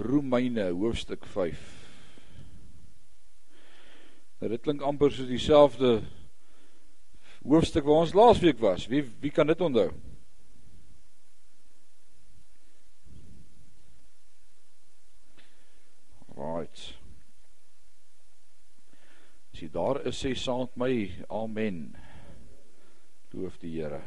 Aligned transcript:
Romeine 0.00 0.70
hoofstuk 0.70 1.26
5. 1.26 1.64
Nou 4.40 4.50
dit 4.52 4.62
klink 4.64 4.82
amper 4.82 5.12
soos 5.12 5.28
dieselfde 5.28 5.98
hoofstuk 7.44 7.84
waar 7.84 8.06
ons 8.06 8.14
laasweek 8.16 8.60
was. 8.62 8.86
Wie 8.88 9.04
wie 9.20 9.32
kan 9.34 9.50
dit 9.50 9.60
onthou? 9.60 9.90
Right. 16.40 16.86
As 19.52 19.60
jy 19.60 19.68
daar 19.74 20.00
is, 20.08 20.20
sê 20.22 20.32
saam 20.32 20.64
met 20.64 20.78
my 20.80 20.92
amen. 21.28 21.82
Loof 23.36 23.60
die 23.60 23.74
Here. 23.76 24.00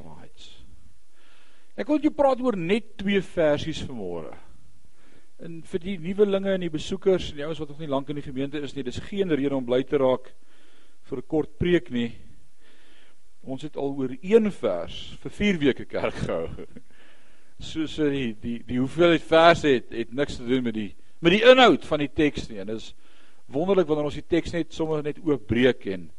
Right. 0.00 0.48
Ek 1.76 1.90
wil 1.92 2.00
jou 2.00 2.12
praat 2.16 2.40
oor 2.40 2.56
net 2.56 2.94
twee 2.96 3.20
versies 3.20 3.82
vanmôre. 3.84 4.32
En 5.44 5.58
vir 5.68 5.82
die 5.82 5.96
nuwelinge 6.00 6.54
en 6.56 6.62
die 6.64 6.72
besoekers 6.72 7.28
en 7.28 7.36
die 7.36 7.44
ouens 7.44 7.60
wat 7.60 7.68
nog 7.68 7.82
nie 7.82 7.90
lank 7.92 8.08
in 8.08 8.16
die 8.16 8.24
gemeente 8.24 8.62
is 8.64 8.72
nie, 8.72 8.84
dis 8.86 9.02
geen 9.10 9.28
rede 9.28 9.52
om 9.52 9.66
bly 9.66 9.82
te 9.84 10.00
raak 10.00 10.30
vir 11.10 11.18
'n 11.18 11.28
kort 11.28 11.58
preek 11.58 11.90
nie. 11.90 12.14
Ons 13.44 13.62
het 13.62 13.76
al 13.76 13.92
oor 13.92 14.16
een 14.22 14.50
vers 14.50 15.18
vir 15.20 15.30
4 15.30 15.58
weke 15.58 15.84
kerk 15.84 16.14
gehou. 16.14 16.48
So 17.58 17.86
so 17.86 18.10
die 18.10 18.36
die 18.36 18.58
die 18.68 18.76
hoeveelheid 18.76 19.22
verse 19.22 19.68
het 19.68 19.92
het 19.92 20.12
niks 20.12 20.36
te 20.36 20.44
doen 20.44 20.62
met 20.62 20.74
die 20.74 20.94
met 21.20 21.32
die 21.32 21.40
inhoud 21.40 21.84
van 21.84 21.98
die 21.98 22.12
teks 22.12 22.48
nie. 22.48 22.58
En 22.60 22.66
dis 22.66 22.94
wonderlik 23.48 23.86
wanneer 23.86 24.04
ons 24.04 24.14
die 24.14 24.28
teks 24.28 24.52
net 24.52 24.74
sommer 24.74 25.02
net 25.02 25.18
oopbreek 25.24 25.86
en 25.86 26.10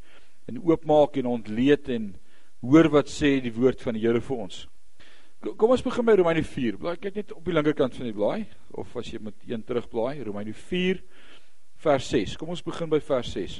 en 0.47 0.57
oopmaak 0.63 1.17
en 1.17 1.25
ontleed 1.25 1.89
en 1.89 2.15
hoor 2.61 2.89
wat 2.89 3.09
sê 3.09 3.37
die 3.41 3.53
woord 3.53 3.81
van 3.81 3.93
die 3.93 4.01
Here 4.01 4.21
vir 4.21 4.37
ons. 4.37 4.67
Kom 5.37 5.69
ons 5.69 5.83
begin 5.85 6.05
by 6.05 6.15
Romeine 6.17 6.41
4. 6.41 6.79
Blaai 6.81 6.95
kyk 6.97 7.17
net 7.19 7.31
op 7.35 7.45
die 7.45 7.53
linkerkant 7.53 7.93
van 7.93 8.07
die 8.09 8.15
blaai 8.15 8.47
of 8.73 8.95
as 8.97 9.11
jy 9.11 9.19
met 9.21 9.35
een 9.45 9.61
terugblaai, 9.61 10.23
Romeine 10.25 10.53
4 10.57 10.97
vers 11.83 12.07
6. 12.09 12.33
Kom 12.41 12.49
ons 12.55 12.63
begin 12.65 12.89
by 12.89 12.97
vers 13.05 13.29
6. 13.35 13.59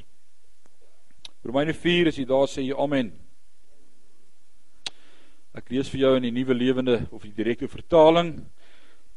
Romeine 1.45 1.75
4 1.77 2.09
as 2.09 2.17
jy 2.17 2.25
daar 2.25 2.49
sê 2.49 2.65
jy 2.65 2.73
amen. 2.81 3.11
Ek 5.53 5.69
lees 5.69 5.91
vir 5.93 6.01
jou 6.01 6.11
in 6.17 6.25
die 6.25 6.33
nuwe 6.33 6.57
lewende 6.57 6.97
of 7.13 7.21
die 7.27 7.35
direkte 7.37 7.69
vertaling. 7.69 8.33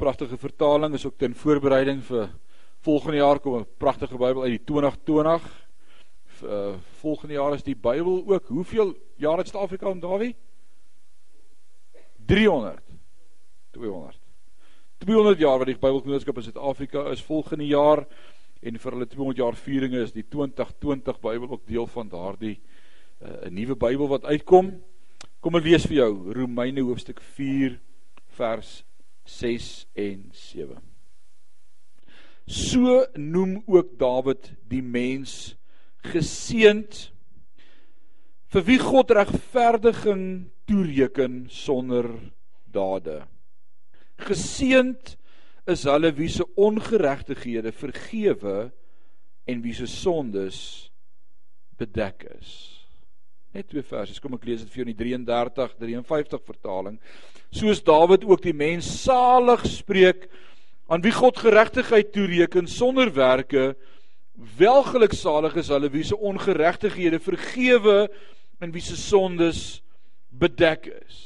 Pragtige 0.01 0.37
vertaling 0.41 0.99
is 1.01 1.09
ook 1.09 1.17
ten 1.17 1.33
voorbereiding 1.37 2.05
vir 2.05 2.29
volgende 2.85 3.23
jaar 3.23 3.41
kom 3.41 3.57
'n 3.57 3.67
pragtige 3.79 4.21
Bybel 4.21 4.43
uit 4.43 4.61
die 4.61 4.65
2020. 4.65 5.49
Uh, 6.45 6.77
volgende 7.01 7.35
jaar 7.35 7.55
is 7.55 7.63
die 7.63 7.77
Bybel 7.77 8.25
ook. 8.27 8.47
Hoeveel 8.49 8.95
jaar 9.17 9.39
het 9.39 9.49
Suid-Afrika 9.49 9.89
om 9.89 10.01
Dawie? 10.01 10.37
300 12.31 12.79
200 13.75 14.19
200 15.03 15.41
jaar 15.41 15.59
wat 15.59 15.67
die 15.67 15.79
Bybelgenootskap 15.81 16.37
in 16.39 16.45
Suid-Afrika 16.47 17.03
is 17.11 17.25
volgende 17.27 17.67
jaar 17.67 18.05
en 18.63 18.77
vir 18.79 18.95
hulle 18.95 19.09
200 19.11 19.41
jaar 19.41 19.57
vieringe 19.59 20.03
is 20.05 20.13
die 20.15 20.23
2020 20.31 21.19
Bybel 21.25 21.57
ook 21.57 21.65
deel 21.67 21.89
van 21.91 22.13
daardie 22.13 22.55
uh, 22.55 23.49
'n 23.49 23.55
nuwe 23.55 23.75
Bybel 23.75 24.09
wat 24.13 24.29
uitkom. 24.31 24.71
Kom 25.41 25.59
ek 25.59 25.67
lees 25.67 25.89
vir 25.91 25.97
jou 25.97 26.13
Romeine 26.37 26.85
hoofstuk 26.87 27.19
4 27.35 27.81
vers 28.39 28.85
6 29.27 29.89
en 29.99 30.31
7. 30.31 30.79
So 32.47 33.07
noem 33.17 33.63
ook 33.67 33.99
Dawid 33.99 34.53
die 34.69 34.83
mens 34.83 35.57
geseend 36.13 37.11
vir 38.55 38.63
wie 38.71 38.79
God 38.79 39.11
regverdiging 39.11 40.51
toereken 40.71 41.47
sonder 41.51 42.07
dade. 42.71 43.25
Geseend 44.23 45.17
is 45.67 45.83
hulle 45.89 46.13
wie 46.15 46.29
se 46.31 46.47
ongeregtighede 46.55 47.73
vergewe 47.75 48.71
en 49.51 49.63
wie 49.65 49.75
se 49.75 49.89
sondes 49.91 50.91
bedek 51.81 52.23
is. 52.39 52.53
Net 53.51 53.67
twee 53.69 53.83
versies. 53.83 54.21
Kom 54.23 54.37
ek 54.39 54.47
lees 54.47 54.63
dit 54.63 54.71
vir 54.71 54.83
jou 54.83 54.87
in 54.87 54.93
die 54.93 55.01
33 55.01 55.75
53 55.81 56.47
vertaling. 56.47 57.01
Soos 57.51 57.83
Dawid 57.83 58.23
ook 58.29 58.45
die 58.45 58.55
mens 58.55 58.87
salig 59.03 59.67
spreek 59.67 60.29
aan 60.91 61.03
wie 61.03 61.15
God 61.15 61.39
geregtigheid 61.39 62.13
toereken 62.15 62.71
sonder 62.71 63.11
werke, 63.15 63.73
welgeluksalig 64.59 65.59
is 65.61 65.71
hulle 65.71 65.91
wie 65.91 66.07
se 66.07 66.17
ongeregtighede 66.17 67.19
vergewe 67.23 68.05
en 68.63 68.71
wie 68.75 68.83
se 68.83 68.99
sondes 68.99 69.81
bedek 70.41 70.89
is. 70.91 71.19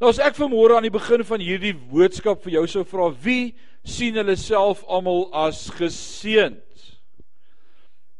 Nou 0.00 0.10
as 0.10 0.20
ek 0.22 0.36
vanmôre 0.38 0.76
aan 0.76 0.86
die 0.86 0.94
begin 0.94 1.22
van 1.26 1.42
hierdie 1.42 1.74
boodskap 1.74 2.42
vir 2.44 2.58
jou 2.58 2.66
sou 2.68 2.84
vra, 2.88 3.10
wie 3.24 3.54
sien 3.84 4.16
hulle 4.18 4.36
self 4.40 4.82
almal 4.88 5.28
as 5.46 5.66
geseënd? 5.78 6.62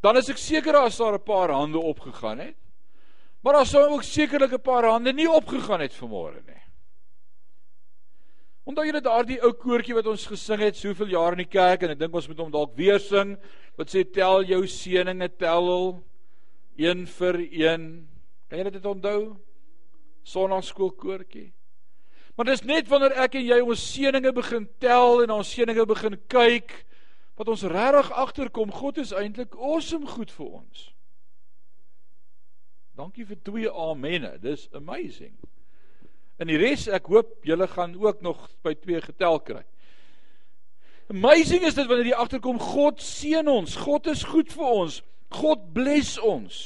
Dan 0.05 0.21
is 0.21 0.29
ek 0.29 0.39
seker 0.39 0.77
as 0.77 0.99
daar 1.01 1.17
'n 1.17 1.25
paar 1.25 1.51
hande 1.51 1.79
opgegaan 1.79 2.39
het. 2.39 2.57
Maar 3.43 3.53
daar 3.53 3.67
sou 3.67 3.85
ook 3.93 4.03
sekerlik 4.03 4.53
'n 4.53 4.61
paar 4.61 4.85
hande 4.85 5.13
nie 5.13 5.31
opgegaan 5.31 5.81
het 5.81 5.93
vanmôre 5.93 6.43
nie. 6.47 6.63
Onthou 8.65 8.85
julle 8.87 9.01
daardie 9.01 9.43
ou 9.43 9.53
koortjie 9.53 9.95
wat 9.95 10.07
ons 10.07 10.27
gesing 10.27 10.61
het 10.61 10.77
soveel 10.77 11.07
jare 11.07 11.33
in 11.33 11.43
die 11.45 11.53
kerk 11.53 11.83
en 11.83 11.91
ek 11.91 11.99
dink 11.99 12.15
ons 12.15 12.29
moet 12.29 12.39
hom 12.39 12.51
dalk 12.51 12.77
weer 12.77 12.99
sing 12.99 13.37
wat 13.77 13.89
sê 13.93 14.05
tel 14.05 14.45
jou 14.45 14.63
seëninge 14.67 15.29
tel 15.37 15.69
al 15.69 16.05
een 16.77 17.07
vir 17.07 17.37
een. 17.53 18.09
Kan 18.49 18.59
jy 18.59 18.71
dit 18.71 18.87
onthou? 18.87 19.37
Sondagskoolkoortjie. 20.25 21.53
Maar 22.35 22.49
dis 22.51 22.65
net 22.67 22.89
wanneer 22.91 23.15
ek 23.25 23.37
en 23.39 23.47
jy 23.47 23.61
ons 23.63 23.85
seëninge 23.93 24.33
begin 24.35 24.67
tel 24.83 25.23
en 25.23 25.37
ons 25.37 25.51
seëninge 25.55 25.87
begin 25.87 26.17
kyk 26.33 26.73
wat 27.39 27.51
ons 27.51 27.63
regtig 27.71 28.11
agterkom 28.11 28.73
God 28.75 28.99
is 29.03 29.13
eintlik 29.15 29.55
awesome 29.55 30.07
goed 30.11 30.33
vir 30.35 30.49
ons. 30.63 30.89
Dankie 32.95 33.27
vir 33.27 33.39
twee 33.43 33.71
amenne. 33.71 34.37
Dis 34.43 34.69
amazing. 34.75 35.35
En 36.39 36.51
die 36.51 36.59
res 36.59 36.87
ek 36.91 37.09
hoop 37.11 37.37
julle 37.47 37.67
gaan 37.71 37.95
ook 37.99 38.23
nog 38.23 38.49
by 38.67 38.75
twee 38.79 39.03
getel 39.03 39.41
kry. 39.47 39.63
Amazing 41.11 41.67
is 41.69 41.77
dit 41.77 41.87
wanneer 41.91 42.15
jy 42.15 42.19
agterkom 42.19 42.59
God 42.63 43.03
seën 43.03 43.49
ons. 43.51 43.77
God 43.83 44.07
is 44.11 44.25
goed 44.27 44.51
vir 44.55 44.71
ons. 44.71 45.03
God 45.35 45.67
bless 45.75 46.17
ons. 46.23 46.57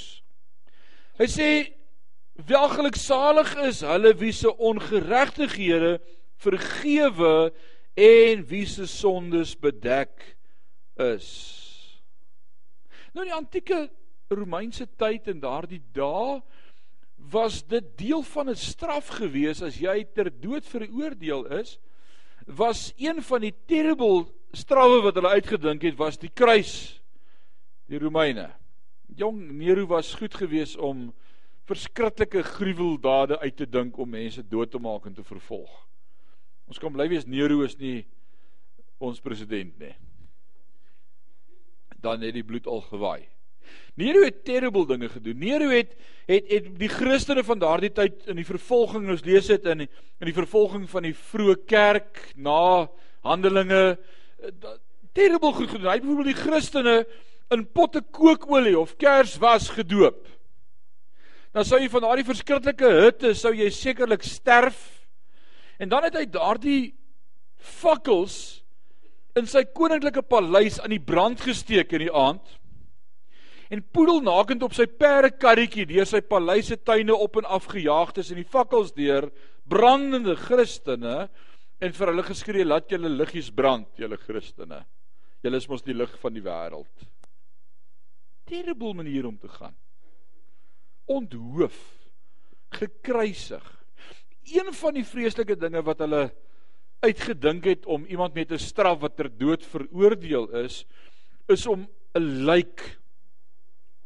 Hy 1.19 1.27
sê 1.33 1.49
Welgeluksalig 2.47 3.57
is 3.67 3.81
hulle 3.83 4.13
wie 4.21 4.33
se 4.33 4.51
ongeregtighede 4.57 5.99
vergewe 6.39 7.51
en 7.99 8.45
wie 8.47 8.67
se 8.67 8.87
sondes 8.87 9.57
bedek 9.59 10.37
is. 10.95 11.31
Nou 13.11 13.25
in 13.25 13.33
die 13.33 13.35
antieke 13.35 13.81
Romeinse 14.31 14.87
tyd 15.01 15.27
en 15.33 15.43
daardie 15.43 15.83
dae 15.97 16.39
was 17.33 17.65
dit 17.67 17.91
deel 17.99 18.23
van 18.23 18.51
'n 18.51 18.57
straf 18.57 19.09
gewees 19.19 19.63
as 19.63 19.81
jy 19.81 20.05
ter 20.15 20.31
dood 20.31 20.65
veroordeel 20.65 21.47
is 21.59 21.79
was 22.47 22.93
een 22.97 23.23
van 23.23 23.41
die 23.41 23.55
terrible 23.67 24.29
strawwe 24.53 25.03
wat 25.03 25.15
hulle 25.15 25.35
uitgedink 25.35 25.83
het 25.83 25.99
was 25.99 26.17
die 26.17 26.31
kruis 26.31 27.03
die 27.89 27.99
Romeine. 27.99 28.55
Jong 29.17 29.51
Nero 29.59 29.87
was 29.87 30.15
goed 30.15 30.35
geweest 30.35 30.77
om 30.77 31.13
verskriklike 31.69 32.43
gruweldade 32.43 33.39
uit 33.39 33.57
te 33.57 33.67
dink 33.69 33.99
om 33.99 34.11
mense 34.11 34.43
dood 34.49 34.71
te 34.73 34.81
maak 34.81 35.07
en 35.09 35.17
te 35.17 35.25
vervolg. 35.27 35.73
Ons 36.69 36.81
kan 36.81 36.93
bly 36.93 37.09
wees 37.13 37.27
Nero 37.29 37.63
is 37.65 37.77
nie 37.81 38.03
ons 39.01 39.21
president 39.25 39.73
nie. 39.81 39.95
Dan 41.99 42.23
het 42.23 42.37
die 42.37 42.47
bloed 42.47 42.67
al 42.67 42.83
gewaai. 42.87 43.27
Nero 43.99 44.23
het 44.25 44.45
terrible 44.47 44.87
dinge 44.87 45.09
gedoen. 45.11 45.39
Nero 45.43 45.71
het 45.73 45.95
het 46.29 46.51
het 46.53 46.67
die 46.79 46.91
Christene 46.93 47.43
van 47.45 47.61
daardie 47.61 47.91
tyd 47.93 48.27
in 48.29 48.37
die 48.37 48.47
vervolging 48.47 49.09
ons 49.09 49.25
lees 49.27 49.49
dit 49.49 49.65
in 49.73 49.87
in 49.87 50.29
die 50.29 50.37
vervolging 50.37 50.85
van 50.91 51.09
die 51.09 51.15
vroeë 51.17 51.57
kerk 51.67 52.21
na 52.37 52.89
Handelinge 53.27 53.83
eh, 53.97 54.53
terrible 55.17 55.53
goed 55.53 55.73
gedoen. 55.73 55.89
Hy 55.89 55.97
het 55.99 56.05
byvoorbeeld 56.05 56.35
die 56.35 56.43
Christene 56.43 56.97
in 57.55 57.65
potte 57.73 58.03
kookolie 58.03 58.77
of 58.79 58.97
kers 59.01 59.39
was 59.41 59.71
gedoop 59.73 60.27
dan 61.53 61.65
sou 61.65 61.81
jy 61.81 61.89
van 61.93 62.05
daardie 62.05 62.29
verskriklike 62.29 62.93
hitte 63.01 63.33
sou 63.37 63.55
jy 63.57 63.71
sekerlik 63.73 64.25
sterf. 64.27 64.79
En 65.81 65.91
dan 65.91 66.05
het 66.09 66.17
hy 66.19 66.27
daardie 66.31 66.83
fakkels 67.59 68.39
in 69.39 69.49
sy 69.49 69.65
koninklike 69.75 70.25
paleis 70.27 70.79
aan 70.83 70.93
die 70.93 71.03
brand 71.03 71.41
gesteek 71.41 71.95
in 71.97 72.07
die 72.07 72.15
aand. 72.15 72.43
En 73.73 73.85
poedelnakend 73.95 74.65
op 74.65 74.75
sy 74.77 74.89
perdekarretjie 74.89 75.87
deur 75.89 76.09
sy 76.09 76.23
paleis 76.25 76.71
se 76.73 76.79
tuine 76.81 77.17
op 77.17 77.37
en 77.41 77.49
af 77.49 77.69
gejaag 77.71 78.15
tussen 78.17 78.41
die 78.41 78.49
fakkels 78.49 78.95
deur 78.97 79.29
brandende 79.69 80.37
Christene 80.41 81.27
en 81.79 81.93
vir 81.95 82.11
hulle 82.11 82.25
geskree 82.27 82.65
laat 82.67 82.89
julle 82.91 83.13
liggies 83.13 83.53
brand 83.55 83.89
julle 84.01 84.19
Christene. 84.21 84.83
Julle 85.45 85.61
is 85.61 85.69
mos 85.71 85.85
die 85.87 85.95
lig 85.95 86.17
van 86.21 86.35
die 86.35 86.43
wêreld. 86.43 87.05
Terrible 88.49 88.97
manier 88.97 89.29
om 89.29 89.37
te 89.39 89.49
gaan 89.53 89.77
onthoof, 91.09 91.77
gekruisig. 92.77 93.65
Een 94.49 94.73
van 94.77 94.97
die 94.97 95.05
vreeslike 95.05 95.57
dinge 95.57 95.83
wat 95.85 96.05
hulle 96.05 96.29
uitgedink 97.05 97.67
het 97.69 97.87
om 97.87 98.05
iemand 98.09 98.35
met 98.35 98.53
'n 98.53 98.59
straf 98.59 99.01
wat 99.01 99.17
ter 99.17 99.31
dood 99.31 99.65
veroordeel 99.65 100.49
is, 100.65 100.85
is 101.49 101.67
om 101.67 101.89
'n 102.15 102.45
lijk 102.45 102.99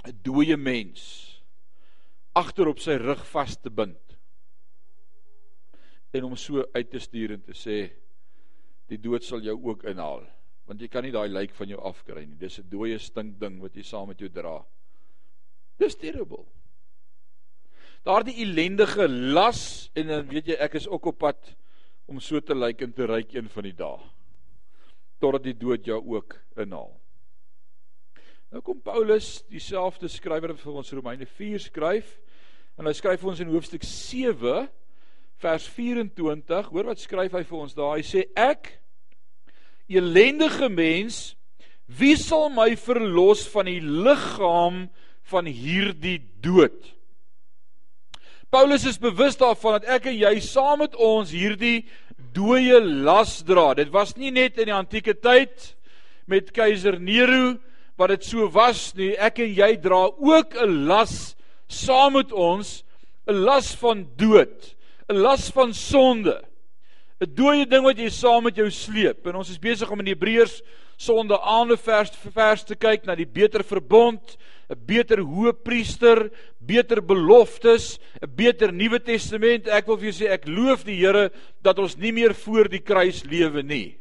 'n 0.04 0.19
dooie 0.22 0.56
mens 0.56 1.28
agter 2.32 2.69
op 2.69 2.78
sy 2.78 2.96
rug 2.96 3.26
vas 3.26 3.56
te 3.60 3.70
bind 3.70 4.16
en 6.12 6.22
hom 6.22 6.37
so 6.37 6.64
uit 6.72 6.90
te 6.90 6.99
stuur 6.99 7.32
en 7.32 7.43
te 7.43 7.54
sê 7.56 7.90
die 8.88 8.99
dood 8.99 9.25
sal 9.25 9.40
jou 9.40 9.56
ook 9.62 9.84
inhaal 9.84 10.25
want 10.69 10.81
jy 10.81 10.88
kan 10.88 11.04
nie 11.04 11.12
daai 11.12 11.28
lijk 11.28 11.54
van 11.54 11.69
jou 11.69 11.81
afkry 11.81 12.25
nie. 12.25 12.38
Dis 12.38 12.58
'n 12.58 12.69
dooie 12.69 12.99
stink 12.99 13.38
ding 13.40 13.60
wat 13.60 13.75
jy 13.75 13.82
saam 13.82 14.08
met 14.08 14.19
jou 14.19 14.28
dra. 14.28 14.64
Dis 15.78 15.96
terrible 15.96 16.46
daardie 18.06 18.38
ellendige 18.44 19.08
las 19.08 19.90
en 19.94 20.10
dan 20.10 20.26
weet 20.31 20.52
jy 20.52 20.56
ek 20.62 20.78
is 20.81 20.88
ook 20.88 21.12
op 21.12 21.20
pad 21.26 21.52
om 22.10 22.19
so 22.20 22.40
te 22.40 22.56
lyk 22.56 22.82
en 22.82 22.93
te 22.93 23.06
ryk 23.06 23.37
een 23.37 23.49
van 23.52 23.69
die 23.69 23.76
dae 23.78 24.10
totdat 25.22 25.46
die 25.46 25.58
dood 25.58 25.87
jou 25.87 26.00
ook 26.16 26.37
inhaal 26.58 26.90
Nou 28.52 28.60
kom 28.60 28.82
Paulus, 28.84 29.38
dieselfde 29.49 30.10
skrywer 30.12 30.52
wat 30.52 30.60
vir 30.60 30.75
ons 30.76 30.90
Romeine 30.93 31.25
4 31.25 31.62
skryf, 31.70 32.08
en 32.76 32.84
hy 32.84 32.93
skryf 32.93 33.22
vir 33.22 33.31
ons 33.32 33.38
in 33.40 33.49
hoofstuk 33.49 33.84
7 33.88 34.66
vers 35.40 35.69
24. 35.72 36.69
Hoor 36.69 36.90
wat 36.90 37.00
skryf 37.00 37.32
hy 37.32 37.40
vir 37.49 37.62
ons 37.62 37.72
daar? 37.78 37.94
Hy 37.96 38.04
sê 38.04 38.26
ek 38.37 38.75
elendige 39.88 40.69
mens, 40.69 41.22
wie 41.88 42.12
sal 42.20 42.50
my 42.52 42.75
verlos 42.76 43.46
van 43.54 43.72
die 43.72 43.81
liggaam 43.81 44.84
van 45.32 45.49
hierdie 45.49 46.19
dood? 46.44 46.93
Paulus 48.52 48.84
is 48.84 48.99
bewus 49.00 49.38
daarvan 49.40 49.78
dat 49.78 49.87
ek 49.94 50.10
en 50.10 50.16
jy 50.26 50.32
saam 50.44 50.82
met 50.82 50.93
ons 51.00 51.31
hierdie 51.32 51.87
dooie 52.37 52.82
las 52.84 53.38
dra. 53.49 53.70
Dit 53.78 53.88
was 53.94 54.12
nie 54.20 54.28
net 54.28 54.58
in 54.60 54.69
die 54.69 54.75
antieke 54.76 55.14
tyd 55.16 55.70
met 56.28 56.50
keiser 56.52 56.99
Nero 57.00 57.54
wat 57.96 58.12
dit 58.12 58.28
so 58.28 58.50
was 58.52 58.90
nie. 58.99 59.14
Ek 59.16 59.40
en 59.40 59.54
jy 59.56 59.70
dra 59.81 60.02
ook 60.04 60.52
'n 60.52 60.84
las 60.84 61.32
saam 61.64 62.12
met 62.20 62.28
ons, 62.32 62.84
'n 63.25 63.40
las 63.40 63.72
van 63.75 64.04
dood, 64.20 64.76
'n 65.08 65.16
las 65.16 65.49
van 65.49 65.72
sonde. 65.72 66.44
'n 67.22 67.34
Dooie 67.34 67.64
ding 67.64 67.84
wat 67.84 67.96
jy 67.96 68.10
saam 68.10 68.44
met 68.44 68.56
jou 68.56 68.70
sleep. 68.70 69.26
En 69.26 69.37
ons 69.37 69.49
is 69.49 69.58
besig 69.58 69.90
om 69.90 70.00
in 70.00 70.12
Hebreërs 70.12 70.60
sonde 70.99 71.40
aande 71.40 71.76
vers 71.76 72.10
vers 72.34 72.64
te 72.64 72.75
kyk 72.75 73.06
na 73.06 73.14
die 73.14 73.25
beter 73.25 73.64
verbond, 73.64 74.37
'n 74.73 74.87
beter 74.87 75.21
hoëpriester, 75.21 76.31
beter 76.59 77.03
beloftes, 77.05 77.99
'n 78.23 78.31
beter 78.35 78.73
Nuwe 78.73 79.01
Testament. 79.01 79.69
Ek 79.69 79.87
wil 79.87 79.99
vir 79.99 80.11
jou 80.11 80.25
sê 80.25 80.33
ek 80.33 80.49
loof 80.49 80.85
die 80.85 80.97
Here 80.97 81.31
dat 81.63 81.79
ons 81.79 81.97
nie 81.97 82.13
meer 82.13 82.35
voor 82.35 82.69
die 82.69 82.81
kruis 82.81 83.25
lewe 83.25 83.63
nie. 83.63 83.99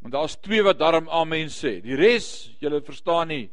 Want 0.00 0.14
daar's 0.14 0.36
twee 0.36 0.62
wat 0.62 0.78
daarom 0.78 1.08
amen 1.08 1.48
sê. 1.48 1.80
Die 1.82 1.96
res, 1.96 2.50
julle 2.60 2.80
verstaan 2.80 3.28
nie 3.28 3.50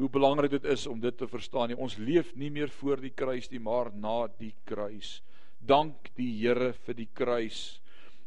hoe 0.00 0.08
belangrik 0.08 0.50
dit 0.50 0.64
is 0.64 0.86
om 0.86 1.00
dit 1.00 1.16
te 1.16 1.26
verstaan 1.28 1.68
nie. 1.68 1.76
Ons 1.76 1.98
leef 1.98 2.34
nie 2.34 2.50
meer 2.50 2.70
voor 2.80 2.96
die 3.00 3.12
kruis 3.12 3.50
nie, 3.50 3.60
maar 3.60 3.90
na 3.92 4.28
die 4.38 4.54
kruis. 4.64 5.20
Dank 5.60 6.08
die 6.16 6.32
Here 6.40 6.72
vir 6.72 6.94
die 6.94 7.08
kruis. 7.12 7.80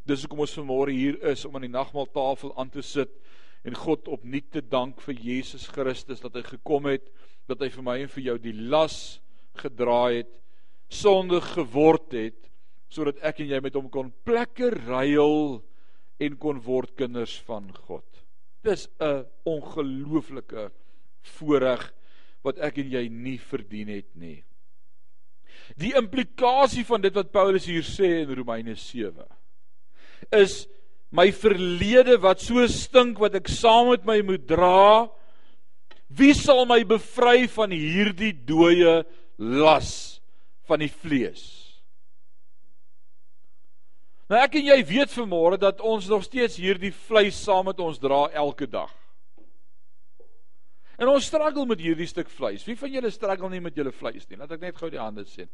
Dis 0.06 0.22
hoekom 0.22 0.44
ons 0.44 0.54
vanmôre 0.54 0.94
hier 0.94 1.18
is 1.26 1.44
om 1.44 1.56
aan 1.56 1.66
die 1.66 1.74
nagmaaltafel 1.74 2.54
aan 2.56 2.70
te 2.70 2.82
sit 2.82 3.10
en 3.64 3.76
God 3.78 4.08
opnuut 4.12 4.50
te 4.52 4.60
dank 4.60 5.00
vir 5.06 5.20
Jesus 5.20 5.66
Christus 5.72 6.20
dat 6.20 6.36
hy 6.36 6.44
gekom 6.46 6.88
het, 6.90 7.06
dat 7.48 7.60
hy 7.64 7.70
vir 7.72 7.86
my 7.86 7.98
en 8.02 8.12
vir 8.12 8.26
jou 8.28 8.38
die 8.38 8.56
las 8.72 9.20
gedra 9.60 10.08
het, 10.12 10.30
sonde 10.92 11.40
geword 11.54 12.12
het 12.16 12.40
sodat 12.94 13.18
ek 13.26 13.40
en 13.42 13.50
jy 13.50 13.60
met 13.64 13.74
hom 13.74 13.88
kon 13.90 14.12
plekke 14.26 14.68
ruil 14.84 15.58
en 16.22 16.36
kon 16.38 16.60
word 16.62 16.92
kinders 16.98 17.34
van 17.48 17.66
God. 17.88 18.06
Dis 18.62 18.88
'n 19.00 19.26
ongelooflike 19.44 20.70
voorreg 21.36 21.92
wat 22.44 22.58
ek 22.58 22.78
en 22.78 22.90
jy 22.90 23.08
nie 23.08 23.38
verdien 23.38 23.88
het 23.88 24.14
nie. 24.14 24.44
Die 25.76 25.94
implikasie 25.96 26.84
van 26.84 27.00
dit 27.00 27.14
wat 27.14 27.32
Paulus 27.32 27.66
hier 27.66 27.82
sê 27.82 28.22
in 28.22 28.34
Romeine 28.34 28.74
7 28.76 29.24
is 30.30 30.66
my 31.14 31.30
verlede 31.30 32.16
wat 32.22 32.42
so 32.42 32.64
stink 32.70 33.20
wat 33.22 33.36
ek 33.38 33.50
saam 33.52 33.92
met 33.92 34.06
my 34.06 34.18
moet 34.26 34.46
dra. 34.50 35.06
Wie 36.10 36.34
sal 36.34 36.64
my 36.66 36.80
bevry 36.86 37.46
van 37.50 37.74
hierdie 37.74 38.32
dooie 38.34 39.02
las 39.38 40.20
van 40.66 40.82
die 40.82 40.90
vlees? 40.90 41.44
Nou 44.30 44.40
ek 44.40 44.58
en 44.58 44.70
jy 44.72 44.80
weet 44.88 45.12
vanmôre 45.14 45.60
dat 45.60 45.82
ons 45.84 46.08
nog 46.10 46.24
steeds 46.26 46.58
hierdie 46.58 46.92
vleis 47.06 47.38
saam 47.44 47.68
met 47.68 47.80
ons 47.84 48.00
dra 48.02 48.24
elke 48.32 48.66
dag. 48.66 48.90
En 50.98 51.10
ons 51.10 51.26
struggle 51.26 51.66
met 51.66 51.82
hierdie 51.82 52.08
stuk 52.10 52.30
vleis. 52.30 52.64
Wie 52.66 52.78
van 52.78 52.90
julle 52.90 53.10
struggle 53.12 53.50
nie 53.52 53.62
met 53.62 53.76
julle 53.76 53.92
vleis 53.94 54.26
nie? 54.30 54.38
Laat 54.38 54.54
ek 54.56 54.62
net 54.66 54.78
gou 54.78 54.90
die 54.90 55.02
hande 55.02 55.26
sien. 55.28 55.50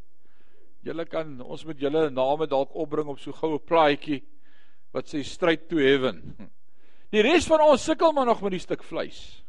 Julle 0.84 1.04
kan 1.08 1.32
ons 1.42 1.64
met 1.68 1.80
julle 1.80 2.08
name 2.12 2.48
dalk 2.48 2.72
opbring 2.76 3.08
op 3.12 3.20
so 3.20 3.36
goue 3.36 3.60
plaatjie 3.60 4.22
wat 4.94 5.10
sê 5.10 5.22
stryd 5.26 5.68
to 5.70 5.78
heaven. 5.82 6.20
Die 7.10 7.22
res 7.26 7.46
van 7.50 7.62
ons 7.64 7.84
sukkel 7.86 8.12
maar 8.14 8.28
nog 8.28 8.42
met 8.42 8.54
die 8.56 8.62
stuk 8.62 8.82
vleis. 8.86 9.42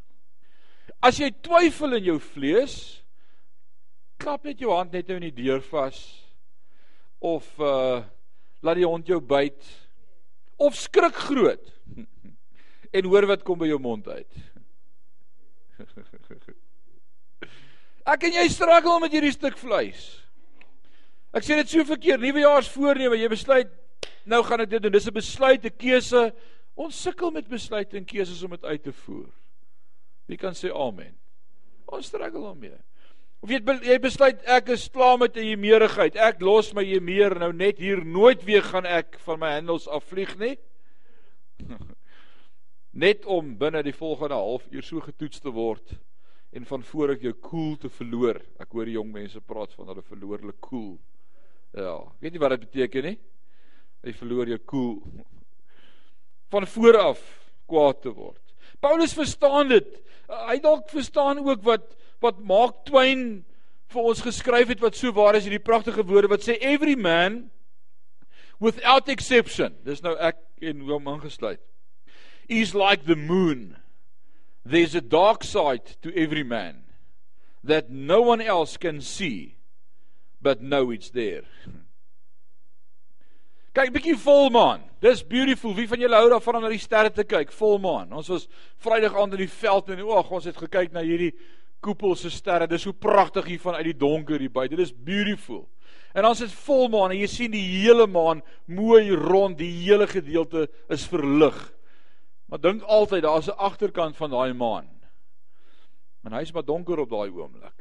As 1.02 1.20
jy 1.22 1.32
twyfel 1.42 1.98
in 1.98 2.06
jou 2.12 2.20
vlees, 2.22 2.76
klap 4.22 4.46
net 4.46 4.62
jou 4.62 4.74
hand 4.74 4.94
net 4.94 5.08
nou 5.10 5.18
in 5.18 5.30
die 5.30 5.40
deur 5.44 5.62
vas 5.72 6.00
of 7.22 7.48
uh 7.60 8.02
laat 8.62 8.78
die 8.78 8.86
hond 8.86 9.08
jou 9.10 9.18
byt 9.26 9.66
of 10.62 10.76
skrik 10.78 11.18
groot 11.18 11.72
en 12.98 13.08
hoor 13.10 13.26
wat 13.32 13.42
kom 13.42 13.58
by 13.58 13.66
jou 13.72 13.80
mond 13.82 14.06
uit. 14.06 14.34
Ek 18.14 18.28
en 18.28 18.38
jy 18.38 18.46
struggle 18.54 19.00
met 19.02 19.14
hierdie 19.14 19.34
stuk 19.34 19.58
vleis. 19.58 20.22
Ek 21.34 21.46
sê 21.48 21.58
dit 21.58 21.70
so 21.74 21.82
verkeer, 21.88 22.22
nuwejaarsvoorneme, 22.22 23.18
jy 23.18 23.30
besluit 23.32 23.72
nou 24.24 24.44
gaan 24.44 24.64
ek 24.66 24.70
dit 24.70 24.84
doen. 24.84 24.92
Dis 24.92 25.08
'n 25.08 25.14
besluit, 25.14 25.66
'n 25.66 25.78
keuse. 25.78 26.34
Ons 26.76 27.02
sukkel 27.02 27.32
met 27.32 27.48
besluite 27.48 27.98
en 27.98 28.06
keuses 28.06 28.44
om 28.44 28.52
dit 28.52 28.64
uit 28.66 28.84
te 28.84 28.94
voer. 28.94 29.30
Wie 30.26 30.38
kan 30.38 30.54
sê 30.54 30.72
amen? 30.72 31.18
Ons 31.86 32.08
struggle 32.08 32.42
daarmee. 32.42 32.78
Of 33.42 33.50
jy 33.50 33.60
jy 33.84 33.98
besluit 34.00 34.44
ek 34.46 34.70
is 34.70 34.90
klaar 34.90 35.18
met 35.18 35.36
'n 35.36 35.44
jemeerigheid. 35.44 36.16
Ek 36.16 36.42
los 36.42 36.74
my 36.74 36.84
jemeer 36.84 37.40
nou 37.40 37.52
net 37.52 37.78
hier 37.78 38.06
nooit 38.06 38.44
weer 38.44 38.62
gaan 38.62 38.86
ek 38.86 39.18
van 39.26 39.40
my 39.40 39.52
hendels 39.52 39.88
afvlieg 39.88 40.38
nie. 40.38 40.58
net 43.06 43.26
om 43.26 43.58
binne 43.58 43.84
die 43.84 43.96
volgende 43.96 44.36
halfuur 44.36 44.84
so 44.84 45.00
getoets 45.00 45.40
te 45.40 45.50
word 45.50 45.94
en 46.52 46.66
van 46.66 46.84
voor 46.84 47.14
ek 47.16 47.22
jou 47.22 47.34
cool 47.42 47.76
te 47.78 47.90
verloor. 47.90 48.42
Ek 48.60 48.72
hoor 48.72 48.88
jong 48.88 49.12
mense 49.12 49.42
praat 49.42 49.74
van 49.74 49.88
hulle 49.88 50.04
verloor 50.04 50.40
hulle 50.40 50.58
cool. 50.60 51.00
Ja, 51.74 51.98
weet 52.20 52.34
jy 52.36 52.40
wat 52.40 52.58
dit 52.58 52.66
beteken 52.68 53.04
nie? 53.04 53.18
Jy 54.02 54.14
verloor 54.18 54.50
jou 54.50 54.60
cool. 54.66 54.96
Van 56.52 56.68
voor 56.68 56.98
af 56.98 57.22
kwaad 57.70 58.02
te 58.02 58.14
word. 58.14 58.42
Paulus 58.82 59.14
verstaan 59.14 59.70
dit. 59.70 59.90
Hy 60.28 60.58
dalk 60.64 60.90
verstaan 60.90 61.44
ook 61.46 61.64
wat 61.68 61.86
wat 62.22 62.38
Mark 62.46 62.84
Twain 62.86 63.42
vir 63.92 64.08
ons 64.12 64.22
geskryf 64.24 64.70
het 64.72 64.84
wat 64.84 64.98
so 64.98 65.12
waar 65.16 65.36
is 65.36 65.48
hierdie 65.48 65.64
pragtige 65.64 66.06
woorde 66.08 66.30
wat 66.32 66.46
sê 66.46 66.58
every 66.62 66.96
man 66.96 67.44
without 68.62 69.10
exception 69.10 69.76
dis 69.88 70.04
nou 70.06 70.14
ek 70.22 70.40
en 70.72 70.86
hom 70.88 71.10
ingesluit 71.16 71.62
is 72.48 72.76
like 72.78 73.08
the 73.10 73.18
moon 73.18 73.76
there's 74.64 74.96
a 74.96 75.02
dark 75.02 75.44
side 75.44 75.98
to 76.06 76.14
every 76.14 76.44
man 76.44 76.84
that 77.64 77.90
no 77.90 78.22
one 78.22 78.42
else 78.42 78.78
can 78.78 79.02
see 79.02 79.58
but 80.42 80.62
know 80.62 80.92
it's 80.92 81.12
there 81.12 81.44
kyk 83.74 83.94
bietjie 83.94 84.18
volmaan 84.18 84.84
dis 85.02 85.24
beautiful 85.24 85.74
wie 85.76 85.88
van 85.88 86.00
julle 86.00 86.16
hou 86.16 86.30
daarvan 86.30 86.60
om 86.60 86.64
na 86.64 86.70
die 86.70 86.82
sterre 86.82 87.10
te 87.10 87.24
kyk 87.24 87.52
volmaan 87.52 88.14
ons 88.14 88.28
was 88.28 88.48
vrydag 88.84 89.16
aand 89.16 89.34
in 89.34 89.46
die 89.46 89.56
veld 89.62 89.90
en 89.90 90.04
o 90.04 90.22
ons 90.22 90.46
het 90.46 90.58
gekyk 90.58 90.92
na 90.94 91.02
hierdie 91.02 91.34
koepel 91.82 92.16
se 92.16 92.30
sterre. 92.32 92.70
Dis 92.70 92.86
so 92.86 92.94
pragtig 92.94 93.50
hier 93.50 93.62
van 93.62 93.78
uit 93.80 93.90
die 93.90 93.98
donker 93.98 94.40
hier 94.40 94.54
buite. 94.54 94.78
Dit 94.78 94.86
is 94.86 94.94
beautiful. 94.94 95.66
En 96.14 96.26
dan 96.26 96.36
is 96.36 96.44
dit 96.46 96.56
volmaan 96.66 97.14
en 97.14 97.20
jy 97.20 97.30
sien 97.32 97.54
die 97.54 97.64
hele 97.64 98.06
maan 98.08 98.44
mooi 98.68 99.16
rond, 99.16 99.58
die 99.58 99.72
hele 99.84 100.08
gedeelte 100.12 100.68
is 100.92 101.08
verlig. 101.10 101.58
Maar 102.52 102.62
dink 102.62 102.84
altyd 102.84 103.24
daar's 103.24 103.48
'n 103.48 103.58
agterkant 103.58 104.18
van 104.18 104.30
daai 104.30 104.54
maan. 104.54 104.90
En 106.24 106.34
hy's 106.34 106.52
maar 106.52 106.66
donker 106.66 107.00
op 107.00 107.10
daai 107.10 107.32
oomblik. 107.32 107.81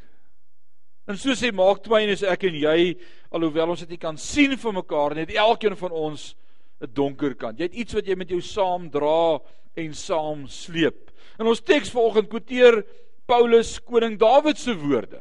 En 1.10 1.16
so 1.18 1.34
sê 1.34 1.50
maak 1.50 1.80
Twain 1.82 2.10
is 2.12 2.22
ek 2.22 2.44
en 2.46 2.54
jy 2.54 2.92
alhoewel 3.34 3.72
ons 3.72 3.80
dit 3.82 3.96
nie 3.96 3.98
kan 3.98 4.18
sien 4.20 4.54
vir 4.54 4.74
mekaar 4.76 5.16
nie, 5.16 5.24
het 5.26 5.40
elkeen 5.42 5.74
van 5.78 5.90
ons 5.90 6.36
'n 6.80 6.92
donker 6.94 7.34
kant. 7.34 7.58
Jy 7.58 7.66
het 7.66 7.74
iets 7.74 7.94
wat 7.94 8.06
jy 8.06 8.14
met 8.14 8.30
jou 8.30 8.40
saam 8.40 8.88
dra 8.90 9.40
en 9.76 9.94
saam 9.94 10.46
sleep. 10.46 11.10
In 11.38 11.46
ons 11.46 11.60
teks 11.60 11.90
vanoggend 11.90 12.30
kwoteer 12.30 12.84
Paulus 13.26 13.78
koning 13.80 14.18
Dawid 14.18 14.58
se 14.58 14.74
woorde. 14.74 15.20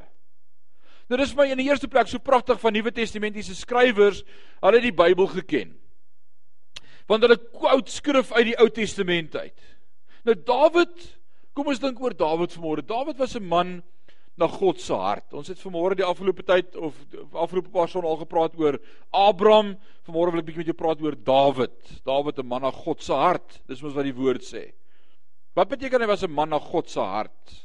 Dit 1.10 1.20
is 1.20 1.36
my 1.36 1.50
in 1.50 1.58
die 1.58 1.68
eerste 1.68 1.88
plek 1.88 2.08
so 2.08 2.20
pragtig 2.20 2.60
van 2.60 2.74
Nuwe 2.74 2.92
Testamentiese 2.92 3.56
skrywers, 3.56 4.24
hulle 4.62 4.78
het 4.78 4.84
die 4.84 4.94
Bybel 4.94 5.28
geken. 5.28 5.74
Want 7.08 7.24
hulle 7.24 7.38
quote 7.38 7.90
skrif 7.92 8.32
uit 8.32 8.46
die 8.46 8.60
Ou 8.60 8.70
Testament 8.70 9.36
uit. 9.36 9.58
Nou 10.24 10.36
Dawid, 10.36 11.18
kom 11.54 11.68
ons 11.68 11.80
dink 11.80 12.00
oor 12.00 12.14
Dawid 12.14 12.54
vanmôre. 12.54 12.86
Dawid 12.86 13.18
was 13.18 13.36
'n 13.36 13.44
man 13.44 13.82
na 14.40 14.48
God 14.48 14.80
se 14.82 14.96
hart. 14.96 15.34
Ons 15.36 15.52
het 15.52 15.60
vanmôre 15.62 15.98
die 16.00 16.06
afgelope 16.08 16.44
tyd 16.48 16.76
of 16.80 16.98
afgelope 17.34 17.72
paar 17.74 17.90
son 17.92 18.08
al 18.08 18.20
gepraat 18.22 18.56
oor 18.60 18.80
Abraham. 19.16 19.76
Vanmôre 20.08 20.34
wil 20.34 20.42
ek 20.42 20.48
bietjie 20.50 20.64
met 20.64 20.72
jou 20.72 20.78
praat 20.80 21.02
oor 21.04 21.16
Dawid. 21.16 21.78
Dawid 22.08 22.40
'n 22.40 22.48
man 22.48 22.62
na 22.62 22.72
God 22.72 23.02
se 23.04 23.14
hart. 23.14 23.62
Dis 23.68 23.82
mos 23.82 23.94
wat 23.94 24.08
die 24.08 24.16
woord 24.16 24.42
sê. 24.42 24.72
Wat 25.56 25.70
beteken 25.70 26.02
hy 26.02 26.08
was 26.08 26.24
'n 26.24 26.32
man 26.32 26.50
na 26.50 26.60
God 26.60 26.90
se 26.90 27.00
hart? 27.00 27.56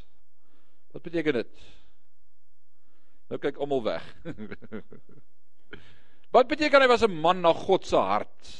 Wat 0.93 1.03
beteken 1.03 1.33
dit? 1.33 1.55
Nou 3.31 3.39
kyk 3.39 3.57
almal 3.59 3.83
weg. 3.83 4.05
Wat 6.35 6.49
beteken 6.49 6.83
hy 6.83 6.89
was 6.89 7.03
'n 7.03 7.21
man 7.21 7.41
na 7.41 7.53
God 7.53 7.87
se 7.87 7.97
hart? 7.97 8.55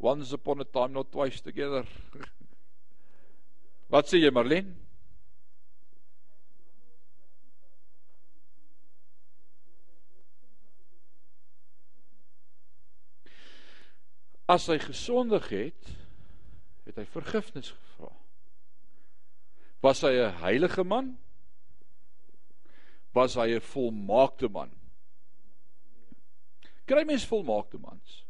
Once 0.00 0.32
upon 0.32 0.60
a 0.60 0.64
time 0.64 0.92
not 0.92 1.10
twice 1.10 1.40
together. 1.40 1.84
Wat 3.88 4.08
sê 4.08 4.20
jy 4.20 4.30
Marlene? 4.32 4.74
As 14.48 14.66
hy 14.68 14.78
gesondig 14.80 15.48
het, 15.52 15.88
het 16.88 16.96
hy 16.96 17.04
vergifnis 17.12 17.72
gevra. 17.72 18.12
Was 19.84 20.00
hy 20.04 20.12
'n 20.16 20.40
heilige 20.40 20.84
man? 20.84 21.18
Was 23.12 23.36
hy 23.36 23.56
'n 23.56 23.60
volmaakte 23.60 24.48
man? 24.48 24.72
Kry 26.84 27.04
mens 27.04 27.26
volmaakte 27.26 27.78
mans? 27.78 28.24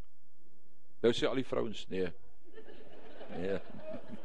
Nou 1.01 1.13
sê 1.13 1.27
al 1.27 1.35
die 1.35 1.47
vrouens 1.47 1.87
nee. 1.87 2.11
Nee. 3.31 3.59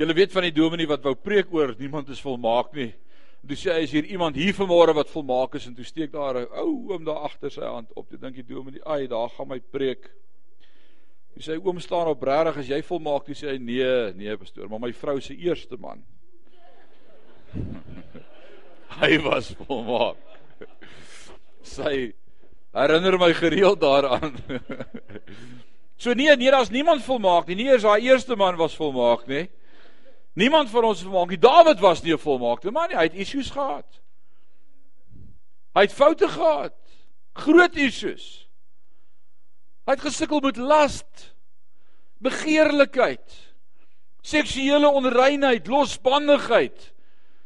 Julle 0.00 0.14
weet 0.16 0.32
van 0.32 0.46
die 0.46 0.54
dominee 0.56 0.88
wat 0.88 1.02
wou 1.04 1.12
preek 1.12 1.50
oor 1.52 1.74
niemand 1.76 2.08
is 2.08 2.22
volmaak 2.24 2.70
nie. 2.72 2.88
Toe 3.44 3.56
sê 3.56 3.74
hy 3.74 3.82
is 3.84 3.92
hier 3.92 4.06
iemand 4.08 4.38
hier 4.38 4.54
vanmôre 4.56 4.94
wat 4.96 5.10
volmaak 5.12 5.58
is 5.58 5.66
en 5.68 5.74
toe 5.76 5.84
steek 5.84 6.14
daar 6.14 6.38
'n 6.40 6.48
ou 6.56 6.92
oom 6.92 7.04
daar 7.04 7.28
agter 7.28 7.50
sy 7.50 7.60
hand 7.60 7.92
op. 7.94 8.08
Toe 8.08 8.16
dink 8.18 8.34
die 8.34 8.54
dominee, 8.54 8.80
"Ai, 8.84 9.06
daar 9.06 9.28
gaan 9.28 9.48
my 9.48 9.60
preek." 9.60 10.08
Toe 11.34 11.42
sê 11.42 11.52
hy, 11.52 11.60
"Oom 11.60 11.80
staan 11.80 12.06
op 12.06 12.22
regtig 12.22 12.56
as 12.56 12.68
jy 12.68 12.82
volmaak?" 12.82 13.24
Toe 13.24 13.34
sê 13.34 13.48
hy, 13.52 13.58
"Nee, 13.58 14.14
nee 14.14 14.36
pastoor, 14.36 14.68
maar 14.68 14.80
my 14.80 14.92
vrou 14.92 15.20
se 15.20 15.36
eerste 15.36 15.76
man." 15.76 16.02
hy 19.02 19.18
was 19.18 19.54
volmaak. 19.66 20.16
Sy 21.62 22.14
herinner 22.72 23.18
my 23.18 23.34
gereeld 23.34 23.80
daaraan. 23.80 24.34
so 26.02 26.14
nee, 26.14 26.36
nee, 26.36 26.50
daar's 26.50 26.70
niemand 26.70 27.02
volmaak 27.02 27.46
nie. 27.46 27.56
Nie 27.56 27.66
eers 27.66 27.82
haar 27.82 27.98
eerste 27.98 28.36
man 28.36 28.56
was 28.56 28.74
volmaak 28.74 29.26
nie. 29.26 29.50
Niemand 30.40 30.70
van 30.72 30.86
ons 30.88 31.02
volmaak 31.04 31.34
nie. 31.34 31.40
Dawid 31.40 31.80
was 31.84 32.02
nie 32.02 32.14
'n 32.14 32.18
volmaakte 32.18 32.70
man 32.70 32.88
nie. 32.88 32.96
Hy 32.96 33.02
het 33.02 33.14
issues 33.14 33.50
gehad. 33.50 34.00
Hy 35.74 35.82
het 35.86 35.92
foute 35.92 36.28
gehad. 36.28 36.76
Groot 37.32 37.76
issues. 37.76 38.48
Hy 39.86 39.96
het 39.96 40.00
gesukkel 40.06 40.40
met 40.40 40.56
lust, 40.56 41.34
begeerlikheid, 42.22 43.32
seksuele 44.22 44.88
onreinheid, 44.88 45.66
losbandigheid. 45.66 46.92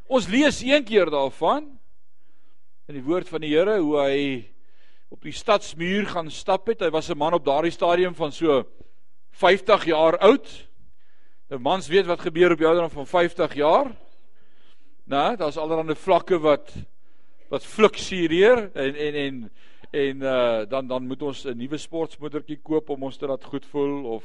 Ons 0.07 0.29
lees 0.29 0.61
een 0.63 0.85
keer 0.85 1.11
daarvan 1.11 1.79
in 2.89 2.99
die 2.99 3.05
woord 3.07 3.29
van 3.29 3.41
die 3.41 3.55
Here 3.55 3.79
hoe 3.79 3.97
hy 4.03 4.19
op 5.09 5.23
die 5.23 5.33
stadsmuur 5.33 6.07
gaan 6.07 6.31
stap 6.31 6.67
het. 6.67 6.81
Hy 6.81 6.91
was 6.91 7.09
'n 7.09 7.17
man 7.17 7.35
op 7.35 7.45
daardie 7.45 7.73
stadium 7.73 8.15
van 8.15 8.33
so 8.33 8.65
50 9.31 9.85
jaar 9.85 10.19
oud. 10.19 10.69
Nou 11.55 11.63
mans 11.63 11.87
weet 11.87 12.09
wat 12.11 12.19
gebeur 12.21 12.51
op 12.51 12.59
die 12.59 12.67
ouderdom 12.67 12.91
van 12.91 13.07
50 13.07 13.53
jaar. 13.55 13.93
Nou, 15.07 15.37
daar's 15.37 15.57
allerlei 15.57 15.95
vlakke 15.95 16.39
wat 16.43 16.73
wat 17.49 17.63
fluktueer 17.63 18.71
en 18.75 18.95
en 18.95 19.15
en 19.15 19.37
en 19.91 20.17
uh 20.23 20.65
dan 20.69 20.87
dan 20.87 21.07
moet 21.07 21.23
ons 21.23 21.45
'n 21.45 21.57
nuwe 21.57 21.79
sportmotortjie 21.79 22.59
koop 22.63 22.91
om 22.91 23.03
ons 23.03 23.17
te 23.17 23.27
laat 23.27 23.45
goed 23.45 23.67
voel 23.67 24.05
of 24.05 24.25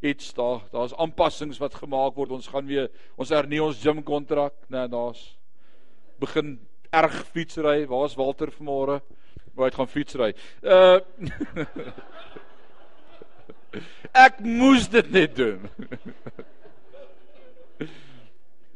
iets 0.00 0.34
daar 0.34 0.60
daar's 0.72 0.94
aanpassings 0.94 1.58
wat 1.58 1.74
gemaak 1.74 2.14
word. 2.14 2.30
Ons 2.30 2.46
gaan 2.46 2.66
weer 2.66 2.90
ons 3.14 3.28
hernie 3.28 3.62
ons 3.62 3.82
gym 3.82 4.02
kontrak. 4.02 4.54
Nou 4.66 4.88
daar's 4.88 5.38
begin 6.18 6.58
erg 6.90 7.26
fietsry. 7.26 7.86
Waar's 7.86 8.14
Walter 8.14 8.50
vanmôre? 8.50 9.00
Hy 9.56 9.70
gaan 9.70 9.88
fietsry. 9.88 10.34
Uh 10.62 10.98
Ek 14.14 14.40
moes 14.44 14.88
dit 14.90 15.10
net 15.14 15.36
doen. 15.36 15.68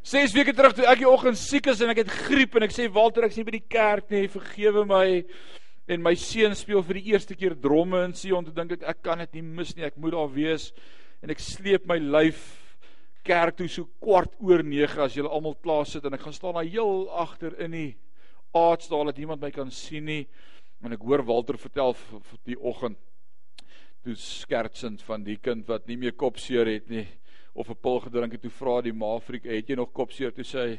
6 0.03 0.35
weke 0.35 0.53
terug 0.55 0.75
toe 0.75 0.87
ek 0.91 0.99
die 0.99 1.09
oggend 1.09 1.39
siek 1.39 1.69
is 1.71 1.81
en 1.83 1.93
ek 1.93 2.03
het 2.03 2.15
griep 2.27 2.57
en 2.59 2.67
ek 2.67 2.75
sê 2.75 2.89
Walter 2.91 3.29
ek 3.29 3.37
sien 3.37 3.47
by 3.47 3.55
die 3.55 3.69
kerk 3.71 4.11
nê 4.11 4.25
vergewe 4.31 4.83
my. 4.89 5.07
En 5.91 6.03
my 6.03 6.13
seun 6.19 6.55
speel 6.59 6.83
vir 6.87 6.99
die 7.01 7.13
eerste 7.15 7.37
keer 7.39 7.55
dromme 7.59 8.03
in 8.07 8.15
Sion. 8.17 8.45
Toe 8.47 8.55
dink 8.55 8.77
ek 8.79 8.85
ek 8.95 9.01
kan 9.07 9.23
dit 9.23 9.39
nie 9.39 9.45
mis 9.61 9.73
nie. 9.77 9.87
Ek 9.87 9.99
moet 9.99 10.15
daar 10.15 10.31
wees. 10.31 10.71
En 11.23 11.31
ek 11.31 11.43
sleep 11.43 11.87
my 11.91 11.99
lyf 12.03 12.43
kerk 13.27 13.57
toe 13.59 13.69
so 13.71 13.87
kwart 14.03 14.35
oor 14.43 14.65
9 14.67 14.99
as 15.05 15.15
julle 15.15 15.31
almal 15.31 15.55
klaar 15.63 15.87
sit 15.87 16.03
en 16.07 16.17
ek 16.17 16.25
gaan 16.25 16.35
staan 16.35 16.57
daar 16.59 16.67
heel 16.67 17.07
agter 17.23 17.55
in 17.63 17.77
die 17.77 17.91
aardstaal 18.59 19.07
dat 19.11 19.21
iemand 19.23 19.43
my 19.43 19.53
kan 19.55 19.71
sien 19.71 20.07
nie. 20.11 20.25
En 20.83 20.95
ek 20.95 21.07
hoor 21.07 21.23
Walter 21.27 21.59
vertel 21.59 21.95
vir 21.95 22.39
die 22.51 22.59
oggend 22.59 22.99
toe 24.03 24.15
skertsend 24.19 25.03
van 25.07 25.25
die 25.25 25.39
kind 25.39 25.67
wat 25.71 25.87
nie 25.87 25.97
meer 25.97 26.15
kopseer 26.19 26.67
het 26.67 26.89
nie 26.91 27.07
of 27.55 27.69
'n 27.71 27.79
pil 27.83 28.01
gedrink 28.01 28.33
het 28.33 28.43
toe 28.43 28.51
vra 28.51 28.81
die 28.83 28.93
ma 28.93 29.19
friek 29.19 29.45
het 29.45 29.69
jy 29.69 29.77
nog 29.77 29.93
kopseer? 29.93 30.33
Toe 30.33 30.45
sê 30.45 30.79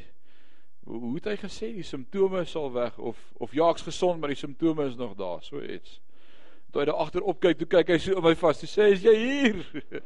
hoe 0.85 1.15
het 1.15 1.25
hy 1.25 1.35
gesê 1.37 1.73
die 1.73 1.83
simptome 1.83 2.45
sal 2.45 2.71
weg 2.73 2.97
of 2.99 3.17
of 3.39 3.53
ja 3.53 3.69
ek's 3.69 3.85
gesond 3.87 4.19
maar 4.19 4.29
die 4.29 4.39
simptome 4.39 4.87
is 4.87 4.95
nog 4.95 5.15
daar 5.15 5.41
so 5.41 5.61
iets. 5.61 6.01
Toe 6.71 6.81
hy 6.81 6.85
daar 6.85 6.99
agter 6.99 7.21
opkyk 7.21 7.57
toe 7.57 7.67
kyk 7.67 7.87
hy 7.87 7.97
so 7.97 8.17
op 8.17 8.23
my 8.23 8.35
vas 8.35 8.59
toe 8.59 8.67
sê 8.67 8.91
is 8.91 9.03
jy 9.03 9.15
hier? 9.15 9.63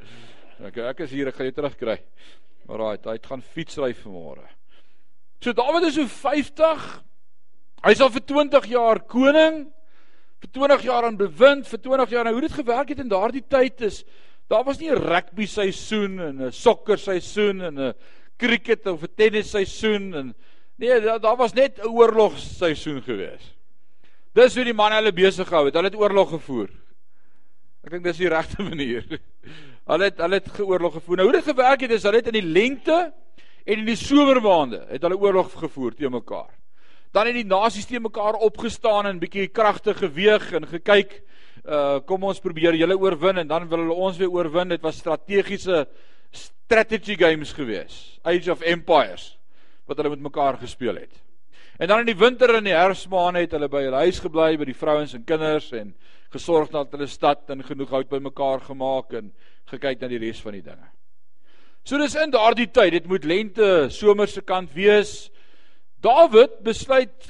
Ek 0.67 0.77
ek 0.77 1.00
is 1.00 1.12
hier 1.12 1.27
ek 1.27 1.36
gaan 1.36 1.45
jou 1.45 1.53
terugkry. 1.53 2.00
Maar 2.65 2.77
right 2.77 3.05
hy 3.05 3.17
gaan 3.21 3.41
fietsry 3.41 3.93
vanmôre. 3.93 4.47
So 5.41 5.53
Dawid 5.53 5.86
is 5.86 5.95
so 5.95 6.07
50 6.07 7.03
hy's 7.86 8.01
al 8.01 8.09
vir 8.09 8.25
20 8.25 8.65
jaar 8.74 9.00
koning 9.05 9.67
vir 10.41 10.51
20 10.53 10.84
jaar 10.86 11.08
aan 11.08 11.17
bewind, 11.17 11.67
vir 11.67 11.79
20 11.82 12.10
jaar. 12.13 12.27
Nou 12.27 12.36
hoe 12.38 12.46
dit 12.46 12.58
gewerk 12.60 12.89
het 12.94 13.00
in 13.00 13.10
daardie 13.12 13.44
tyd 13.50 13.82
is 13.82 14.03
daar 14.48 14.63
was 14.63 14.79
nie 14.79 14.89
'n 14.89 15.01
rugby 15.01 15.46
seisoen 15.46 16.20
en 16.20 16.41
'n 16.48 16.51
sokker 16.51 16.98
seisoen 16.98 17.62
en 17.62 17.79
'n 17.79 17.94
cricket 18.38 18.86
of 18.88 19.03
'n 19.03 19.15
tennis 19.15 19.50
seisoen 19.50 20.13
en 20.13 20.36
nee, 20.77 21.01
daar, 21.01 21.20
daar 21.20 21.36
was 21.36 21.53
net 21.53 21.79
'n 21.79 21.88
oorlog 21.88 22.38
seisoen 22.38 23.01
gewees. 23.01 23.56
Dis 24.34 24.56
hoe 24.56 24.63
die 24.63 24.74
manne 24.74 24.96
hulle 24.96 25.13
besig 25.13 25.48
gehou 25.48 25.65
het. 25.65 25.74
Hulle 25.74 25.89
het 25.89 25.96
oorlog 25.96 26.29
gevoer. 26.29 26.70
Ek 27.84 27.91
dink 27.91 28.03
dis 28.03 28.17
die 28.17 28.29
regte 28.29 28.63
manier. 28.72 29.20
Hulle 29.88 30.03
het 30.03 30.17
hulle 30.17 30.36
het 30.36 30.50
geoorlog 30.50 30.94
gevoer. 30.94 31.15
Nou 31.15 31.27
hoe 31.29 31.38
dit 31.38 31.48
gewerk 31.48 31.82
het 31.82 31.91
is 31.91 32.03
hulle 32.03 32.22
het 32.22 32.27
in 32.27 32.39
die 32.39 32.51
lente 32.51 33.13
en 33.65 33.79
in 33.79 33.86
die 33.86 33.96
somermaande 33.96 34.86
het 34.89 35.01
hulle 35.01 35.17
oorlog 35.17 35.51
gevoer 35.51 35.96
teen 35.96 36.12
mekaar 36.12 36.51
dan 37.12 37.30
het 37.30 37.38
die 37.38 37.48
nasies 37.48 37.88
te 37.88 38.00
mekaar 38.00 38.40
opgestaan 38.46 39.08
en 39.08 39.20
bietjie 39.20 39.48
kragte 39.48 39.94
geweeg 39.98 40.52
en 40.58 40.68
gekyk 40.68 41.22
uh 41.68 42.00
kom 42.08 42.24
ons 42.24 42.40
probeer 42.40 42.78
julle 42.80 42.96
oorwin 42.96 43.42
en 43.42 43.48
dan 43.48 43.68
wil 43.68 43.82
hulle 43.84 43.96
ons 44.08 44.18
weer 44.18 44.32
oorwin. 44.32 44.70
Dit 44.70 44.82
was 44.82 45.00
strategiese 45.02 45.88
strategy 46.32 47.18
games 47.20 47.54
gewees 47.54 48.20
Age 48.24 48.52
of 48.52 48.62
Empires 48.62 49.38
wat 49.88 49.98
hulle 49.98 50.14
met 50.16 50.24
mekaar 50.28 50.58
gespeel 50.60 50.96
het. 50.96 51.12
En 51.78 51.88
dan 51.88 52.00
in 52.00 52.10
die 52.10 52.18
winter 52.18 52.56
en 52.56 52.66
die 52.66 52.76
herfsmaande 52.76 53.46
het 53.46 53.54
hulle 53.56 53.70
by 53.70 53.84
hulle 53.86 54.04
huis 54.08 54.20
gebly 54.20 54.56
by 54.58 54.66
die 54.66 54.76
vrouens 54.78 55.14
en 55.14 55.24
kinders 55.24 55.72
en 55.78 55.94
gesorg 56.34 56.72
dat 56.74 56.92
hulle 56.96 57.08
stad 57.08 57.50
en 57.54 57.64
genoeg 57.64 57.92
hout 57.94 58.10
bymekaar 58.10 58.64
gemaak 58.66 59.14
en 59.20 59.32
gekyk 59.72 60.02
na 60.02 60.10
die 60.12 60.22
res 60.22 60.42
van 60.44 60.58
die 60.58 60.64
dinge. 60.66 60.88
So 61.88 62.00
dis 62.02 62.18
in 62.20 62.34
daardie 62.34 62.68
tyd 62.74 62.96
dit 62.98 63.08
moet 63.08 63.28
lente 63.28 63.88
somer 63.94 64.28
se 64.28 64.42
kant 64.42 64.74
wees 64.76 65.30
Dawid 66.04 66.60
besluit 66.66 67.30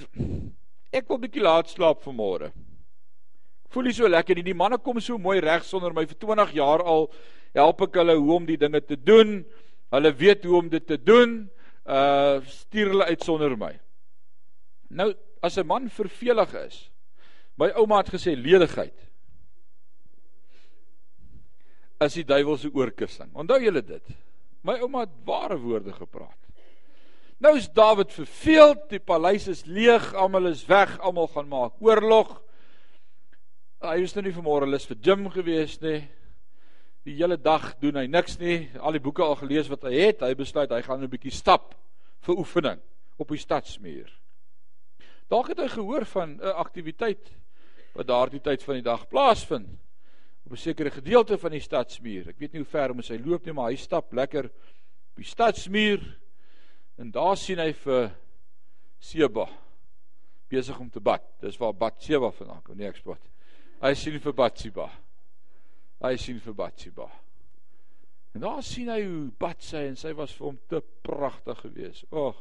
ek 0.91 1.07
wil 1.07 1.21
bietjie 1.21 1.43
laat 1.43 1.69
slaap 1.71 2.01
vanmôre. 2.03 2.51
Voel 3.71 3.89
nie 3.89 3.95
so 3.95 4.07
lekker 4.07 4.37
nie. 4.37 4.47
Die 4.47 4.57
manne 4.57 4.79
kom 4.79 4.99
so 5.03 5.19
mooi 5.19 5.39
reg 5.43 5.65
sonder 5.67 5.95
my 5.95 6.05
vir 6.07 6.19
20 6.19 6.53
jaar 6.57 6.83
al 6.83 7.07
help 7.55 7.81
ek 7.87 7.99
hulle 8.01 8.17
hoe 8.19 8.35
om 8.35 8.47
die 8.47 8.59
dinge 8.59 8.81
te 8.83 8.97
doen. 8.99 9.41
Hulle 9.95 10.11
weet 10.19 10.45
hoe 10.47 10.57
om 10.59 10.69
dit 10.71 10.87
te 10.87 10.97
doen. 10.99 11.39
Uh 11.87 12.43
stuur 12.43 12.91
hulle 12.91 13.07
uit 13.07 13.23
sonder 13.23 13.55
my. 13.59 13.73
Nou 14.89 15.13
as 15.41 15.57
'n 15.57 15.67
man 15.67 15.89
vervelig 15.89 16.53
is. 16.65 16.89
My 17.57 17.71
ouma 17.75 17.97
het 17.97 18.11
gesê 18.13 18.35
ledigheid 18.35 19.07
as 21.99 22.13
die 22.13 22.23
duiwel 22.23 22.57
se 22.57 22.69
oorkussing. 22.73 23.31
Onthou 23.33 23.59
julle 23.61 23.81
dit? 23.81 24.03
My 24.61 24.77
ouma 24.79 24.99
het 24.99 25.15
ware 25.25 25.57
woorde 25.57 25.93
gepraat. 25.93 26.46
Nou 27.37 27.53
is 27.53 27.67
Dawid 27.69 28.09
verveeld, 28.15 28.87
die 28.89 28.99
paleis 28.99 29.43
is 29.51 29.59
leeg, 29.69 30.07
almal 30.17 30.49
is 30.49 30.63
weg, 30.65 30.95
almal 31.05 31.27
gaan 31.29 31.45
maak 31.51 31.75
oorlog. 31.85 32.31
Hy 33.85 33.99
was 34.01 34.15
nou 34.17 34.23
nie 34.25 34.33
vanmôre 34.33 34.65
lus 34.65 34.87
vir 34.89 34.97
gym 35.05 35.27
gewees 35.29 35.75
nie. 35.83 35.99
Die 37.05 37.13
hele 37.19 37.37
dag 37.37 37.75
doen 37.77 38.01
hy 38.01 38.07
niks 38.09 38.39
nie, 38.41 38.71
al 38.81 38.97
die 38.97 39.03
boeke 39.05 39.21
al 39.21 39.37
gelees 39.37 39.69
wat 39.69 39.85
hy 39.85 39.93
het. 39.99 40.25
Hy 40.25 40.33
besluit 40.33 40.73
hy 40.73 40.81
gaan 40.81 41.03
'n 41.03 41.13
bietjie 41.13 41.31
stap 41.31 41.75
vir 42.25 42.41
oefening 42.41 42.81
op 43.21 43.29
die 43.29 43.37
stadsmuur. 43.37 44.09
Dalk 45.29 45.53
het 45.53 45.59
hy 45.59 45.67
gehoor 45.67 46.05
van 46.05 46.41
'n 46.41 46.57
aktiwiteit 46.57 47.29
wat 47.93 48.07
daardie 48.07 48.41
tyd 48.41 48.63
van 48.63 48.81
die 48.81 48.89
dag 48.89 49.07
plaasvind 49.07 49.77
op 50.45 50.51
'n 50.51 50.57
sekere 50.57 50.89
gedeelte 50.89 51.37
van 51.37 51.51
die 51.51 51.61
stadsmuur. 51.61 52.29
Ek 52.29 52.39
weet 52.39 52.53
nie 52.53 52.65
hoe 52.65 52.71
ver 52.71 52.95
moet 52.95 53.07
hy 53.07 53.21
loop 53.21 53.45
nie, 53.45 53.53
maar 53.53 53.69
hy 53.69 53.75
stap 53.75 54.11
lekker 54.11 54.45
op 54.45 55.15
die 55.15 55.23
stadsmuur 55.23 56.01
en 56.97 57.11
daar 57.13 57.37
sien 57.37 57.59
hy 57.61 57.71
vir 57.85 58.11
Seba 58.97 59.45
besig 60.49 60.79
om 60.79 60.89
te 60.89 60.99
bad. 61.03 61.23
Dis 61.41 61.57
waar 61.57 61.75
Bad 61.75 62.01
Seba 62.01 62.31
vandaan 62.31 62.63
kom, 62.63 62.77
nie 62.77 62.87
ek 62.87 62.99
spot. 63.01 63.21
Hy 63.83 63.93
sien 63.97 64.17
vir 64.23 64.35
Bad 64.35 64.59
Seba. 64.59 64.87
Hy 66.01 66.13
sien 66.21 66.39
vir 66.41 66.55
Bad 66.57 66.79
Seba. 66.81 67.07
En 68.37 68.43
daar 68.43 68.61
sien 68.65 68.89
hy 68.91 68.99
hoe 69.01 69.23
bad 69.39 69.63
sy 69.65 69.87
en 69.89 69.95
sy 69.97 70.11
was 70.17 70.33
vir 70.37 70.51
hom 70.51 70.59
te 70.69 70.81
pragtig 71.05 71.57
geweest. 71.63 72.05
Ag, 72.13 72.37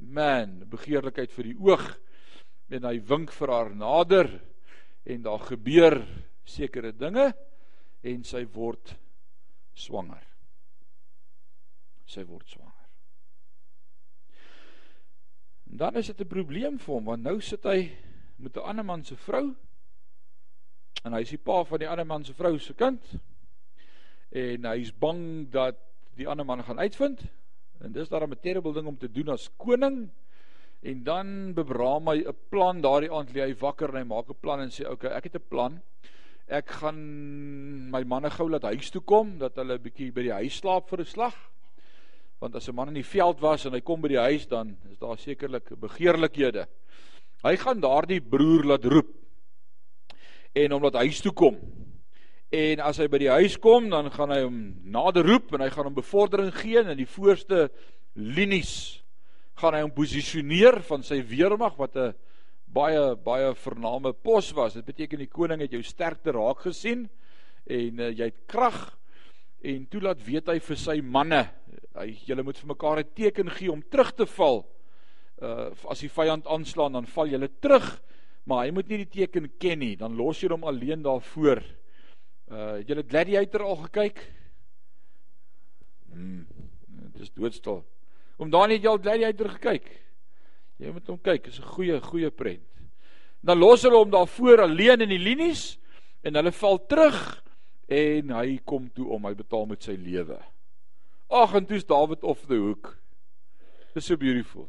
man, 0.00 0.62
begeerlikheid 0.70 1.34
vir 1.34 1.50
die 1.50 1.58
oog. 1.60 1.84
En 2.72 2.86
hy 2.88 2.96
wink 3.04 3.34
vir 3.36 3.52
haar 3.52 3.72
nader 3.76 4.30
en 5.04 5.24
daar 5.26 5.44
gebeur 5.44 6.00
sekere 6.48 6.94
dinge 6.96 7.30
en 8.06 8.24
sy 8.24 8.46
word 8.54 8.94
swanger. 9.76 10.24
Sy 12.08 12.24
word 12.24 12.48
swanger. 12.48 12.69
En 15.70 15.76
dan 15.76 15.94
is 15.94 16.06
dit 16.06 16.20
'n 16.20 16.26
probleem 16.26 16.78
vir 16.78 16.94
hom 16.94 17.04
want 17.04 17.22
nou 17.22 17.40
sit 17.40 17.64
hy 17.64 17.90
met 18.36 18.56
'n 18.56 18.60
ander 18.60 18.84
man 18.84 19.04
se 19.04 19.16
vrou 19.16 19.54
en 21.04 21.12
hy 21.12 21.20
is 21.20 21.30
die 21.30 21.38
pa 21.38 21.64
van 21.64 21.78
die 21.78 21.88
ander 21.88 22.06
man 22.06 22.24
se 22.24 22.34
vrou 22.34 22.58
se 22.58 22.74
kind 22.74 23.02
en 24.30 24.64
hy 24.64 24.80
is 24.80 24.92
bang 24.98 25.50
dat 25.50 25.76
die 26.16 26.28
ander 26.28 26.44
man 26.44 26.64
gaan 26.64 26.78
uitvind 26.78 27.22
en 27.80 27.92
dis 27.92 28.08
daarom 28.08 28.32
'n 28.32 28.40
terrible 28.40 28.72
ding 28.72 28.86
om 28.86 28.96
te 28.96 29.10
doen 29.10 29.28
as 29.28 29.50
koning 29.56 30.10
en 30.80 31.02
dan 31.04 31.54
bebraam 31.54 32.08
hy 32.08 32.18
'n 32.24 32.36
plan 32.48 32.80
daardie 32.80 33.12
aand 33.12 33.32
lê 33.34 33.40
hy 33.46 33.54
wakker 33.54 33.88
en 33.88 34.00
hy 34.00 34.04
maak 34.04 34.28
'n 34.28 34.40
plan 34.40 34.60
en 34.60 34.70
sê 34.70 34.88
okay 34.88 35.10
ek 35.10 35.24
het 35.24 35.36
'n 35.36 35.48
plan. 35.48 35.80
Ek 36.48 36.70
gaan 36.70 37.90
my 37.90 38.02
manne 38.04 38.30
gou 38.30 38.48
laat 38.50 38.62
huis 38.62 38.90
toe 38.90 39.02
kom 39.02 39.38
dat 39.38 39.56
hulle 39.56 39.74
'n 39.74 39.82
bietjie 39.82 40.12
by 40.12 40.22
die 40.22 40.32
huis 40.32 40.56
slaap 40.56 40.88
vir 40.88 41.00
'n 41.00 41.04
slag 41.04 41.36
want 42.40 42.56
as 42.56 42.68
'n 42.68 42.74
man 42.74 42.88
in 42.88 42.94
die 42.94 43.04
veld 43.06 43.40
was 43.40 43.66
en 43.66 43.72
hy 43.72 43.80
kom 43.80 44.00
by 44.00 44.08
die 44.08 44.24
huis 44.30 44.46
dan 44.46 44.76
is 44.90 44.98
daar 44.98 45.18
sekerlik 45.18 45.70
begeerlikhede 45.80 46.66
hy 47.44 47.56
gaan 47.56 47.80
daardie 47.80 48.20
broer 48.20 48.64
laat 48.64 48.84
roep 48.84 49.14
en 50.54 50.72
hom 50.72 50.82
laat 50.82 51.02
huis 51.04 51.20
toe 51.20 51.32
kom 51.32 51.56
en 52.50 52.80
as 52.80 52.98
hy 52.98 53.06
by 53.06 53.18
die 53.18 53.30
huis 53.30 53.56
kom 53.58 53.90
dan 53.90 54.10
gaan 54.10 54.30
hy 54.30 54.42
hom 54.42 54.74
nader 54.82 55.26
roep 55.26 55.54
en 55.54 55.60
hy 55.60 55.70
gaan 55.70 55.86
hom 55.86 55.94
bevordering 55.94 56.52
gee 56.54 56.80
in 56.80 56.96
die 56.96 57.06
voorste 57.06 57.70
linies 58.14 59.02
gaan 59.60 59.76
hy 59.76 59.84
hom 59.84 59.94
posisioneer 59.94 60.80
van 60.88 61.04
sy 61.04 61.20
weermag 61.22 61.76
wat 61.78 61.96
'n 61.96 62.14
baie 62.70 63.16
baie 63.16 63.54
vername 63.54 64.12
pos 64.12 64.52
was. 64.54 64.74
Dit 64.74 64.86
beteken 64.86 65.18
die 65.18 65.30
koning 65.30 65.60
het 65.60 65.72
jou 65.72 65.82
sterkte 65.82 66.32
raak 66.32 66.62
gesien 66.68 67.08
en 67.66 68.00
uh, 68.00 68.10
jy 68.10 68.30
het 68.30 68.46
krag 68.46 68.96
en 69.60 69.86
toe 69.90 70.00
laat 70.00 70.22
weet 70.24 70.48
hy 70.48 70.58
vir 70.58 70.76
sy 70.76 71.00
manne, 71.02 71.42
hy 71.98 72.12
julle 72.26 72.44
moet 72.46 72.58
vir 72.58 72.70
mekaar 72.70 72.98
'n 73.00 73.14
teken 73.14 73.50
gee 73.50 73.72
om 73.72 73.82
terug 73.82 74.12
te 74.14 74.26
val. 74.26 74.66
Uh 75.42 75.70
as 75.88 76.00
die 76.00 76.08
vyand 76.08 76.46
aanslaan 76.46 76.92
dan 76.92 77.06
val 77.06 77.26
julle 77.26 77.48
terug, 77.60 78.02
maar 78.44 78.64
hy 78.64 78.70
moet 78.70 78.88
nie 78.88 79.04
die 79.04 79.24
teken 79.26 79.50
ken 79.58 79.78
nie, 79.78 79.96
dan 79.96 80.16
los 80.16 80.40
jy 80.40 80.48
hom 80.48 80.64
alleen 80.64 81.02
daarvoor. 81.02 81.62
Uh 82.50 82.78
julle 82.86 83.02
Gladiator 83.02 83.62
al 83.62 83.76
gekyk? 83.76 84.20
Hmm, 86.12 86.46
dit 86.86 87.20
is 87.22 87.30
doodstil. 87.30 87.84
Om 88.38 88.50
daar 88.50 88.68
net 88.68 88.82
jy 88.82 88.88
al 88.88 88.98
Gladiator 88.98 89.48
gekyk? 89.48 89.90
Jy 90.80 90.92
moet 90.92 91.06
hom 91.06 91.18
kyk, 91.18 91.46
is 91.46 91.60
'n 91.60 91.72
goeie 91.74 92.00
goeie 92.00 92.30
prent. 92.30 92.66
Dan 93.42 93.58
los 93.58 93.82
hulle 93.82 93.96
hom 93.96 94.10
daar 94.10 94.26
voor 94.26 94.62
alleen 94.62 95.00
in 95.00 95.08
die 95.08 95.18
linies 95.18 95.78
en 96.22 96.34
hulle 96.34 96.52
val 96.52 96.78
terug 96.86 97.42
en 97.88 98.30
hy 98.30 98.58
kom 98.64 98.90
toe 98.90 99.08
om 99.08 99.24
hy 99.24 99.34
betaal 99.34 99.66
met 99.66 99.82
sy 99.82 99.96
lewe. 99.96 100.38
Ag 101.30 101.54
en 101.54 101.66
toe's 101.66 101.86
Dawid 101.86 102.24
off 102.26 102.46
the 102.50 102.58
hook. 102.58 102.96
Dis 103.94 104.06
so 104.10 104.18
beautiful. 104.18 104.68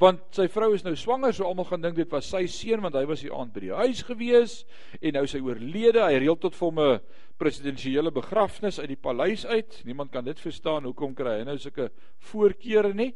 Want 0.00 0.22
sy 0.34 0.48
vrou 0.50 0.72
is 0.74 0.82
nou 0.82 0.94
swanger, 0.98 1.30
so 1.36 1.46
almal 1.46 1.68
gaan 1.68 1.84
dink 1.84 1.98
dit 2.00 2.10
was 2.10 2.26
sy 2.32 2.46
seun 2.50 2.82
want 2.82 2.96
hy 2.98 3.04
was 3.06 3.22
die 3.22 3.30
aand 3.30 3.52
by 3.54 3.62
die 3.62 3.74
huis 3.84 4.00
gewees 4.08 4.56
en 4.98 5.14
nou 5.18 5.24
sy 5.30 5.38
oorlede. 5.44 6.02
Hy 6.02 6.18
reël 6.18 6.38
tot 6.40 6.56
vir 6.56 6.66
hom 6.66 6.80
'n 6.80 7.00
presidensiële 7.38 8.10
begrafnis 8.10 8.80
uit 8.80 8.88
die 8.88 9.00
paleis 9.00 9.46
uit. 9.46 9.82
Niemand 9.84 10.10
kan 10.10 10.24
dit 10.24 10.40
verstaan 10.40 10.84
hoekom 10.84 11.14
kry 11.14 11.38
hy 11.38 11.44
nou 11.44 11.58
sulke 11.58 11.90
voorkeure 12.30 12.94
nie 12.94 13.12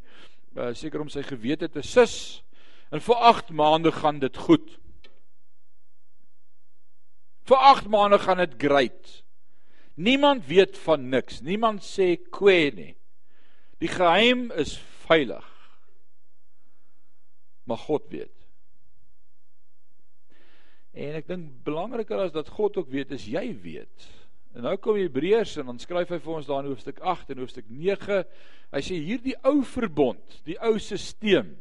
uh, 0.55 0.73
seker 0.73 1.01
om 1.01 1.09
sy 1.09 1.23
gewete 1.23 1.69
te 1.69 1.81
sis. 1.81 2.43
En 2.91 3.01
vir 3.01 3.15
8 3.15 3.51
maande 3.51 3.91
gaan 3.91 4.19
dit 4.19 4.37
goed. 4.37 4.77
Vir 7.49 7.57
8 7.57 7.89
maande 7.89 8.19
gaan 8.19 8.37
dit 8.37 8.55
great. 8.61 9.23
Niemand 9.99 10.45
weet 10.47 10.77
van 10.85 11.09
niks. 11.11 11.41
Niemand 11.43 11.83
sê 11.83 12.13
kwee 12.31 12.71
nie. 12.71 12.93
Die 13.83 13.91
geheim 13.91 14.47
is 14.55 14.77
veilig. 15.07 15.45
Maar 17.67 17.81
God 17.83 18.07
weet. 18.11 18.35
En 20.95 21.19
ek 21.19 21.27
dink 21.27 21.51
belangriker 21.67 22.23
as 22.23 22.33
dat 22.35 22.49
God 22.55 22.79
ook 22.79 22.89
weet 22.91 23.11
is 23.15 23.27
jy 23.29 23.51
weet. 23.61 24.07
En 24.55 24.65
nou 24.65 24.75
kom 24.81 24.97
Hebreërs 24.97 25.59
en 25.61 25.69
dan 25.69 25.81
skryf 25.81 26.09
hy 26.15 26.17
vir 26.23 26.37
ons 26.39 26.47
daar 26.47 26.63
in 26.63 26.71
hoofstuk 26.71 27.03
8 27.05 27.35
en 27.35 27.43
hoofstuk 27.43 27.67
9. 27.69 28.23
Hy 28.73 28.81
sê 28.85 28.97
hierdie 29.03 29.35
ou 29.47 29.59
verbond, 29.67 30.39
die 30.47 30.57
ou 30.63 30.77
stelsel 30.81 31.51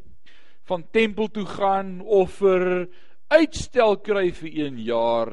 van 0.69 0.83
tempel 0.93 1.31
toe 1.33 1.47
gaan, 1.49 1.99
offer, 2.05 2.89
uitstel 3.33 3.97
kry 4.05 4.27
vir 4.37 4.59
1 4.69 4.81
jaar. 4.85 5.31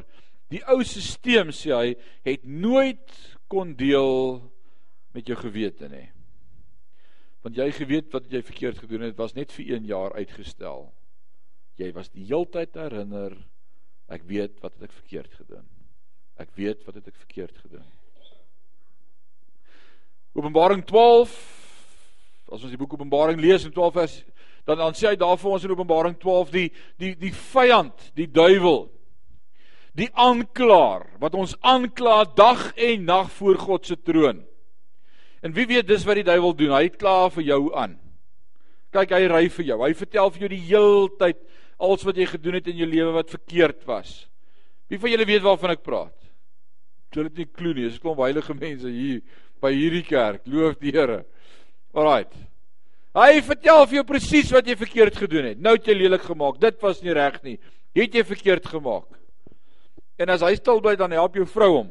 Die 0.56 0.64
ou 0.72 0.80
stelsel 0.88 1.52
sê 1.52 1.72
hy 1.76 1.96
het 2.24 2.46
nooit 2.48 3.16
kon 3.52 3.74
deel 3.76 4.40
met 5.16 5.28
jou 5.28 5.36
gewete 5.40 5.90
nie. 5.92 6.08
Want 7.44 7.60
jy 7.60 7.68
geweet 7.76 8.08
wat 8.16 8.32
jy 8.32 8.42
verkeerd 8.42 8.80
gedoen 8.82 9.04
het, 9.06 9.18
was 9.20 9.36
net 9.36 9.52
vir 9.54 9.76
1 9.76 9.90
jaar 9.90 10.16
uitgestel. 10.16 10.88
Jy 11.78 11.92
was 11.94 12.08
die 12.14 12.24
heeltyd 12.30 12.78
herinner 12.80 13.36
ek 14.08 14.24
weet 14.30 14.56
wat 14.64 14.78
het 14.78 14.88
ek 14.88 14.96
verkeerd 14.96 15.36
gedoen. 15.36 15.68
Ek 16.40 16.56
weet 16.56 16.82
wat 16.88 17.02
het 17.02 17.12
ek 17.12 17.20
verkeerd 17.20 17.60
gedoen. 17.66 17.86
Openbaring 20.36 20.84
12 20.88 21.36
As 22.46 22.62
ons 22.62 22.70
die 22.70 22.78
boek 22.78 22.94
Openbaring 22.94 23.40
lees 23.42 23.64
in 23.66 23.74
12 23.74 23.94
vers 23.96 24.16
dan 24.66 24.78
dan 24.78 24.96
sê 24.98 25.12
hy 25.12 25.18
daar 25.18 25.38
vir 25.38 25.52
ons 25.56 25.64
in 25.66 25.72
Openbaring 25.74 26.16
12 26.22 26.52
die 26.54 26.68
die 27.02 27.14
die 27.22 27.32
vyand, 27.34 28.08
die 28.18 28.28
duiwel, 28.30 28.88
die 29.96 30.10
aanklaer 30.12 31.06
wat 31.22 31.36
ons 31.40 31.56
aankla 31.64 32.24
dag 32.36 32.68
en 32.76 33.06
nag 33.08 33.32
voor 33.38 33.60
God 33.60 33.88
se 33.88 33.96
troon. 33.96 34.44
En 35.46 35.54
wie 35.56 35.68
weet 35.70 35.88
dis 35.88 36.04
wat 36.08 36.20
die 36.20 36.28
duiwel 36.28 36.56
doen? 36.58 36.74
Hy 36.76 36.90
kla 36.90 37.30
vir 37.32 37.46
jou 37.48 37.62
aan. 37.78 37.96
Kyk, 38.96 39.14
hy 39.16 39.28
ry 39.30 39.44
vir 39.52 39.68
jou. 39.70 39.80
Hy 39.84 39.92
vertel 39.96 40.32
vir 40.34 40.46
jou 40.46 40.52
die 40.52 40.64
heeltyd 40.70 41.42
alles 41.86 42.06
wat 42.08 42.20
jy 42.20 42.28
gedoen 42.30 42.58
het 42.60 42.70
in 42.72 42.80
jou 42.80 42.88
lewe 42.90 43.14
wat 43.16 43.34
verkeerd 43.34 43.84
was. 43.88 44.26
Wie 44.92 45.00
van 45.02 45.12
julle 45.12 45.28
weet 45.28 45.44
waarvan 45.44 45.76
ek 45.76 45.84
praat? 45.86 46.16
Jy 47.16 47.24
het 47.30 47.38
nie 47.40 47.48
klou 47.48 47.72
nie. 47.74 47.88
Dis 47.88 47.96
'n 47.96 48.04
klomp 48.04 48.20
heilige 48.20 48.54
mense 48.54 48.90
hier 48.92 49.22
by 49.62 49.72
hierdie 49.72 50.04
kerk. 50.04 50.42
Loof 50.46 50.80
die 50.80 50.92
Here. 50.92 51.26
Alraait. 51.94 52.32
Hy 53.16 53.42
vertel 53.42 53.86
vir 53.88 53.96
jou 53.96 54.04
presies 54.04 54.52
wat 54.52 54.68
jy 54.68 54.76
verkeerd 54.76 55.16
gedoen 55.16 55.46
het. 55.46 55.60
Nou 55.60 55.76
het 55.76 55.88
jy 55.88 55.94
lelik 55.94 56.22
gemaak. 56.22 56.60
Dit 56.60 56.82
was 56.82 57.02
nie 57.02 57.14
reg 57.14 57.42
nie. 57.44 57.60
Jy 57.96 58.02
het 58.02 58.14
jy 58.14 58.24
verkeerd 58.24 58.66
gemaak. 58.66 59.08
En 60.20 60.32
as 60.32 60.44
hy 60.46 60.54
stil 60.56 60.82
bly 60.84 60.96
dan 61.00 61.12
help 61.16 61.36
jou 61.36 61.46
vrou 61.50 61.72
hom. 61.80 61.90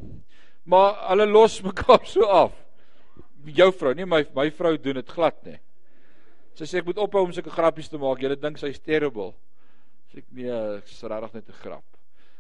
Maar 0.65 0.95
hulle 1.11 1.27
los 1.29 1.61
mekaar 1.69 2.05
so 2.09 2.29
af. 2.29 2.53
Jou 3.45 3.71
vrou, 3.77 3.93
nie 3.95 4.09
my 4.09 4.23
my 4.37 4.49
vrou 4.57 4.77
doen 4.81 5.01
dit 5.01 5.11
glad 5.13 5.37
nie. 5.45 5.59
Sy 6.57 6.69
sê 6.71 6.79
ek 6.81 6.87
moet 6.89 7.01
ophou 7.03 7.25
om 7.27 7.33
sulke 7.35 7.53
grappies 7.53 7.91
te 7.91 7.99
maak. 8.01 8.23
Jy 8.23 8.37
dink 8.39 8.61
sy's 8.61 8.79
terrible. 8.81 9.35
Sê 10.13 10.23
ek 10.23 10.31
nee, 10.33 10.61
ek's 10.79 11.03
regtig 11.03 11.35
net 11.35 11.49
'n 11.51 11.61
grap. 11.61 11.85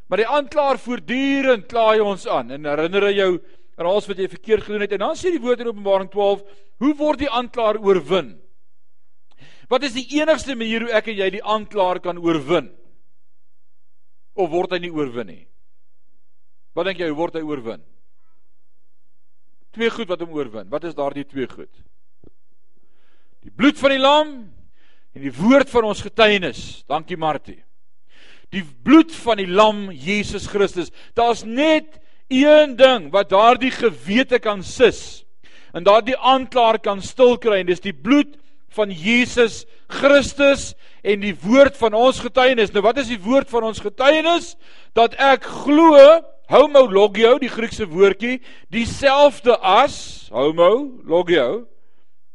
Maar 0.08 0.20
die 0.20 0.28
aanklaer 0.28 0.78
voortdurend 0.78 1.68
kla 1.68 1.92
hy 1.92 2.00
ons 2.04 2.26
aan 2.28 2.50
en 2.52 2.68
herinner 2.68 3.08
hy 3.08 3.14
jou 3.16 3.30
aan 3.76 3.88
alles 3.88 4.06
wat 4.08 4.18
jy 4.20 4.28
verkeerd 4.28 4.66
gedoen 4.66 4.84
het. 4.84 4.92
En 4.92 5.04
dan 5.06 5.16
sê 5.16 5.32
die 5.34 5.42
woord 5.42 5.60
in 5.60 5.70
Openbaring 5.72 6.10
12, 6.12 6.44
hoe 6.84 6.94
word 6.98 7.24
die 7.24 7.30
aanklaer 7.30 7.80
oorwin? 7.80 8.34
Wat 9.68 9.82
is 9.82 9.96
die 9.96 10.20
enigste 10.20 10.54
manier 10.54 10.84
hoe 10.84 10.92
ek 10.94 11.08
en 11.08 11.18
jy 11.18 11.30
die 11.38 11.42
aanklaer 11.42 12.00
kan 12.04 12.20
oorwin? 12.20 12.68
Of 14.36 14.52
word 14.52 14.76
hy 14.76 14.82
nie 14.84 14.92
oorwin 14.92 15.30
nie? 15.30 15.42
Wat 16.74 16.88
dink 16.88 17.00
jy, 17.00 17.08
hoe 17.10 17.18
word 17.18 17.38
hy 17.38 17.44
oorwin? 17.46 17.82
Twee 19.74 19.90
goed 19.90 20.10
wat 20.10 20.22
hom 20.22 20.34
oorwin. 20.34 20.68
Wat 20.70 20.86
is 20.86 20.94
daardie 20.94 21.26
twee 21.26 21.46
goed? 21.50 21.70
Die 23.44 23.52
bloed 23.52 23.78
van 23.78 23.94
die 23.94 24.02
lam 24.02 24.32
en 25.14 25.22
die 25.22 25.34
woord 25.34 25.70
van 25.70 25.88
ons 25.90 26.02
getuienis. 26.02 26.82
Dankie 26.90 27.18
Martie. 27.18 27.60
Die 28.54 28.62
bloed 28.62 29.12
van 29.24 29.40
die 29.42 29.50
lam 29.50 29.88
Jesus 29.90 30.46
Christus. 30.50 30.92
Daar's 31.18 31.42
net 31.46 31.98
een 32.30 32.76
ding 32.78 33.10
wat 33.12 33.32
daardie 33.34 33.72
gewete 33.74 34.38
kan 34.42 34.62
sis 34.64 35.22
en 35.74 35.84
daardie 35.84 36.16
aanklaer 36.16 36.78
kan 36.78 37.02
stil 37.02 37.34
kry 37.42 37.58
en 37.60 37.68
dis 37.68 37.82
die 37.82 37.94
bloed 37.94 38.36
van 38.74 38.90
Jesus 38.94 39.64
Christus 39.90 40.72
en 41.02 41.20
die 41.22 41.34
woord 41.42 41.76
van 41.78 41.94
ons 41.98 42.20
getuienis. 42.22 42.72
Nou 42.72 42.82
wat 42.86 43.00
is 43.02 43.10
die 43.10 43.20
woord 43.20 43.50
van 43.50 43.66
ons 43.70 43.82
getuienis? 43.82 44.54
Dat 44.96 45.18
ek 45.20 45.46
glo 45.66 45.98
homologio, 46.50 47.38
die 47.42 47.52
Griekse 47.52 47.86
woordjie, 47.88 48.40
dieselfde 48.72 49.56
as 49.60 50.28
homologio, 50.34 51.64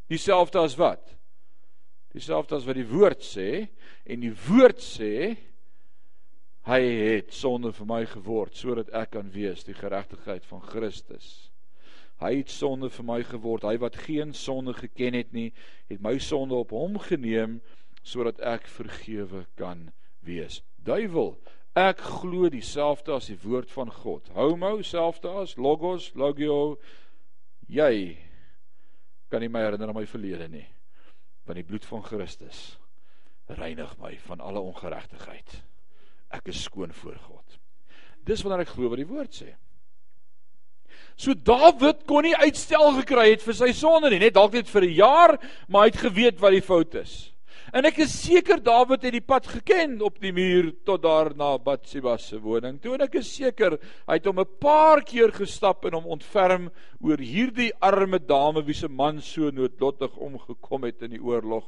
dieselfde 0.10 0.63
as 0.63 0.78
wat? 0.80 1.04
Dieselfde 2.15 2.58
as 2.58 2.65
wat 2.65 2.80
die 2.80 2.88
woord 2.89 3.22
sê 3.26 3.67
en 4.10 4.24
die 4.24 4.34
woord 4.48 4.82
sê 4.82 5.38
hy 6.69 6.82
het 6.82 7.34
sonde 7.34 7.72
vir 7.74 7.88
my 7.89 8.02
geword 8.10 8.58
sodat 8.58 8.89
ek 8.98 9.13
kan 9.15 9.30
wees 9.34 9.63
die 9.65 9.78
geregtigheid 9.78 10.45
van 10.50 10.62
Christus. 10.65 11.50
Hy 12.19 12.34
het 12.41 12.52
sonde 12.52 12.89
vir 12.91 13.06
my 13.08 13.22
geword. 13.24 13.63
Hy 13.63 13.78
wat 13.80 13.95
geen 14.04 14.34
sonde 14.36 14.74
geken 14.76 15.15
het 15.15 15.32
nie, 15.32 15.54
het 15.88 16.02
my 16.04 16.17
sonde 16.19 16.58
op 16.58 16.74
hom 16.76 17.00
geneem 17.00 17.60
sodat 18.04 18.41
ek 18.43 18.67
vergewe 18.67 19.45
kan 19.60 19.88
wees. 20.26 20.60
Duiwel, 20.84 21.38
ek 21.79 22.01
glo 22.21 22.49
dieselfde 22.51 23.13
as 23.15 23.29
die 23.31 23.37
woord 23.43 23.71
van 23.71 23.91
God. 23.91 24.27
Homo 24.35 24.81
selfde 24.85 25.31
as 25.41 25.55
logos, 25.57 26.11
logio. 26.15 26.77
Jy 27.69 28.17
kan 29.29 29.43
nie 29.43 29.51
my 29.51 29.63
herinner 29.63 29.91
aan 29.91 29.99
my 29.99 30.05
verlede 30.09 30.49
nie. 30.49 30.65
Want 31.45 31.61
die 31.61 31.67
bloed 31.67 31.85
van 31.85 32.03
Christus 32.05 32.77
reinig 33.49 33.95
my 33.97 34.13
van 34.27 34.43
alle 34.45 34.61
ongeregtigheid. 34.61 35.55
Ek 36.37 36.51
is 36.51 36.61
skoon 36.67 36.93
voor 36.93 37.17
God. 37.25 37.57
Dis 38.25 38.43
wanneer 38.45 38.67
ek 38.67 38.75
glo 38.75 38.91
wat 38.91 39.01
die 39.01 39.09
woord 39.09 39.33
sê. 39.33 39.55
So 41.19 41.33
Dawid 41.33 42.05
kon 42.07 42.23
nie 42.27 42.35
uitstel 42.37 42.93
gekry 43.01 43.31
het 43.31 43.43
vir 43.43 43.57
sy 43.57 43.71
sonde 43.75 44.11
nie, 44.11 44.21
net 44.21 44.37
dalk 44.37 44.53
net 44.53 44.69
vir 44.69 44.85
'n 44.85 44.95
jaar, 44.95 45.31
maar 45.67 45.83
hy 45.83 45.91
het 45.91 46.05
geweet 46.05 46.39
wat 46.39 46.51
die 46.51 46.61
fout 46.61 46.95
is. 46.95 47.33
En 47.73 47.86
ek 47.86 47.99
is 48.01 48.13
seker 48.23 48.58
Dawid 48.63 49.03
het 49.05 49.13
die 49.13 49.25
pad 49.25 49.45
geken 49.47 49.99
op 50.05 50.17
die 50.21 50.32
muur 50.34 50.71
tot 50.88 51.03
daar 51.03 51.29
na 51.38 51.51
Batsheba 51.62 52.15
se 52.17 52.39
woning. 52.41 52.79
Toe 52.82 52.95
en 52.95 53.05
ek 53.05 53.19
is 53.21 53.29
seker 53.29 53.77
hy 54.08 54.17
het 54.17 54.25
hom 54.25 54.39
'n 54.41 54.58
paar 54.60 55.03
keer 55.05 55.32
gestap 55.32 55.86
en 55.86 55.93
hom 55.93 56.08
ontferm 56.17 56.69
oor 56.99 57.17
hierdie 57.17 57.71
arme 57.79 58.19
dame 58.19 58.65
wie 58.65 58.73
se 58.73 58.88
man 58.88 59.21
so 59.21 59.51
noodlottig 59.51 60.17
omgekom 60.17 60.84
het 60.84 61.01
in 61.01 61.12
die 61.12 61.21
oorlog 61.21 61.65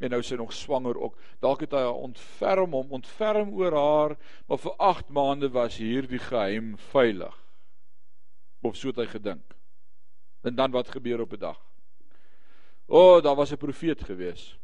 en 0.00 0.10
nou 0.10 0.22
sy 0.22 0.34
nog 0.34 0.52
swanger 0.52 0.98
ook. 0.98 1.14
Dalk 1.40 1.60
het 1.60 1.72
hy 1.72 1.78
haar 1.78 2.02
ontferm 2.02 2.72
hom 2.72 2.90
ontferm 2.90 3.54
oor 3.54 3.72
haar, 3.72 4.16
maar 4.48 4.58
vir 4.58 4.74
8 4.78 5.08
maande 5.10 5.48
was 5.48 5.78
hierdie 5.78 6.18
geheim 6.18 6.76
veilig 6.90 7.34
of 8.62 8.76
so 8.76 8.88
het 8.88 8.96
hy 8.96 9.06
gedink. 9.06 9.54
En 10.42 10.54
dan 10.56 10.72
wat 10.72 10.88
gebeur 10.88 11.20
op 11.20 11.32
'n 11.32 11.38
dag? 11.38 11.60
O, 12.86 13.16
oh, 13.16 13.22
daar 13.22 13.36
was 13.36 13.52
'n 13.52 13.56
profeet 13.56 14.02
gewees. 14.02 14.58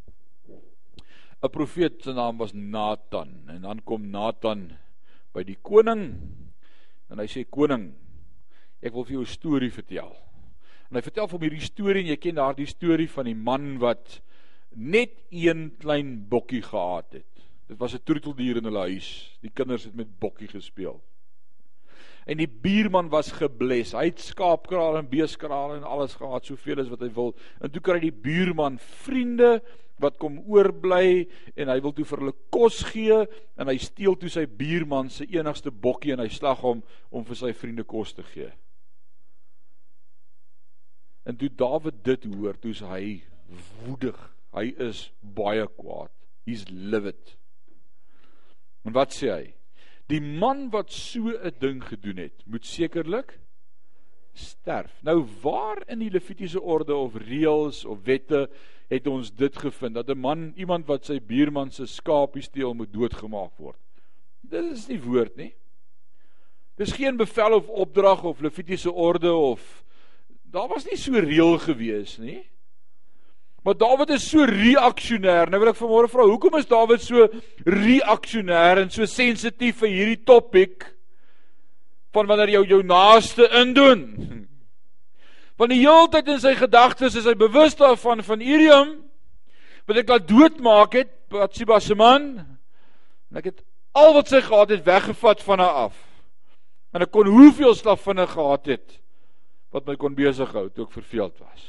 'n 1.43 1.49
Profeet 1.49 2.03
se 2.03 2.13
naam 2.13 2.37
was 2.37 2.53
Nathan 2.53 3.49
en 3.49 3.63
dan 3.63 3.81
kom 3.85 4.11
Nathan 4.11 4.77
by 5.33 5.43
die 5.43 5.57
koning 5.63 6.05
en 7.11 7.19
hy 7.19 7.27
sê 7.27 7.47
koning, 7.49 7.91
ek 8.83 8.93
wil 8.93 9.05
vir 9.05 9.15
jou 9.19 9.25
'n 9.25 9.37
storie 9.37 9.73
vertel. 9.73 10.13
En 10.91 10.97
hy 10.97 11.03
vertel 11.03 11.29
hom 11.29 11.41
hierdie 11.41 11.65
storie 11.65 12.03
en 12.03 12.11
jy 12.13 12.17
ken 12.17 12.35
daardie 12.35 12.67
storie 12.67 13.09
van 13.09 13.25
die 13.25 13.35
man 13.35 13.79
wat 13.79 14.21
net 14.77 15.17
een 15.31 15.77
klein 15.79 16.29
bokkie 16.29 16.63
gehad 16.63 17.13
het. 17.13 17.33
Dit 17.69 17.79
was 17.79 17.95
'n 17.95 18.05
troeteldier 18.05 18.57
in 18.57 18.65
hulle 18.65 18.91
huis. 18.91 19.39
Die 19.41 19.51
kinders 19.55 19.85
het 19.85 19.95
met 19.95 20.19
bokkie 20.21 20.49
gespeel 20.49 21.01
en 22.27 22.41
die 22.41 22.49
buurman 22.49 23.11
was 23.13 23.33
gebles. 23.37 23.95
Hy 23.97 24.09
het 24.11 24.23
skaapkrale 24.23 25.03
en 25.03 25.11
beeskrale 25.11 25.79
en 25.79 25.87
alles 25.87 26.17
gehad, 26.19 26.47
soveel 26.47 26.83
as 26.83 26.91
wat 26.93 27.05
hy 27.05 27.11
wil. 27.17 27.35
En 27.61 27.73
toe 27.73 27.83
kry 27.85 28.01
die 28.03 28.15
buurman 28.15 28.79
vriende 29.05 29.59
wat 30.01 30.17
kom 30.21 30.39
oorbly 30.49 31.27
en 31.61 31.69
hy 31.69 31.77
wil 31.85 31.93
toe 31.97 32.07
vir 32.09 32.23
hulle 32.25 32.37
kos 32.55 32.81
gee 32.89 33.19
en 33.61 33.69
hy 33.69 33.77
steel 33.81 34.17
toe 34.17 34.31
sy 34.33 34.47
buurman 34.47 35.11
se 35.13 35.27
enigste 35.29 35.73
bokkie 35.73 36.15
en 36.15 36.25
hy 36.25 36.31
slag 36.33 36.63
hom 36.65 36.81
om 37.13 37.27
vir 37.29 37.41
sy 37.43 37.53
vriende 37.57 37.85
kos 37.89 38.15
te 38.17 38.25
gee. 38.33 38.49
En 41.29 41.37
toe 41.37 41.51
Dawid 41.53 42.01
dit 42.05 42.25
hoor, 42.33 42.57
toe's 42.59 42.81
hy 42.89 43.21
woedig. 43.85 44.17
Hy 44.57 44.71
is 44.83 45.11
baie 45.21 45.67
kwaad. 45.77 46.13
He's 46.49 46.65
livid. 46.71 47.37
En 48.89 48.97
wat 48.97 49.13
sê 49.15 49.29
hy? 49.31 49.45
Die 50.11 50.21
man 50.21 50.71
wat 50.71 50.91
so 50.91 51.31
'n 51.31 51.55
ding 51.59 51.85
gedoen 51.85 52.17
het, 52.17 52.43
moet 52.47 52.67
sekerlik 52.67 53.39
sterf. 54.33 54.93
Nou 55.03 55.27
waar 55.43 55.83
in 55.87 55.99
die 55.99 56.11
Levitiese 56.11 56.61
orde 56.61 56.95
of 56.95 57.15
reëls 57.15 57.85
of 57.85 58.03
wette 58.05 58.49
het 58.91 59.07
ons 59.07 59.31
dit 59.31 59.57
gevind 59.57 59.95
dat 59.95 60.09
'n 60.09 60.19
man 60.19 60.53
iemand 60.57 60.87
wat 60.87 61.05
sy 61.05 61.21
buurman 61.21 61.71
se 61.71 61.87
skapie 61.87 62.43
steel 62.43 62.75
moet 62.75 62.93
doodgemaak 62.93 63.57
word? 63.57 63.79
Dit 64.41 64.65
is 64.65 64.89
nie 64.89 65.01
woord 65.01 65.37
nie. 65.37 65.55
Dis 66.77 66.93
geen 66.93 67.17
bevel 67.17 67.55
of 67.55 67.69
opdrag 67.69 68.25
of 68.25 68.41
Levitiese 68.41 68.93
orde 68.93 69.33
of 69.33 69.85
daar 70.43 70.69
was 70.69 70.85
nie 70.85 70.97
so 70.97 71.13
reël 71.13 71.59
gewees 71.59 72.19
nie. 72.19 72.51
Maar 73.63 73.77
Dawid 73.77 74.09
is 74.11 74.25
so 74.25 74.45
reaksionêr. 74.49 75.51
Nou 75.51 75.61
wil 75.61 75.73
ek 75.75 75.79
vanmôre 75.79 76.09
vra, 76.09 76.25
hoekom 76.25 76.57
is 76.57 76.69
Dawid 76.69 77.03
so 77.05 77.27
reaksionêr 77.69 78.81
en 78.81 78.93
so 78.93 79.05
sensitief 79.09 79.83
vir 79.83 79.93
hierdie 79.93 80.21
topik 80.25 80.87
van 82.15 82.29
wanneer 82.31 82.55
jou 82.57 82.63
jou 82.71 82.81
naaste 82.87 83.45
indoen? 83.61 84.07
Want 85.61 85.75
die 85.75 85.83
hele 85.83 86.09
tyd 86.09 86.31
in 86.33 86.41
sy 86.41 86.55
gedagtes 86.57 87.19
is 87.21 87.29
hy 87.29 87.37
bewus 87.37 87.77
daarvan 87.77 88.25
van 88.25 88.41
Urium 88.41 88.95
wat 89.85 89.99
ek 89.99 90.13
laat 90.13 90.29
doodmaak 90.29 90.95
het, 90.97 91.11
Bathsheba 91.31 91.81
se 91.83 91.97
man. 91.99 92.31
En 93.31 93.41
ek 93.43 93.51
het 93.51 93.61
al 93.99 94.15
wat 94.17 94.31
sy 94.31 94.41
gehad 94.47 94.73
het 94.73 94.87
weggevat 94.87 95.43
van 95.45 95.61
haar 95.61 95.83
af. 95.91 95.99
En 96.95 97.05
ek 97.05 97.13
kon 97.13 97.29
hoeveel 97.29 97.77
slavinne 97.77 98.25
gehad 98.31 98.73
het 98.73 98.97
wat 99.71 99.85
my 99.87 99.99
kon 100.01 100.17
besig 100.17 100.49
hou 100.57 100.65
toe 100.73 100.89
ek 100.89 100.97
verveeld 100.97 101.37
was 101.43 101.69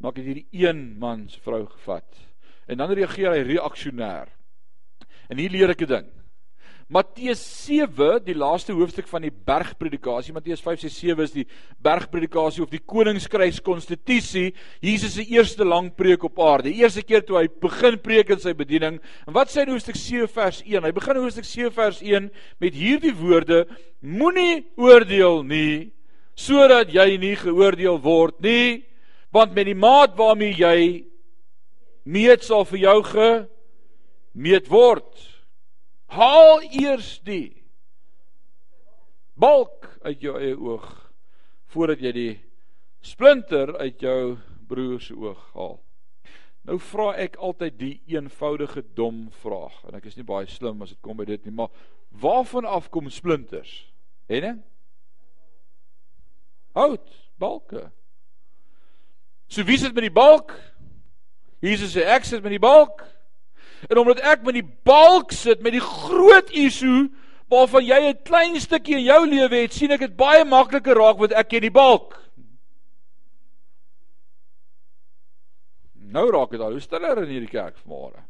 maar 0.00 0.14
ek 0.14 0.22
het 0.22 0.30
hierdie 0.30 0.64
een 0.64 0.80
man 0.98 1.26
se 1.28 1.40
vrou 1.44 1.66
gevat. 1.68 2.08
En 2.66 2.80
dan 2.80 2.92
reageer 2.96 3.34
hy 3.34 3.44
reaksionêr. 3.54 4.30
En 5.30 5.38
hier 5.38 5.52
leer 5.52 5.70
ek 5.76 5.82
'n 5.82 5.92
ding. 5.92 6.08
Matteus 6.90 7.38
7, 7.66 8.18
die 8.26 8.34
laaste 8.34 8.72
hoofstuk 8.74 9.06
van 9.06 9.22
die 9.22 9.30
bergpredikasie, 9.30 10.32
Matteus 10.34 10.60
5 10.60 10.80
6 10.80 10.96
7 10.98 11.22
is 11.22 11.30
die 11.30 11.44
bergpredikasie 11.78 12.64
of 12.64 12.70
die 12.72 12.82
koningskrygs 12.82 13.60
konstitusie, 13.62 14.48
Jesus 14.82 15.14
se 15.14 15.22
eerste 15.22 15.64
lang 15.64 15.92
preek 15.94 16.24
op 16.24 16.40
aarde. 16.42 16.72
Die 16.72 16.82
eerste 16.82 17.04
keer 17.06 17.22
toe 17.22 17.38
hy 17.38 17.46
begin 17.62 17.98
preek 18.02 18.30
in 18.34 18.42
sy 18.42 18.56
bediening. 18.58 18.98
En 19.24 19.32
wat 19.32 19.52
sê 19.52 19.60
hy 19.60 19.68
in 19.68 19.76
hoofstuk 19.76 20.00
7 20.02 20.26
vers 20.34 20.62
1? 20.66 20.82
Hy 20.82 20.90
begin 20.90 21.16
in 21.16 21.22
hoofstuk 21.22 21.46
7 21.46 21.70
vers 21.78 22.02
1 22.02 22.28
met 22.58 22.74
hierdie 22.74 23.14
woorde: 23.14 23.68
Moenie 24.02 24.66
oordeel 24.74 25.44
nie 25.44 25.92
sodat 26.34 26.90
jy 26.90 27.18
nie 27.20 27.36
geoordeel 27.36 28.00
word 28.02 28.40
nie 28.42 28.82
want 29.30 29.54
met 29.54 29.68
die 29.68 29.78
maat 29.78 30.16
waarmee 30.18 30.54
jy 30.58 30.78
meet 32.04 32.44
sal 32.44 32.64
vir 32.68 32.82
jou 32.84 32.96
gemeet 33.10 34.70
word. 34.70 35.26
Haal 36.10 36.62
eers 36.74 37.18
die 37.26 37.60
balk 39.40 39.86
uit 40.02 40.22
jou 40.22 40.34
eie 40.38 40.56
oog 40.58 40.88
voordat 41.70 42.02
jy 42.02 42.12
die 42.12 42.32
splinter 43.06 43.76
uit 43.78 44.02
jou 44.02 44.36
broer 44.68 45.00
se 45.00 45.14
oog 45.14 45.40
haal. 45.54 45.78
Nou 46.68 46.76
vra 46.82 47.12
ek 47.22 47.38
altyd 47.40 47.78
die 47.80 47.94
eenvoudige 48.10 48.82
dom 48.98 49.28
vraag 49.40 49.78
en 49.88 49.96
ek 49.96 50.10
is 50.10 50.18
nie 50.18 50.26
baie 50.26 50.48
slim 50.50 50.82
as 50.84 50.92
dit 50.92 51.00
kom 51.04 51.16
by 51.20 51.28
dit 51.28 51.46
nie, 51.46 51.54
maar 51.54 51.70
waarvan 52.10 52.66
af 52.68 52.90
kom 52.92 53.08
splinters? 53.10 53.70
Henne? 54.30 54.58
Hout, 56.76 57.08
balke. 57.40 57.88
So 59.50 59.66
wie 59.66 59.78
sit 59.78 59.94
met 59.94 60.06
die 60.06 60.14
balk? 60.14 60.54
Jesus 61.60 61.96
sê 61.96 62.06
ek 62.06 62.24
sit 62.24 62.44
met 62.44 62.54
die 62.54 62.62
balk. 62.62 63.02
En 63.90 63.98
omdat 63.98 64.22
ek 64.22 64.44
met 64.46 64.54
die 64.60 64.68
balk 64.86 65.34
sit 65.34 65.64
met 65.64 65.74
die 65.74 65.82
groot 65.82 66.52
isu 66.54 67.08
waarvan 67.50 67.84
jy 67.84 68.00
'n 68.08 68.22
klein 68.22 68.60
stukkie 68.60 68.96
in 68.96 69.04
jou 69.04 69.26
lewe 69.26 69.56
het, 69.62 69.72
sien 69.72 69.90
ek 69.90 70.00
dit 70.00 70.16
baie 70.16 70.44
makliker 70.44 70.94
raak 70.94 71.18
want 71.18 71.32
ek 71.32 71.48
ken 71.48 71.66
die 71.66 71.74
balk. 71.74 72.14
Nou 75.94 76.30
raak 76.30 76.50
dit 76.50 76.60
al 76.60 76.72
hoe 76.72 76.80
stiller 76.80 77.22
in 77.22 77.28
hierdie 77.28 77.50
kerk 77.50 77.76
vanmôre. 77.82 78.22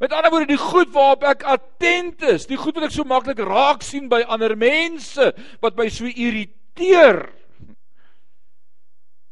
Met 0.00 0.12
ander 0.12 0.30
woorde, 0.30 0.46
die 0.46 0.56
goed 0.56 0.92
waarop 0.94 1.24
ek 1.24 1.42
attent 1.42 2.22
is, 2.22 2.46
die 2.46 2.56
goed 2.56 2.74
wat 2.74 2.84
ek 2.84 2.94
so 2.94 3.04
maklik 3.04 3.38
raak 3.38 3.82
sien 3.82 4.08
by 4.08 4.22
ander 4.22 4.56
mense 4.56 5.32
wat 5.60 5.76
my 5.76 5.88
so 5.88 6.06
irriteer. 6.06 7.32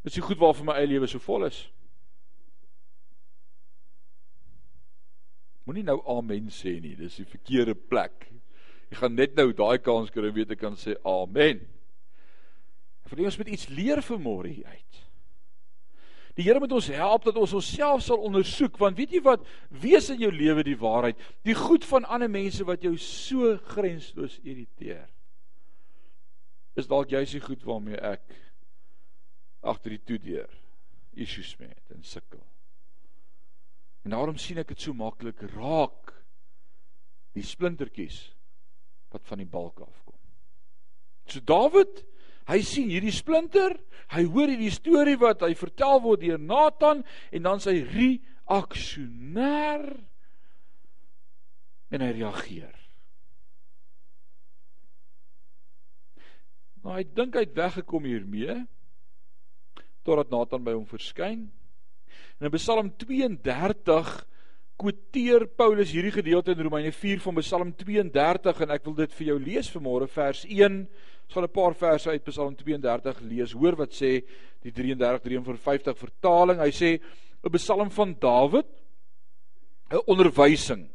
Dis 0.07 0.15
die 0.15 0.23
goed 0.23 0.39
waarvoor 0.39 0.69
my 0.69 0.77
eie 0.79 0.87
lewe 0.87 1.09
so 1.11 1.19
vol 1.19 1.49
is. 1.49 1.65
Moenie 5.67 5.83
nou 5.83 5.99
amen 6.15 6.47
sê 6.55 6.77
nie, 6.79 6.95
dis 6.95 7.19
die 7.19 7.27
verkeerde 7.27 7.75
plek. 7.75 8.29
Jy 8.93 9.01
gaan 9.01 9.17
net 9.19 9.35
nou 9.35 9.49
daai 9.51 9.81
kans 9.83 10.13
kry 10.15 10.29
om 10.29 10.37
weer 10.37 10.47
te 10.47 10.59
kan 10.59 10.79
sê 10.79 10.95
amen. 11.03 11.65
Ek 13.03 13.11
wil 13.11 13.27
ons 13.27 13.41
met 13.43 13.51
iets 13.51 13.67
leer 13.75 13.99
vanmôre 14.07 14.53
hier 14.53 14.71
uit. 14.71 15.03
Die 16.37 16.45
Here 16.45 16.61
moet 16.61 16.75
ons 16.77 16.93
help 16.93 17.27
dat 17.27 17.39
ons 17.41 17.57
onsself 17.57 18.05
sal 18.05 18.23
ondersoek 18.29 18.77
want 18.79 18.99
weet 18.99 19.15
jy 19.17 19.25
wat 19.25 19.43
wees 19.83 20.11
in 20.13 20.21
jou 20.21 20.31
lewe 20.31 20.63
die 20.67 20.79
waarheid, 20.79 21.19
die 21.49 21.57
goed 21.57 21.87
van 21.89 22.07
ander 22.07 22.31
mense 22.31 22.63
wat 22.69 22.85
jou 22.85 22.93
so 23.01 23.57
grensloos 23.73 24.37
irriteer. 24.45 25.07
Is 26.77 26.87
dalk 26.91 27.11
juis 27.11 27.33
die 27.33 27.43
goed 27.43 27.65
waarmee 27.65 27.99
ek 28.05 28.23
agter 29.63 29.97
die 29.97 30.05
toedeur. 30.05 30.51
Issues 31.17 31.55
met 31.59 31.95
en 31.95 32.03
sukkel. 32.05 32.43
En 34.05 34.15
daarom 34.15 34.37
sien 34.39 34.59
ek 34.61 34.69
dit 34.75 34.81
so 34.81 34.95
maklik 34.95 35.41
raak 35.55 36.13
die 37.37 37.45
splintertjies 37.45 38.21
wat 39.13 39.25
van 39.27 39.41
die 39.41 39.49
balk 39.49 39.81
afkom. 39.81 40.19
So 41.27 41.41
Dawid 41.41 42.05
Hy 42.47 42.61
sien 42.63 42.91
hierdie 42.93 43.15
splinter, 43.15 43.73
hy 44.15 44.23
hoor 44.31 44.47
hierdie 44.53 44.71
storie 44.71 45.17
wat 45.19 45.41
hy 45.43 45.51
vertel 45.59 45.99
word 46.05 46.21
deur 46.23 46.39
Nathan 46.39 47.03
en 47.35 47.43
dan 47.43 47.59
sy 47.63 47.81
reaksioner 47.91 49.83
en 51.91 52.05
hy 52.05 52.11
reageer. 52.21 52.77
Nou 56.85 56.95
hy 56.95 57.03
dink 57.19 57.35
hy 57.35 57.43
het 57.49 57.59
weggekom 57.59 58.07
hiermee 58.07 58.55
totdat 60.07 60.31
Nathan 60.31 60.65
by 60.65 60.77
hom 60.77 60.87
verskyn. 60.87 61.45
En 62.39 62.49
in 62.49 62.57
Psalm 62.57 62.93
32 63.03 64.15
quoteer 64.77 65.47
Paulus 65.57 65.91
hierdie 65.91 66.13
gedeelte 66.13 66.53
in 66.53 66.63
Romeine 66.63 66.93
4 66.93 67.21
van 67.25 67.41
Psalm 67.41 67.75
32 67.75 68.63
en 68.63 68.75
ek 68.77 68.85
wil 68.85 68.97
dit 69.03 69.13
vir 69.19 69.31
jou 69.33 69.39
lees 69.41 69.71
vanmôre 69.73 70.09
vers 70.13 70.45
1 70.45 70.83
Ons 71.27 71.35
gaan 71.35 71.45
'n 71.45 71.51
paar 71.51 71.75
verse 71.75 72.11
uit 72.11 72.25
Psalm 72.25 72.55
32 72.55 73.21
lees. 73.21 73.53
Hoor 73.53 73.75
wat 73.77 73.91
sê 73.91 74.23
die 74.63 74.71
33 74.71 75.23
53 75.23 75.99
vertaling. 75.99 76.61
Hy 76.61 76.71
sê 76.71 77.01
'n 77.43 77.51
Psalm 77.59 77.91
van 77.91 78.17
Dawid, 78.19 78.67
'n 79.91 80.03
onderwysing. 80.07 80.89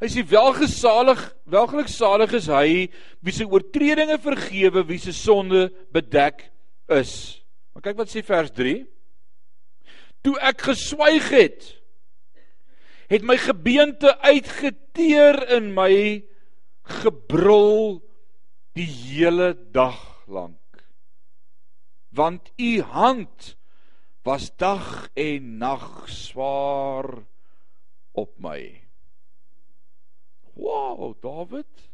Hy 0.00 0.06
sê 0.08 0.26
welgesalig, 0.26 1.34
welgeluksalig 1.44 2.32
is 2.32 2.46
hy 2.46 2.90
wie 3.22 3.32
se 3.32 3.44
oortredinge 3.44 4.18
vergewe, 4.18 4.86
wie 4.86 4.98
se 4.98 5.12
sonde 5.12 5.70
bedek 5.92 6.50
is. 6.88 7.40
Maar 7.72 7.84
kyk 7.86 8.00
wat 8.00 8.12
sê 8.12 8.22
vers 8.26 8.50
3. 8.56 8.82
Toe 10.26 10.34
ek 10.44 10.66
geswyg 10.70 11.30
het, 11.32 11.68
het 13.10 13.24
my 13.26 13.36
gebeente 13.40 14.12
uitgeteer 14.22 15.40
in 15.56 15.72
my 15.74 16.22
gebrul 17.00 18.00
die 18.78 18.86
hele 18.86 19.54
dag 19.74 19.98
lank. 20.30 20.84
Want 22.14 22.52
u 22.58 22.80
hand 22.82 23.54
was 24.26 24.50
dag 24.56 25.08
en 25.14 25.56
nag 25.58 26.04
swaar 26.10 27.08
op 28.12 28.34
my. 28.38 28.82
Wow, 30.54 31.14
David. 31.22 31.89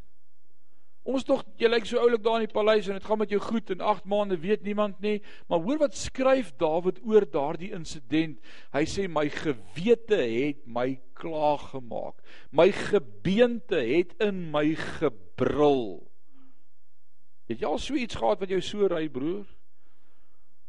Ons 1.06 1.22
tog 1.22 1.44
jy 1.60 1.68
lyk 1.70 1.84
so 1.86 2.00
oulik 2.02 2.22
daar 2.24 2.40
in 2.40 2.48
die 2.48 2.54
paleis 2.54 2.88
en 2.90 2.96
dit 2.98 3.04
gaan 3.06 3.20
met 3.20 3.30
jou 3.30 3.38
goed 3.38 3.70
en 3.70 3.84
8 3.92 4.08
maande 4.10 4.38
weet 4.42 4.64
niemand 4.66 4.98
nie, 5.04 5.20
maar 5.46 5.62
hoor 5.62 5.78
wat 5.84 5.94
skryf 5.94 6.50
Dawid 6.58 6.98
oor 7.06 7.22
daardie 7.30 7.70
insident. 7.76 8.40
Hy 8.74 8.82
sê 8.90 9.06
my 9.06 9.28
gewete 9.30 10.18
het 10.18 10.64
my 10.66 10.96
klaag 11.14 11.68
gemaak. 11.76 12.18
My 12.50 12.72
gebeente 12.74 13.78
het 13.78 14.16
in 14.18 14.48
my 14.50 14.72
gebrul. 14.98 16.02
Het 17.46 17.62
jy 17.62 17.70
al 17.70 17.78
so 17.78 17.94
iets 17.94 18.18
gehad 18.18 18.42
wat 18.42 18.50
jou 18.50 18.62
so 18.64 18.90
ry 18.90 19.06
broer? 19.06 19.46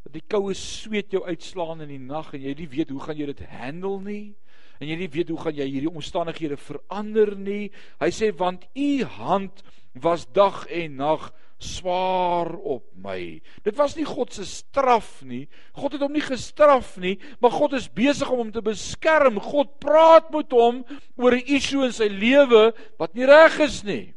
Dat 0.06 0.14
die 0.14 0.28
koue 0.30 0.54
sweet 0.56 1.18
jou 1.18 1.24
uitslaan 1.26 1.82
in 1.88 1.96
die 1.96 2.04
nag 2.04 2.30
en 2.38 2.46
jy 2.46 2.54
nie 2.62 2.70
weet 2.78 2.94
hoe 2.94 3.02
gaan 3.02 3.18
jy 3.18 3.32
dit 3.34 3.42
handle 3.50 3.98
nie? 4.06 4.38
En 4.80 4.88
jy 4.88 4.98
nie 5.00 5.10
weet 5.10 5.32
hoe 5.34 5.40
gaan 5.42 5.58
jy 5.58 5.68
hierdie 5.72 5.92
omstandighede 5.92 6.58
verander 6.62 7.34
nie? 7.36 7.72
Hy 8.02 8.10
sê 8.14 8.32
want 8.36 8.68
u 8.78 9.04
hand 9.18 9.64
was 9.98 10.28
dag 10.34 10.66
en 10.70 10.98
nag 11.00 11.32
swaar 11.58 12.52
op 12.54 12.86
my. 13.02 13.42
Dit 13.66 13.78
was 13.80 13.96
nie 13.98 14.06
God 14.06 14.34
se 14.34 14.46
straf 14.46 15.24
nie. 15.26 15.48
God 15.74 15.96
het 15.98 16.04
hom 16.06 16.14
nie 16.14 16.22
gestraf 16.22 16.96
nie, 17.02 17.16
maar 17.42 17.56
God 17.56 17.74
is 17.80 17.90
besig 17.90 18.30
om 18.30 18.44
hom 18.44 18.52
te 18.54 18.62
beskerm. 18.62 19.40
God 19.42 19.80
praat 19.82 20.30
met 20.34 20.54
hom 20.54 20.84
oor 21.18 21.34
'n 21.34 21.50
issue 21.50 21.86
in 21.86 21.92
sy 21.92 22.08
lewe 22.08 22.74
wat 23.00 23.16
nie 23.16 23.26
reg 23.26 23.60
is 23.60 23.84
nie. 23.84 24.14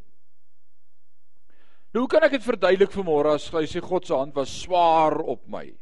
Nou 1.94 2.05
hoe 2.05 2.09
kan 2.09 2.23
ek 2.23 2.33
dit 2.33 2.42
verduidelik 2.42 2.92
vanmôre 2.92 3.35
as 3.35 3.49
hy 3.51 3.64
sê 3.66 3.81
God 3.81 4.07
se 4.07 4.14
hand 4.14 4.35
was 4.35 4.61
swaar 4.62 5.18
op 5.20 5.49
my? 5.49 5.73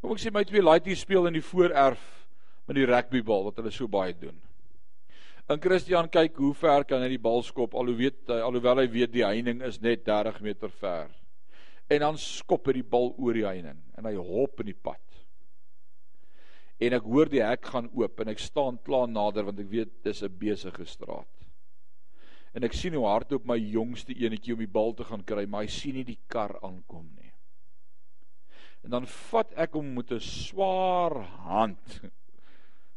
Kom 0.00 0.12
ek 0.12 0.18
sê 0.18 0.32
my 0.32 0.44
twee 0.44 0.62
laities 0.62 1.00
speel 1.00 1.26
in 1.26 1.34
die 1.34 1.44
voorerf 1.44 2.25
met 2.66 2.78
die 2.78 2.86
rugbybal 2.88 3.46
wat 3.48 3.60
hulle 3.60 3.72
so 3.74 3.88
baie 3.88 4.14
doen. 4.14 4.36
En 5.46 5.60
Christian 5.62 6.08
kyk 6.10 6.40
hoe 6.42 6.52
ver 6.58 6.84
kan 6.84 7.04
hy 7.04 7.12
die 7.12 7.22
bal 7.22 7.44
skop 7.46 7.74
alhoewel 7.74 8.10
weet 8.18 8.32
alhoewel 8.42 8.82
hy 8.82 8.88
weet 8.90 9.12
die 9.14 9.24
heining 9.26 9.62
is 9.62 9.78
net 9.80 10.04
30 10.08 10.40
meter 10.42 10.72
ver. 10.80 11.12
En 11.86 12.02
dan 12.02 12.18
skop 12.18 12.66
hy 12.66 12.80
die 12.80 12.88
bal 12.96 13.12
oor 13.14 13.38
die 13.38 13.46
heining 13.46 13.78
en 13.96 14.08
hy 14.10 14.16
hop 14.18 14.60
in 14.64 14.72
die 14.72 14.80
pad. 14.88 15.02
En 16.82 16.92
ek 16.98 17.06
hoor 17.06 17.30
die 17.30 17.44
hek 17.44 17.70
gaan 17.70 17.88
oop 17.94 18.20
en 18.20 18.34
ek 18.34 18.42
staan 18.42 18.82
klaar 18.84 19.06
nader 19.08 19.46
want 19.46 19.62
ek 19.62 19.70
weet 19.70 19.94
dis 20.04 20.22
'n 20.22 20.38
besige 20.38 20.84
straat 20.84 21.36
en 22.56 22.64
ek 22.64 22.72
sien 22.72 22.94
hoe 22.96 23.04
hardloop 23.04 23.44
my 23.44 23.58
jongste 23.60 24.14
enetjie 24.16 24.54
om 24.56 24.62
die 24.64 24.72
bal 24.78 24.94
te 24.96 25.04
gaan 25.04 25.24
kry, 25.28 25.44
maar 25.44 25.66
hy 25.66 25.72
sien 25.72 25.98
nie 25.98 26.06
die 26.08 26.20
kar 26.32 26.54
aankom 26.64 27.04
nie. 27.18 27.32
En 28.86 28.94
dan 28.94 29.08
vat 29.28 29.52
ek 29.60 29.76
hom 29.76 29.90
met 29.98 30.12
'n 30.12 30.20
swaar 30.24 31.20
hand 31.44 32.00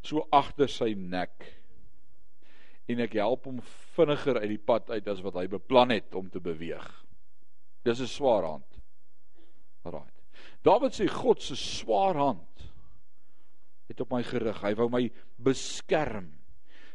so 0.04 0.26
agter 0.32 0.70
sy 0.72 0.94
nek 0.96 1.46
en 2.90 3.04
ek 3.06 3.20
help 3.20 3.46
hom 3.46 3.60
vinniger 3.96 4.40
uit 4.42 4.50
die 4.50 4.64
pad 4.72 4.90
uit 4.90 5.08
as 5.12 5.22
wat 5.22 5.38
hy 5.38 5.46
beplan 5.52 5.94
het 5.94 6.16
om 6.18 6.30
te 6.32 6.42
beweeg. 6.42 6.88
Dis 7.86 8.02
'n 8.02 8.08
swaar 8.08 8.44
hand. 8.44 8.82
Alraai. 9.86 10.10
Dawid 10.64 10.94
sê 10.94 11.08
God 11.08 11.42
se 11.42 11.56
swaar 11.56 12.16
hand 12.16 12.72
het 13.90 14.02
op 14.02 14.12
my 14.12 14.24
gerig. 14.24 14.62
Hy 14.62 14.74
wou 14.76 14.90
my 14.90 15.10
beskerm. 15.38 16.30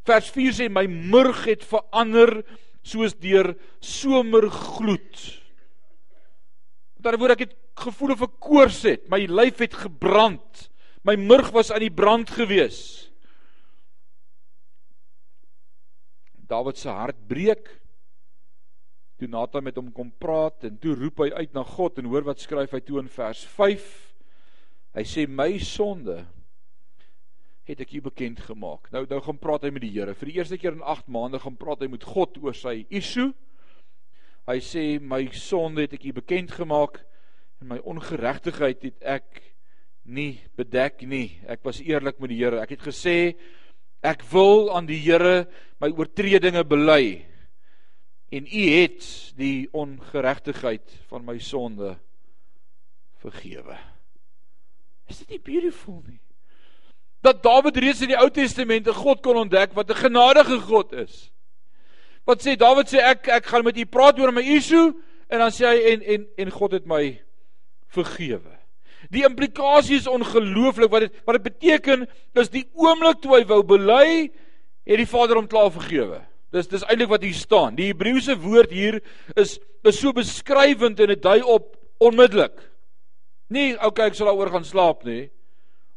Vers 0.04 0.28
4 0.30 0.52
sê 0.52 0.68
my 0.68 0.86
murg 0.86 1.44
het 1.48 1.64
verander 1.64 2.44
soos 2.84 3.14
deur 3.14 3.54
somergloed. 3.80 5.16
Met 6.96 7.06
ander 7.06 7.18
woorde 7.18 7.38
ek 7.38 7.46
het 7.48 7.56
gevoel 7.74 8.14
of 8.14 8.22
ek 8.22 8.36
koors 8.38 8.82
het, 8.86 9.08
my 9.10 9.24
lyf 9.26 9.58
het 9.64 9.74
gebrand. 9.74 10.68
My 11.04 11.16
murg 11.20 11.50
was 11.52 11.68
aan 11.70 11.84
die 11.84 11.92
brand 11.92 12.30
gewees. 12.32 12.78
Dawid 16.48 16.80
se 16.80 16.88
hart 16.88 17.26
breek. 17.28 17.68
Toe 19.20 19.28
Nathan 19.28 19.66
met 19.66 19.76
hom 19.76 19.92
kom 19.92 20.08
praat 20.18 20.64
en 20.64 20.78
toe 20.80 20.96
roep 20.96 21.20
hy 21.26 21.28
uit 21.36 21.52
na 21.52 21.62
God 21.68 22.00
en 22.00 22.08
hoor 22.08 22.24
wat 22.26 22.40
skryf 22.40 22.72
hy 22.72 22.80
toe 22.82 23.02
in 23.02 23.12
vers 23.12 23.44
5. 23.52 23.84
Hy 24.96 25.04
sê 25.04 25.26
my 25.28 25.52
sonde 25.60 26.22
het 27.68 27.84
ek 27.84 27.94
u 27.98 28.00
bekend 28.08 28.40
gemaak. 28.48 28.88
Nou 28.92 29.04
nou 29.10 29.20
gaan 29.28 29.40
praat 29.40 29.68
hy 29.68 29.74
met 29.76 29.84
die 29.84 29.92
Here. 29.92 30.16
Vir 30.16 30.32
die 30.32 30.38
eerste 30.40 30.58
keer 30.60 30.72
in 30.72 30.84
8 30.84 31.12
maande 31.12 31.40
gaan 31.40 31.60
praat 31.60 31.84
hy 31.84 31.92
met 31.92 32.04
God 32.08 32.40
oor 32.40 32.56
sy 32.56 32.80
issue. 32.88 33.32
Hy 34.48 34.56
sê 34.64 34.86
my 35.00 35.26
sonde 35.36 35.84
het 35.84 35.96
ek 35.96 36.08
u 36.08 36.16
bekend 36.16 36.56
gemaak 36.56 37.02
en 37.60 37.74
my 37.76 37.84
ongeregtigheid 37.84 38.88
het 38.88 39.04
ek 39.20 39.53
nie 40.04 40.40
bedek 40.56 41.02
nie. 41.08 41.40
Ek 41.48 41.64
was 41.64 41.80
eerlik 41.80 42.20
met 42.20 42.32
die 42.32 42.40
Here. 42.42 42.60
Ek 42.62 42.76
het 42.76 42.84
gesê 42.84 43.34
ek 44.04 44.24
wil 44.32 44.68
aan 44.74 44.86
die 44.86 45.00
Here 45.00 45.46
my 45.80 45.90
oortredinge 45.92 46.64
bely. 46.64 47.24
En 48.34 48.46
u 48.46 48.64
het 48.74 49.06
die 49.38 49.68
ongeregtigheid 49.72 51.00
van 51.08 51.24
my 51.24 51.38
sonde 51.38 51.94
vergewe. 53.22 53.78
Is 55.08 55.22
dit 55.22 55.36
nie 55.36 55.42
beautiful 55.44 56.02
nie? 56.06 56.20
dat 57.24 57.42
Dawid 57.42 57.76
reeds 57.76 58.02
in 58.04 58.12
die 58.12 58.20
Ou 58.20 58.28
Testament 58.30 58.88
'n 58.88 59.00
God 59.00 59.22
kon 59.22 59.36
ontdek 59.36 59.72
wat 59.72 59.90
'n 59.90 60.02
genadige 60.04 60.58
God 60.60 60.92
is. 60.92 61.32
Wat 62.24 62.42
sê 62.44 62.56
Dawid 62.56 62.88
sê 62.88 62.98
ek 63.00 63.28
ek 63.28 63.46
gaan 63.46 63.64
met 63.64 63.76
u 63.76 63.84
praat 63.84 64.18
oor 64.20 64.32
my 64.32 64.42
issue 64.42 64.92
en 65.28 65.38
dan 65.38 65.50
sê 65.50 65.64
hy 65.66 65.78
en 65.92 66.02
en 66.02 66.26
en 66.36 66.50
God 66.50 66.72
het 66.72 66.86
my 66.86 67.20
vergewe. 67.88 68.58
Die 69.12 69.24
implikasie 69.26 69.98
is 70.00 70.08
ongelooflik 70.10 70.92
wat 70.92 71.06
dit 71.06 71.18
wat 71.26 71.38
dit 71.38 71.48
beteken 71.50 72.06
is 72.40 72.52
die 72.52 72.64
oomblik 72.72 73.20
toe 73.22 73.38
hy 73.38 73.42
wou 73.48 73.62
bely 73.74 74.06
het 74.84 75.00
die 75.00 75.08
Vader 75.08 75.40
hom 75.40 75.48
klaar 75.50 75.72
vergewe. 75.74 76.20
Dis 76.54 76.70
dis 76.70 76.84
eintlik 76.86 77.10
wat 77.10 77.24
hier 77.26 77.36
staan. 77.36 77.76
Die 77.76 77.90
Hebreëse 77.90 78.36
woord 78.40 78.72
hier 78.74 79.00
is 79.36 79.58
is 79.84 80.00
so 80.00 80.14
beskrywend 80.16 81.00
en 81.00 81.12
dit 81.12 81.22
dui 81.22 81.40
op 81.42 81.74
onmiddellik. 82.00 82.54
Nie 83.52 83.74
okay 83.84 84.08
ek 84.08 84.16
sal 84.16 84.30
daaroor 84.30 84.52
gaan 84.54 84.64
slaap 84.66 85.04
nie. 85.04 85.28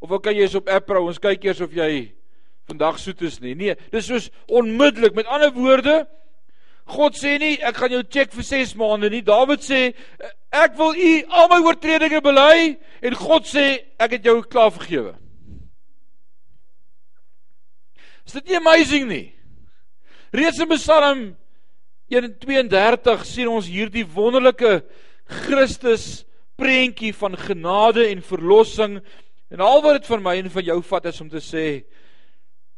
Of 0.04 0.12
ook 0.12 0.26
kan 0.28 0.36
jy 0.36 0.46
eens 0.46 0.58
op 0.58 0.68
app 0.70 0.90
rou, 0.94 1.08
ons 1.08 1.22
kyk 1.22 1.46
eers 1.48 1.62
of 1.64 1.74
jy 1.74 2.12
vandag 2.68 3.00
soet 3.00 3.22
is 3.26 3.40
nie. 3.42 3.56
Nee, 3.58 3.76
dis 3.94 4.10
soos 4.10 4.28
onmiddellik. 4.52 5.16
Met 5.16 5.30
ander 5.32 5.54
woorde, 5.56 6.02
God 6.88 7.18
sê 7.20 7.36
nie 7.40 7.58
ek 7.60 7.76
gaan 7.82 7.92
jou 7.92 8.04
check 8.04 8.32
vir 8.32 8.46
6 8.48 8.76
maande 8.80 9.10
nie. 9.12 9.24
Dawid 9.26 9.64
sê 9.66 9.94
ek 10.56 10.78
wil 10.80 10.96
u 10.96 11.14
al 11.28 11.50
my 11.52 11.60
oortredinge 11.66 12.22
bely 12.24 12.78
en 13.04 13.18
God 13.20 13.48
sê 13.50 13.66
ek 14.00 14.18
het 14.18 14.30
jou 14.30 14.40
klaar 14.48 14.72
vergewe. 14.72 15.16
Is 18.28 18.38
dit 18.40 18.48
nie 18.48 18.60
amazing 18.60 19.08
nie? 19.08 19.26
Reeds 20.36 20.60
in 20.64 20.72
Psalm 20.76 21.22
132 22.12 23.28
sien 23.28 23.52
ons 23.52 23.68
hierdie 23.68 24.06
wonderlike 24.08 24.82
Christus 25.44 26.24
prentjie 26.60 27.14
van 27.16 27.36
genade 27.40 28.08
en 28.08 28.24
verlossing 28.24 29.02
en 29.52 29.64
al 29.64 29.84
wat 29.84 30.00
dit 30.00 30.10
van 30.12 30.24
my 30.24 30.38
en 30.40 30.50
van 30.52 30.68
jou 30.68 30.80
vat 30.90 31.12
is 31.12 31.22
om 31.24 31.30
te 31.32 31.44
sê 31.44 31.66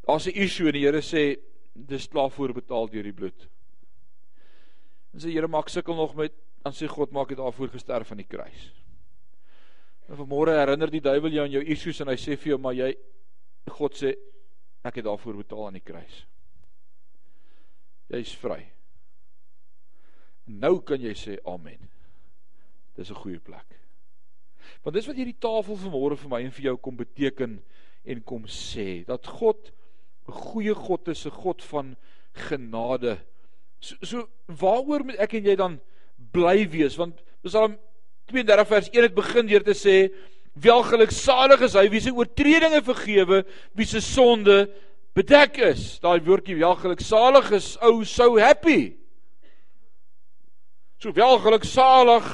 daar's 0.06 0.28
'n 0.28 0.38
issue 0.38 0.68
en 0.68 0.74
die 0.74 0.86
Here 0.86 1.02
sê 1.02 1.38
dis 1.74 2.08
klaar 2.08 2.30
voorbetaal 2.30 2.90
deur 2.90 3.04
die 3.04 3.14
bloed. 3.14 3.48
En 5.14 5.20
sê 5.20 5.32
Here 5.34 5.48
maak 5.48 5.70
sukkel 5.70 5.96
nog 5.96 6.16
met 6.16 6.34
dan 6.64 6.76
sê 6.76 6.88
God 6.92 7.12
maak 7.16 7.30
dit 7.32 7.38
daarvoor 7.38 7.72
gesterf 7.72 8.12
aan 8.12 8.20
die 8.20 8.28
kruis. 8.28 8.72
En 10.10 10.18
vanmôre 10.20 10.58
herinner 10.58 10.92
die 10.92 11.04
duiwel 11.04 11.32
jou 11.32 11.46
aan 11.46 11.54
jou 11.54 11.64
issues 11.64 12.02
en 12.04 12.12
hy 12.12 12.18
sê 12.20 12.36
vir 12.36 12.54
jou 12.54 12.60
maar 12.60 12.76
jy 12.76 12.90
God 13.70 13.96
sê 13.96 14.16
ek 14.84 15.00
het 15.00 15.08
daarvoor 15.08 15.40
betaal 15.44 15.68
aan 15.68 15.78
die 15.78 15.86
kruis. 15.86 16.26
Jy's 18.10 18.34
vry. 18.42 18.64
Nou 20.50 20.80
kan 20.82 21.02
jy 21.02 21.14
sê 21.14 21.38
amen. 21.48 21.90
Dis 22.98 23.12
'n 23.12 23.22
goeie 23.22 23.40
plek. 23.40 23.80
Want 24.84 24.96
dis 24.96 25.08
wat 25.08 25.16
hierdie 25.16 25.40
tafel 25.40 25.78
vanmôre 25.78 26.18
vir 26.18 26.30
my 26.30 26.42
en 26.44 26.52
vir 26.52 26.66
jou 26.66 26.78
kom 26.78 26.98
beteken 26.98 27.60
en 28.06 28.24
kom 28.24 28.46
sê 28.46 29.06
dat 29.06 29.28
God 29.28 29.72
'n 30.28 30.32
goeie 30.32 30.76
God 30.76 31.08
is, 31.08 31.26
'n 31.26 31.32
God 31.32 31.64
van 31.64 31.96
genade. 32.34 33.20
So, 33.80 33.96
so 34.02 34.26
waaroor 34.60 35.06
moet 35.08 35.22
ek 35.24 35.38
en 35.40 35.48
jy 35.48 35.56
dan 35.60 35.78
bly 36.36 36.66
wees? 36.72 36.98
Want 37.00 37.20
Psalm 37.48 37.78
32 38.30 38.68
vers 38.68 38.92
1 38.92 39.08
het 39.08 39.16
begin 39.16 39.50
deur 39.50 39.66
te 39.66 39.76
sê 39.78 39.96
welgeluksalig 40.60 41.64
is 41.70 41.78
hy 41.78 41.86
wie 41.94 42.02
se 42.04 42.12
oortredinge 42.14 42.82
vergewe, 42.84 43.44
wie 43.78 43.88
se 43.88 44.02
sonde 44.04 44.66
bedek 45.16 45.62
is. 45.72 45.98
Daai 46.04 46.20
woordjie 46.26 46.58
welgeluksalig 46.60 47.54
is 47.56 47.74
ou 47.86 48.04
so 48.08 48.36
happy. 48.42 48.96
So 51.00 51.16
welgeluksalig 51.16 52.28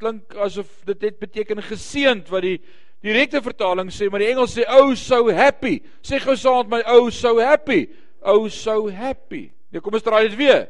klink 0.00 0.34
asof 0.42 0.70
dit 0.88 1.04
net 1.04 1.20
beteken 1.20 1.60
geseënd 1.62 2.30
wat 2.32 2.46
die 2.46 2.56
direkte 3.04 3.42
vertaling 3.44 3.92
sê, 3.92 4.08
maar 4.10 4.24
die 4.24 4.32
Engels 4.32 4.56
sê 4.56 4.64
oh 4.72 4.94
so 4.98 5.28
happy. 5.36 5.76
Sê 6.02 6.18
gou 6.24 6.34
saam 6.38 6.64
met 6.64 6.80
my 6.80 6.96
oh 6.96 7.10
so 7.12 7.36
happy. 7.38 7.84
Oh 8.24 8.48
so 8.48 8.88
happy. 8.88 9.50
Nee, 9.70 9.84
kom 9.84 9.94
ons 9.94 10.06
draai 10.06 10.24
dit 10.30 10.38
weer. 10.40 10.64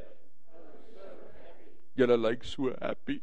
Julle 1.97 2.17
lyk 2.21 2.45
so 2.45 2.73
happy. 2.81 3.21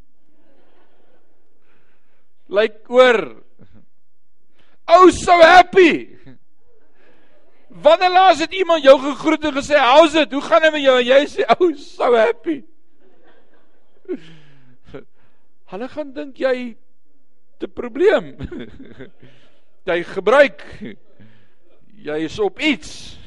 Lyk 2.49 2.89
oor. 2.89 3.43
Oh 4.87 5.09
so 5.11 5.37
happy. 5.41 6.17
Wanneer 7.69 8.09
laas 8.09 8.39
het 8.39 8.53
iemand 8.53 8.83
jou 8.83 8.99
gegroet 9.01 9.45
en 9.49 9.55
gesê 9.57 9.79
how's 9.79 10.15
it? 10.15 10.31
Hoe 10.31 10.41
gaan 10.41 10.61
dit 10.61 10.71
met 10.71 10.83
jou? 10.83 10.97
En 10.99 11.05
jy 11.05 11.21
sê 11.29 11.47
oh 11.57 11.71
so 11.77 12.13
happy. 12.17 12.59
Hulle 15.73 15.87
gaan 15.89 16.13
dink 16.13 16.37
jy 16.37 16.75
te 17.61 17.69
probleem. 17.69 18.33
jy 19.89 20.03
gebruik 20.11 20.61
jy 22.03 22.19
is 22.27 22.39
op 22.39 22.59
iets. 22.59 23.17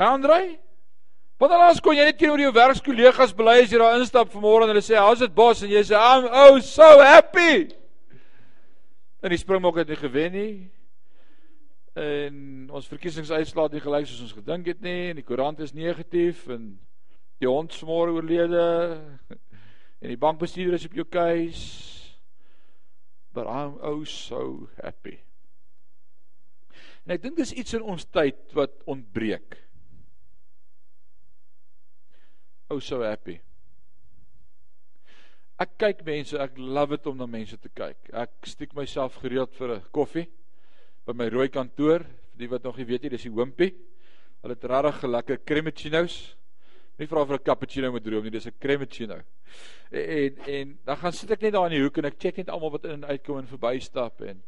Andrei, 0.00 0.58
wat 1.40 1.54
alaas 1.56 1.80
kon 1.80 1.96
jy 1.96 2.04
net 2.04 2.18
teenoor 2.20 2.42
jou 2.44 2.52
werkskollegas 2.52 3.32
bely 3.36 3.62
as 3.62 3.72
jy 3.72 3.80
daar 3.80 3.96
instap 4.00 4.28
vanmôre 4.32 4.66
en 4.66 4.74
hulle 4.74 4.84
sê, 4.84 4.98
"How's 5.00 5.22
it 5.22 5.34
boss?" 5.34 5.62
en 5.62 5.70
jy 5.70 5.82
sê, 5.82 5.96
"I'm 5.96 6.28
oh 6.28 6.60
so 6.60 7.00
happy." 7.00 7.72
En 9.22 9.30
die 9.30 9.38
Springbok 9.38 9.76
het 9.76 9.88
nie 9.88 9.96
gewen 9.96 10.32
nie. 10.32 10.70
En 11.94 12.68
ons 12.70 12.86
verkiesingsuitslae 12.86 13.64
het 13.64 13.72
nie 13.72 13.80
gelyk 13.80 14.06
soos 14.06 14.20
ons 14.22 14.32
gedink 14.32 14.66
het 14.66 14.80
nie 14.80 15.10
en 15.10 15.16
die 15.16 15.24
koerant 15.26 15.58
is 15.60 15.72
negatief 15.72 16.46
en 16.48 16.78
die 17.40 17.48
hond 17.48 17.72
smore 17.72 18.12
oorlede 18.12 18.64
en 20.00 20.12
die 20.12 20.20
bankbestuurder 20.20 20.76
is 20.76 20.86
op 20.86 20.94
jou 20.98 21.06
case 21.08 21.64
but 23.34 23.48
I'm 23.48 23.78
oh 23.80 24.04
so 24.04 24.68
happy 24.82 25.16
en 27.06 27.16
ek 27.16 27.24
dink 27.24 27.40
dis 27.40 27.54
iets 27.56 27.78
in 27.78 27.86
ons 27.86 28.04
tyd 28.12 28.54
wat 28.56 28.76
ontbreek 28.90 29.56
oh 32.70 32.80
so 32.80 33.02
happy. 33.02 33.40
Ek 35.60 35.76
kyk 35.78 36.04
mense 36.06 36.38
ek 36.40 36.56
love 36.56 36.96
dit 36.96 37.06
om 37.10 37.16
na 37.20 37.26
mense 37.26 37.58
te 37.60 37.68
kyk. 37.68 38.10
Ek 38.16 38.48
stiek 38.48 38.72
myself 38.78 39.20
gereeld 39.20 39.52
vir 39.58 39.76
'n 39.76 39.82
koffie 39.92 40.28
by 41.04 41.12
my 41.12 41.28
rooi 41.28 41.48
kantoor. 41.48 42.00
Vir 42.32 42.38
die 42.38 42.48
wat 42.48 42.64
nog 42.64 42.76
nie 42.76 42.86
weet 42.86 43.02
nie 43.02 43.10
dis 43.10 43.22
die 43.28 43.34
Wimpy. 43.34 43.74
Hulle 44.42 44.54
het 44.54 44.64
regtig 44.64 45.02
lekker 45.02 45.44
crematinos 45.44 46.36
Nie 47.00 47.08
vra 47.08 47.24
vir 47.24 47.38
'n 47.38 47.44
cappuccino 47.44 47.90
met 47.92 48.06
room 48.06 48.22
nie, 48.24 48.30
dis 48.30 48.46
'n 48.46 48.58
crematuccino. 48.60 49.22
En 49.90 50.36
en 50.46 50.78
dan 50.84 50.96
gaan 50.96 51.12
sit 51.12 51.30
ek 51.30 51.40
net 51.40 51.52
daar 51.52 51.64
in 51.64 51.78
die 51.78 51.82
hoek 51.82 51.96
en 51.96 52.04
ek 52.04 52.18
check 52.18 52.36
net 52.36 52.50
almal 52.50 52.70
wat 52.70 52.84
in 52.84 52.90
en 52.90 53.04
uitkom 53.04 53.38
en 53.38 53.46
verbystap 53.46 54.20
en 54.20 54.42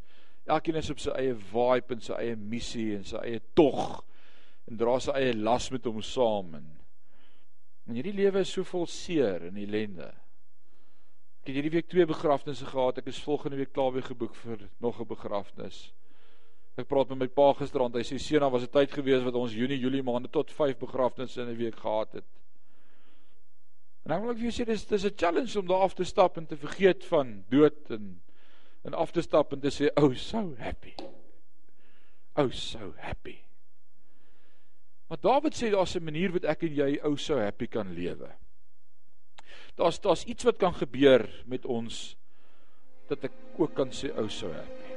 elkeen 0.47 0.77
is 0.77 0.91
op 0.91 0.99
sy 0.99 1.11
eie 1.11 1.35
vibe 1.35 1.95
en 1.95 2.01
sy 2.01 2.13
eie 2.13 2.37
missie 2.37 2.95
en 2.97 3.05
sy 3.05 3.17
eie 3.17 3.41
tog 3.55 4.05
en 4.69 4.77
dra 4.77 4.99
sy 5.01 5.13
eie 5.13 5.35
las 5.35 5.71
met 5.71 5.85
hom 5.85 6.03
saam 6.03 6.55
en 6.55 6.82
en 7.87 7.95
hierdie 7.95 8.15
lewe 8.15 8.41
is 8.41 8.53
so 8.53 8.65
vol 8.65 8.87
seer 8.87 9.49
en 9.49 9.57
ellende. 9.57 10.13
Ek 11.43 11.51
het 11.51 11.57
hierdie 11.59 11.75
week 11.75 11.89
twee 11.91 12.07
begrafnisse 12.07 12.67
gehad. 12.67 13.01
Ek 13.03 13.09
is 13.11 13.19
volgende 13.25 13.59
week 13.59 13.73
klaar 13.75 13.91
weer 13.93 14.07
geboek 14.07 14.35
vir 14.45 14.69
nog 14.79 15.01
'n 15.01 15.07
begrafnis. 15.07 15.93
Ek 16.79 16.87
praat 16.89 17.09
met 17.09 17.19
my 17.19 17.27
pa 17.27 17.53
gisterand. 17.53 17.95
Hy 17.95 18.03
sê 18.03 18.19
seun, 18.19 18.41
daar 18.41 18.51
was 18.51 18.63
'n 18.63 18.71
tyd 18.71 18.93
gewees 18.93 19.25
wat 19.25 19.35
ons 19.35 19.53
Junie, 19.53 19.79
Julie 19.79 20.03
maande 20.03 20.31
tot 20.31 20.51
5 20.51 20.79
begrafnisse 20.79 21.41
in 21.43 21.49
'n 21.49 21.57
week 21.57 21.75
gehad 21.75 22.13
het. 22.13 22.25
En 24.05 24.11
nou 24.11 24.21
wil 24.21 24.31
ek 24.31 24.39
vir 24.39 24.51
julle 24.51 24.59
sê 24.59 24.65
dis 24.67 24.87
dis 24.87 25.05
'n 25.05 25.17
challenge 25.17 25.59
om 25.59 25.67
daar 25.67 25.83
af 25.83 25.95
te 25.95 26.05
stap 26.05 26.37
en 26.37 26.47
te 26.47 26.57
vergeet 26.57 27.05
van 27.05 27.45
dood 27.51 27.91
en 27.91 28.23
en 28.85 28.95
af 28.95 29.11
te 29.11 29.23
stap 29.23 29.53
en 29.53 29.61
te 29.61 29.71
sê 29.71 29.91
oh 29.95 30.15
so 30.15 30.55
happy. 30.59 30.95
Oh 32.35 32.51
so 32.51 32.95
happy. 32.97 33.39
Maar 35.09 35.21
Dawid 35.21 35.55
sê 35.55 35.71
daar's 35.71 35.97
'n 35.97 36.05
manier 36.05 36.33
wat 36.33 36.45
ek 36.45 36.63
en 36.63 36.75
jy 36.75 37.01
oh 37.05 37.17
so 37.17 37.39
happy 37.39 37.67
kan 37.67 37.95
lewe. 37.95 38.31
Daar's 39.77 40.01
daar's 40.01 40.25
iets 40.25 40.45
wat 40.45 40.57
kan 40.57 40.75
gebeur 40.75 41.29
met 41.47 41.67
ons 41.67 42.17
dat 43.09 43.25
ek 43.25 43.33
ook 43.59 43.75
kan 43.75 43.91
sê 43.91 44.13
oh 44.19 44.29
so 44.29 44.53
happy. 44.53 44.93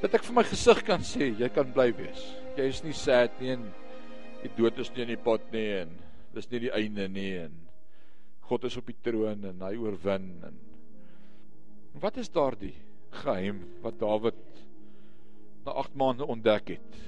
Dat 0.00 0.14
ek 0.14 0.24
vir 0.24 0.34
my 0.34 0.44
gesig 0.44 0.84
kan 0.84 1.00
sê 1.00 1.32
jy 1.38 1.48
kan 1.48 1.72
bly 1.72 1.92
wees. 1.92 2.22
Jy 2.56 2.64
is 2.68 2.82
nie 2.84 2.92
sad 2.92 3.40
nie 3.40 3.50
en 3.50 3.72
die 4.42 4.50
dood 4.56 4.78
is 4.78 4.90
nie 4.94 5.02
in 5.02 5.08
die 5.08 5.22
pot 5.22 5.52
nie 5.52 5.68
en 5.82 5.98
dis 6.34 6.50
nie 6.50 6.60
die 6.68 6.74
einde 6.74 7.08
nie 7.08 7.38
en 7.38 7.54
God 8.48 8.64
is 8.64 8.76
op 8.80 8.86
die 8.86 8.96
troon 9.02 9.44
en 9.44 9.60
hy 9.60 9.74
oorwin 9.76 10.28
en 10.48 10.56
wat 12.00 12.16
is 12.16 12.30
daardie 12.30 12.76
geheim 13.22 13.64
wat 13.82 13.98
Dawid 14.00 14.38
na 15.66 15.74
8 15.82 15.96
maande 15.98 16.24
ontdek 16.24 16.76
het? 16.76 16.98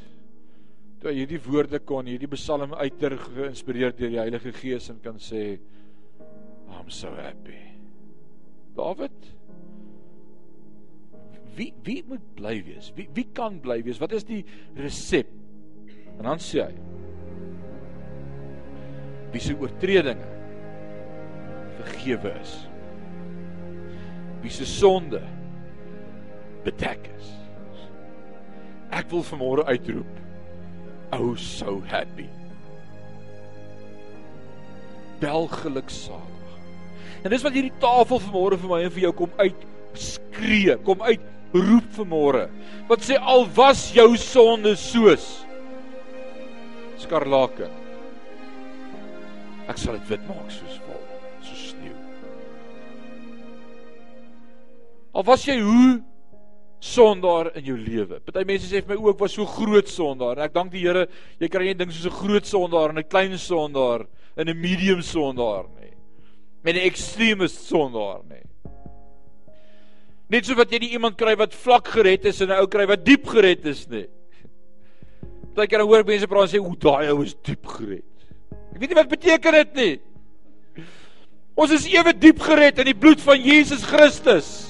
Toe 1.00 1.14
hy 1.14 1.22
hierdie 1.22 1.40
woorde 1.46 1.80
kon, 1.88 2.08
hierdie 2.10 2.28
Psalm 2.34 2.74
uiter 2.76 3.14
geïnspireer 3.22 3.94
deur 3.96 4.10
die 4.12 4.20
Heilige 4.20 4.52
Gees 4.52 4.90
en 4.92 4.98
kan 5.00 5.16
sê 5.16 5.56
I'm 6.70 6.90
so 6.92 7.08
happy. 7.16 7.56
Dawid 8.76 9.30
Wie 11.56 11.72
wie 11.85 12.02
moet 12.06 12.27
bly 12.37 12.60
wees? 12.68 12.92
Wie 12.96 13.08
wie 13.16 13.27
kan 13.35 13.58
bly 13.64 13.81
wees? 13.85 13.98
Wat 14.00 14.12
is 14.12 14.29
die 14.29 14.42
resep? 14.77 15.33
En 16.18 16.29
dan 16.29 16.44
sê 16.44 16.68
hy 16.68 16.77
Wie 19.33 19.40
se 19.40 19.56
oortredinge 19.56 20.29
vergewe 21.81 22.35
is. 22.42 22.54
Wie 24.42 24.52
se 24.52 24.66
sonde 24.68 25.22
bedek 26.64 27.08
is. 27.16 27.37
Ek 28.92 29.08
wil 29.12 29.22
vanmôre 29.25 29.64
uitroep. 29.70 30.19
Oh 31.13 31.35
so 31.37 31.83
happy. 31.90 32.29
Bel 35.21 35.48
geluksalig. 35.48 36.54
En 37.25 37.31
dis 37.31 37.42
wat 37.44 37.56
hierdie 37.56 37.75
tafel 37.83 38.23
vanmôre 38.23 38.58
vir 38.61 38.71
my 38.71 38.81
en 38.87 38.94
vir 38.94 39.06
jou 39.08 39.13
kom 39.25 39.35
uit 39.42 39.67
skree, 39.98 40.77
kom 40.87 41.02
uit 41.04 41.27
roep 41.52 41.90
vanmôre. 41.98 42.46
Wat 42.88 43.04
sê 43.04 43.19
al 43.19 43.44
was 43.56 43.90
jou 43.92 44.15
sonde 44.21 44.77
soos 44.79 45.29
skarlaken. 47.02 47.73
Ek 49.71 49.79
sal 49.79 49.98
dit 49.98 50.13
wit 50.15 50.29
maak 50.31 50.50
soos 50.54 50.79
wol. 50.87 51.00
Al 55.11 55.27
was 55.27 55.42
jy 55.42 55.58
hoe 55.58 56.00
sondaar 56.81 57.50
in 57.56 57.64
jou 57.68 57.76
lewe. 57.76 58.20
Party 58.24 58.44
mense 58.48 58.68
sê 58.68 58.81
vir 58.81 58.96
my 58.96 58.98
ook 59.04 59.20
was 59.20 59.35
so 59.37 59.46
groot 59.46 59.88
sondaar. 59.88 60.38
En 60.38 60.46
ek 60.48 60.54
dank 60.54 60.72
die 60.72 60.85
Here, 60.87 61.06
jy 61.38 61.48
kry 61.52 61.66
nie 61.68 61.74
ding 61.76 61.92
soos 61.92 62.06
'n 62.08 62.20
groot 62.22 62.46
sondaar 62.46 62.90
en 62.90 62.98
'n 62.98 63.08
klein 63.08 63.37
sondaar 63.38 64.06
en 64.37 64.48
'n 64.48 64.60
medium 64.60 65.02
sondaar 65.02 65.68
nie. 65.81 65.92
Met 66.64 66.76
'n 66.76 66.87
extreme 66.87 67.48
sondaar 67.48 68.22
nie. 68.28 68.44
Net 70.31 70.46
so 70.46 70.54
wat 70.54 70.70
jy 70.70 70.78
nie 70.78 70.92
iemand 70.94 71.18
kry 71.18 71.37
wat 71.37 71.54
vlak 71.54 71.88
gered 71.88 72.24
is 72.24 72.40
en 72.40 72.50
'n 72.50 72.60
ou 72.60 72.66
kry 72.66 72.87
wat 72.87 73.04
diep 73.04 73.26
gered 73.26 73.66
is 73.66 73.88
nie. 73.88 74.06
Partykeer 75.54 75.83
hoor 75.83 76.04
mense 76.04 76.26
praat 76.26 76.54
en 76.54 76.60
sê, 76.60 76.64
"O, 76.64 76.74
daai 76.74 77.10
ou 77.10 77.22
is 77.22 77.35
diep 77.35 77.66
gered." 77.66 78.04
Ek 78.72 78.81
weet 78.81 78.88
nie 78.90 78.94
wat 78.94 79.08
beteken 79.08 79.52
dit 79.52 79.74
nie. 79.74 80.00
Ons 81.56 81.72
is 81.72 81.87
ewe 81.87 82.12
diep 82.12 82.40
gered 82.40 82.78
in 82.78 82.87
die 82.87 82.94
bloed 82.94 83.20
van 83.20 83.40
Jesus 83.42 83.83
Christus. 83.83 84.69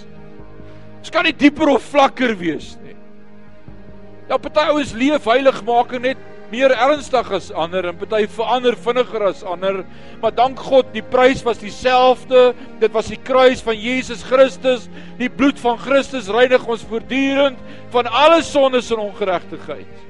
Dit 1.00 1.12
kan 1.14 1.24
nie 1.24 1.36
dieper 1.36 1.72
of 1.72 1.86
vlakker 1.90 2.34
wees 2.38 2.74
nie. 2.84 2.96
Nou 4.30 4.38
party 4.38 4.66
ouens 4.70 4.92
leef 4.94 5.24
heilig 5.26 5.56
maak 5.66 5.96
net 5.98 6.20
meer 6.50 6.70
ernstig 6.74 7.30
as 7.34 7.48
ander 7.54 7.86
en 7.90 7.96
party 7.98 8.24
verander 8.30 8.76
vinniger 8.78 9.24
as 9.28 9.42
ander, 9.46 9.80
maar 10.22 10.34
dank 10.34 10.58
God, 10.58 10.88
die 10.94 11.02
prys 11.02 11.44
was 11.46 11.62
dieselfde. 11.62 12.50
Dit 12.82 12.94
was 12.94 13.10
die 13.10 13.18
kruis 13.18 13.62
van 13.66 13.78
Jesus 13.78 14.22
Christus. 14.26 14.88
Die 15.18 15.30
bloed 15.30 15.58
van 15.62 15.78
Christus 15.82 16.30
reinig 16.30 16.66
ons 16.66 16.84
voortdurend 16.90 17.58
van 17.94 18.10
alle 18.10 18.42
sondes 18.46 18.90
en 18.94 19.02
ongeregtigheid. 19.06 20.06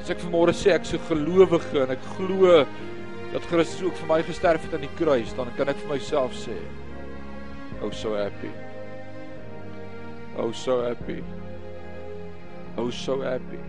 As 0.00 0.12
ek 0.12 0.20
vanmôre 0.24 0.56
sê 0.56 0.74
ek 0.74 0.88
se 0.88 1.00
gelowige 1.08 1.86
en 1.86 1.94
ek 1.94 2.10
glo 2.18 2.64
dat 3.32 3.48
Christus 3.48 3.86
ook 3.86 3.96
vir 4.02 4.10
my 4.12 4.20
gesterf 4.28 4.66
het 4.66 4.76
aan 4.76 4.84
die 4.84 4.96
kruis, 5.00 5.32
dan 5.38 5.48
kan 5.56 5.72
ek 5.72 5.80
vir 5.84 5.96
myself 5.96 6.36
sê, 6.36 6.54
oh 7.80 7.90
so 7.92 8.14
happy. 8.16 8.52
Oh 10.36 10.50
so 10.52 10.82
happy. 10.82 11.22
Oh 12.76 12.90
so 12.90 13.22
happy. 13.22 13.60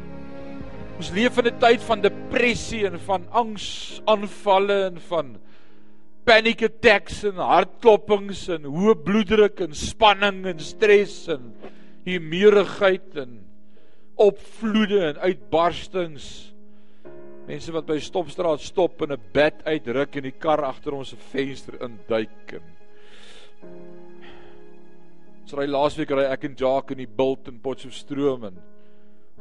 Ons 0.98 1.12
leef 1.12 1.38
in 1.38 1.48
'n 1.52 1.60
tyd 1.60 1.82
van 1.84 2.02
depressie 2.02 2.86
en 2.88 3.00
van 3.00 3.28
angsaanvalle 3.30 4.78
en 4.90 5.00
van 5.10 5.36
panic 6.26 6.64
attacks 6.64 7.24
en 7.30 7.38
hartklopings 7.38 8.48
en 8.50 8.64
hoë 8.66 8.96
bloeddruk 9.04 9.62
en 9.62 9.76
spanning 9.78 10.46
en 10.50 10.60
stres 10.60 11.28
en 11.30 11.54
humorigheid 12.06 13.18
en 13.22 13.44
opvloede 14.16 15.02
en 15.12 15.18
uitbarstings. 15.22 16.54
Mense 17.46 17.72
wat 17.76 17.86
by 17.86 18.00
stopstraat 18.02 18.62
stop 18.62 19.02
en 19.06 19.14
'n 19.14 19.22
bed 19.34 19.62
uitruk 19.66 20.16
en 20.16 20.24
die 20.24 20.40
kar 20.40 20.64
agter 20.64 20.94
ons 20.94 21.10
se 21.10 21.18
venster 21.18 21.78
induik 21.82 22.58
en 22.58 22.64
So 25.46 25.60
ry 25.60 25.68
laasweek 25.70 26.10
ry 26.10 26.24
ek 26.34 26.48
en 26.48 26.56
Jacques 26.58 26.96
in 26.96 27.04
die 27.04 27.12
bult 27.20 27.46
in 27.52 27.60
Potchefstroom 27.62 28.48
en 28.48 28.56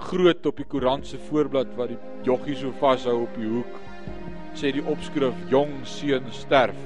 groot 0.04 0.44
op 0.50 0.58
die 0.60 0.66
koerant 0.68 1.06
se 1.08 1.16
voorblad 1.30 1.70
wat 1.78 1.94
die 1.94 2.26
joggie 2.26 2.56
so 2.60 2.72
vashou 2.76 3.22
op 3.22 3.38
die 3.38 3.48
hoek 3.48 3.78
sê 4.60 4.74
die 4.76 4.84
opskrif 4.84 5.38
jong 5.48 5.72
seun 5.88 6.28
sterf. 6.36 6.76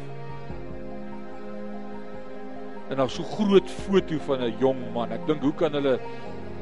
En 2.93 3.03
dan 3.03 3.11
so 3.11 3.27
groot 3.35 3.67
foto 3.89 4.21
van 4.29 4.45
'n 4.45 4.55
jong 4.63 4.87
man. 4.95 5.11
Ek 5.13 5.27
dink 5.27 5.43
hoe 5.43 5.53
kan 5.53 5.75
hulle 5.75 5.99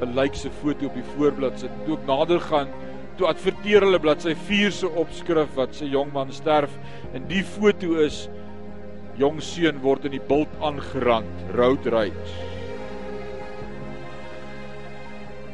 'n 0.01 0.15
lykse 0.17 0.49
foto 0.49 0.87
op 0.87 0.95
die 0.95 1.09
voorblad 1.13 1.59
sit? 1.59 1.71
Toe 1.85 1.93
ek 1.93 2.07
nader 2.07 2.39
gaan, 2.39 2.73
toe 3.17 3.27
adverteer 3.27 3.85
hulle 3.85 3.99
bladsy 3.99 4.33
4 4.33 4.71
se 4.71 4.87
opskrif 4.87 5.53
wat 5.55 5.75
sê 5.75 5.85
jong 5.85 6.11
man 6.11 6.31
sterf 6.31 6.73
en 7.13 7.27
die 7.27 7.43
foto 7.43 8.01
is 8.01 8.29
jong 9.17 9.39
seun 9.41 9.79
word 9.81 10.05
in 10.05 10.13
die 10.13 10.23
bult 10.29 10.51
aangerand, 10.61 11.45
road 11.57 11.85
rage. 11.89 12.33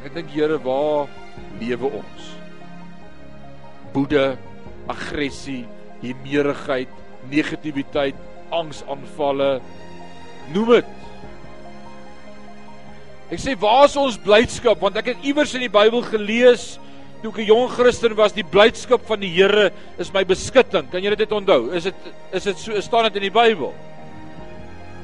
Ek 0.04 0.12
dink 0.12 0.32
Here, 0.34 0.58
waar 0.60 1.08
lewe 1.62 1.88
ons? 2.02 2.26
Boede, 3.94 4.34
aggressie, 4.92 5.62
hemerigheid, 6.02 6.92
negativiteit, 7.32 8.18
angsaanvalle, 8.52 9.56
noem 10.52 10.74
dit. 10.76 10.92
Ek 13.32 13.40
sê 13.40 13.54
waar 13.56 13.86
is 13.88 13.96
ons 13.98 14.20
blydskap 14.20 14.82
want 14.84 15.00
ek 15.00 15.14
het 15.14 15.24
iewers 15.24 15.54
in 15.56 15.64
die 15.64 15.72
Bybel 15.72 16.04
gelees 16.04 16.74
toe 17.24 17.32
ek 17.32 17.40
'n 17.40 17.48
jong 17.48 17.68
Christen 17.72 18.12
was, 18.16 18.36
die 18.36 18.44
blydskap 18.44 19.06
van 19.08 19.20
die 19.20 19.32
Here 19.32 19.72
is 19.98 20.12
my 20.12 20.24
beskutting. 20.24 20.90
Kan 20.90 21.02
jy 21.02 21.16
dit 21.16 21.32
onthou? 21.32 21.72
Is 21.72 21.84
dit 21.84 21.94
is 22.32 22.44
dit 22.44 22.58
so 22.58 22.80
staan 22.80 23.04
dit 23.04 23.16
in 23.16 23.32
die 23.32 23.32
Bybel? 23.32 23.72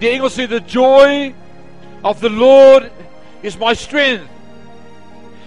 Die 0.00 0.10
Engels 0.10 0.36
sê 0.36 0.46
the 0.46 0.60
joy 0.60 1.32
of 2.04 2.20
the 2.20 2.28
Lord 2.28 2.90
is 3.42 3.56
my 3.56 3.72
strength. 3.72 4.28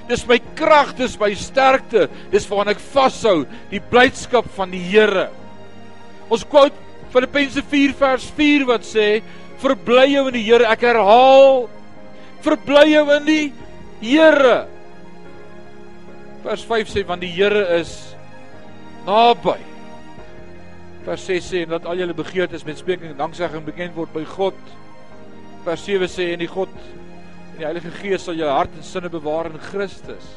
Dis 0.09 0.25
my 0.27 0.39
krag, 0.55 0.97
dis 0.97 1.17
my 1.19 1.29
sterkte, 1.33 2.09
dis 2.31 2.47
waaraan 2.49 2.73
ek 2.73 2.81
vashou, 2.93 3.45
die 3.69 3.79
blydskap 3.79 4.49
van 4.57 4.71
die 4.71 4.81
Here. 4.81 5.29
Ons 6.29 6.43
quote 6.43 6.73
Filippense 7.13 7.61
4 7.61 7.93
vers 7.93 8.25
4 8.35 8.65
wat 8.65 8.81
sê: 8.81 9.21
"Verbly 9.61 10.13
jou 10.15 10.27
in 10.27 10.33
die 10.33 10.43
Here." 10.43 10.65
Ek 10.65 10.81
herhaal: 10.81 11.69
Verbly 12.41 12.93
jou 12.93 13.11
in 13.15 13.25
die 13.25 13.53
Here. 14.01 14.65
Vers 16.43 16.63
5 16.67 16.89
sê 16.91 17.05
want 17.07 17.23
die 17.23 17.31
Here 17.31 17.61
is 17.77 17.93
naby. 19.07 19.55
Vers 21.05 21.23
6 21.29 21.45
sê 21.47 21.61
dat 21.67 21.85
al 21.87 22.01
julle 22.01 22.15
begeertes 22.15 22.65
met 22.67 22.79
spreking 22.79 23.13
en 23.13 23.21
danksegging 23.21 23.63
bekend 23.63 23.95
word 23.95 24.11
by 24.15 24.25
God. 24.27 24.59
Vers 25.63 25.85
7 25.87 26.09
sê 26.11 26.33
en 26.33 26.43
die 26.43 26.51
God 26.51 26.73
en 26.73 27.61
die 27.61 27.67
Heilige 27.67 27.93
Gees 27.95 28.27
sal 28.27 28.35
jou 28.35 28.51
hart 28.51 28.75
en 28.75 28.83
sinne 28.83 29.11
bewaar 29.13 29.53
in 29.53 29.63
Christus. 29.69 30.27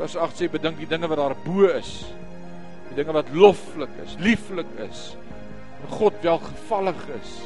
Vers 0.00 0.16
8 0.16 0.40
sê 0.40 0.48
bedink 0.48 0.80
die 0.80 0.88
dinge 0.88 1.12
wat 1.12 1.20
daar 1.20 1.36
bo 1.44 1.68
is. 1.68 1.92
Die 2.88 2.96
dinge 2.96 3.12
wat 3.12 3.28
loflik 3.36 3.92
is, 4.06 4.16
lieflik 4.24 4.72
is. 4.88 5.10
En 5.82 5.92
God 5.92 6.16
welgevallig 6.24 7.04
is. 7.20 7.38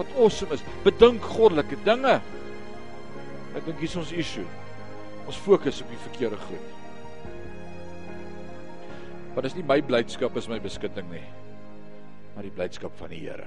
Wat 0.00 0.16
awesome 0.16 0.56
is. 0.56 0.64
Bedink 0.88 1.24
goddelike 1.36 1.76
dinge. 1.84 2.16
Ek 3.52 3.64
dink 3.66 3.80
hier 3.82 3.92
is 3.92 4.00
ons 4.00 4.16
issue. 4.16 4.48
Ons 5.28 5.44
fokus 5.44 5.84
op 5.84 5.92
die 5.92 6.04
verkeerde 6.08 6.40
goed. 6.48 6.79
Want 9.34 9.46
dis 9.46 9.54
nie 9.54 9.66
my 9.66 9.78
blydskap 9.86 10.34
is 10.36 10.48
my 10.50 10.58
beskutting 10.62 11.06
nie. 11.12 11.22
Maar 12.34 12.46
die 12.48 12.54
blydskap 12.54 12.96
van 12.98 13.12
die 13.14 13.20
Here. 13.22 13.46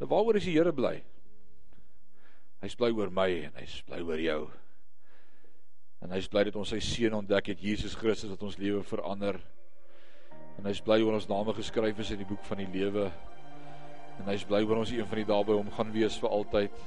Nou 0.00 0.08
waaroor 0.10 0.40
is 0.40 0.48
die 0.48 0.56
Here 0.56 0.72
bly? 0.74 0.96
Hy's 2.64 2.74
bly 2.78 2.90
oor 2.96 3.12
my 3.14 3.28
en 3.46 3.54
hy's 3.60 3.78
bly 3.86 4.00
oor 4.02 4.22
jou. 4.22 4.40
En 6.02 6.10
hy's 6.10 6.26
bly 6.30 6.42
dat 6.48 6.58
ons 6.58 6.72
sy 6.74 6.80
seun 6.82 7.14
ontdek 7.20 7.52
het, 7.52 7.62
Jesus 7.62 7.94
Christus 7.98 8.32
wat 8.32 8.42
ons 8.42 8.58
lewe 8.58 8.82
verander. 8.86 9.38
En 10.58 10.66
hy's 10.66 10.82
bly 10.82 10.98
oor 11.04 11.20
ons 11.20 11.30
name 11.30 11.54
geskryf 11.54 12.02
is 12.02 12.12
in 12.16 12.22
die 12.24 12.28
boek 12.28 12.42
van 12.48 12.64
die 12.64 12.68
lewe. 12.72 13.06
En 14.16 14.30
hy's 14.32 14.44
bly 14.48 14.64
oor 14.66 14.82
ons 14.82 14.90
een 14.90 15.06
van 15.06 15.22
die 15.22 15.28
dae 15.28 15.46
by 15.46 15.54
hom 15.54 15.70
gaan 15.78 15.94
wees 15.94 16.18
vir 16.18 16.34
altyd. 16.34 16.84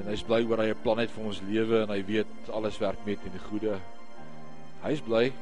En 0.00 0.08
hy's 0.08 0.24
bly 0.24 0.40
oor 0.48 0.64
hy 0.64 0.70
'n 0.72 0.82
plan 0.82 0.98
het 0.98 1.10
vir 1.10 1.24
ons 1.26 1.42
lewe 1.44 1.82
en 1.82 1.90
hy 1.90 2.02
weet 2.02 2.50
alles 2.50 2.78
werk 2.80 3.04
met 3.06 3.20
in 3.26 3.32
die 3.32 3.46
goeie. 3.50 3.76
Hy's 4.82 5.00
bly 5.00 5.32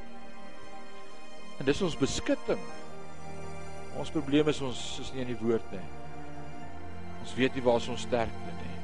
En 1.61 1.67
dis 1.69 1.83
ons 1.85 1.97
beskutting. 2.01 2.61
Ons 4.01 4.13
probleem 4.15 4.49
is 4.49 4.63
ons 4.65 4.79
is 5.03 5.11
nie 5.13 5.27
in 5.27 5.33
die 5.35 5.41
woord 5.43 5.75
nie. 5.75 5.83
Ons 7.21 7.35
weet 7.37 7.57
nie 7.57 7.65
waar 7.67 7.77
ons 7.77 8.07
sterkte 8.07 8.55
nie. 8.63 8.77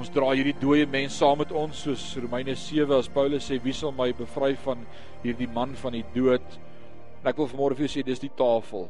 Ons 0.00 0.08
dra 0.14 0.30
hierdie 0.32 0.56
dooie 0.56 0.86
mens 0.88 1.18
saam 1.20 1.42
met 1.42 1.52
ons 1.52 1.82
soos 1.84 2.06
Romeine 2.16 2.54
7 2.56 2.96
as 2.96 3.10
Paulus 3.12 3.44
sê 3.50 3.58
wie 3.60 3.76
sal 3.76 3.92
my 3.92 4.08
bevry 4.16 4.54
van 4.64 4.86
hierdie 5.20 5.50
man 5.52 5.76
van 5.82 5.98
die 5.98 6.06
dood? 6.14 6.56
En 7.20 7.28
ek 7.28 7.42
wil 7.42 7.50
vanmôre 7.50 7.76
vir 7.76 7.84
jou 7.84 7.92
sê 7.98 8.06
dis 8.08 8.24
die 8.24 8.32
tafel. 8.38 8.88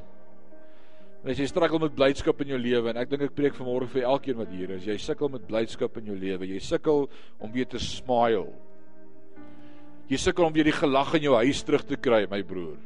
En 1.24 1.34
as 1.34 1.42
jy 1.42 1.50
struggle 1.50 1.82
met 1.82 1.98
blydskap 1.98 2.38
in 2.44 2.54
jou 2.54 2.60
lewe 2.60 2.92
en 2.92 3.02
ek 3.02 3.10
dink 3.10 3.26
ek 3.26 3.34
preek 3.34 3.58
vanmôre 3.58 3.90
vir 3.90 4.06
elkeen 4.06 4.38
wat 4.38 4.54
hier 4.54 4.70
is, 4.78 4.86
jy 4.86 4.94
sukkel 5.02 5.32
met 5.34 5.48
blydskap 5.50 5.98
in 5.98 6.14
jou 6.14 6.22
lewe, 6.22 6.46
jy 6.54 6.62
sukkel 6.62 7.08
om 7.42 7.50
weer 7.50 7.66
te 7.68 7.82
smile 7.82 8.46
Jy 10.10 10.18
sukkel 10.18 10.48
om 10.48 10.54
weer 10.54 10.66
die 10.66 10.74
gelag 10.74 11.12
in 11.14 11.28
jou 11.28 11.36
huis 11.38 11.62
terug 11.62 11.84
te 11.86 11.96
kry, 11.96 12.24
my 12.30 12.42
broer. 12.42 12.78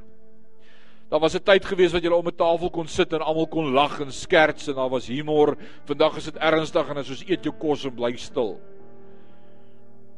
Daar 1.09 1.21
was 1.21 1.35
'n 1.35 1.45
tyd 1.45 1.65
gewees 1.65 1.93
wat 1.93 2.03
jy 2.03 2.11
om 2.11 2.27
'n 2.27 2.37
tafel 2.37 2.71
kon 2.71 2.89
sit 2.89 3.13
en 3.13 3.23
almal 3.23 3.47
kon 3.47 3.73
lag 3.73 4.01
en 4.01 4.13
skerts 4.13 4.69
en 4.69 4.75
daar 4.75 4.91
was 4.91 5.07
humor. 5.07 5.57
Vandag 5.87 6.17
is 6.17 6.25
dit 6.25 6.37
ernstig 6.37 6.91
en 6.91 6.97
as 6.97 7.11
ons 7.11 7.25
eet 7.29 7.45
jou 7.45 7.55
kos 7.59 7.85
en 7.85 7.95
bly 7.95 8.17
stil. 8.17 8.61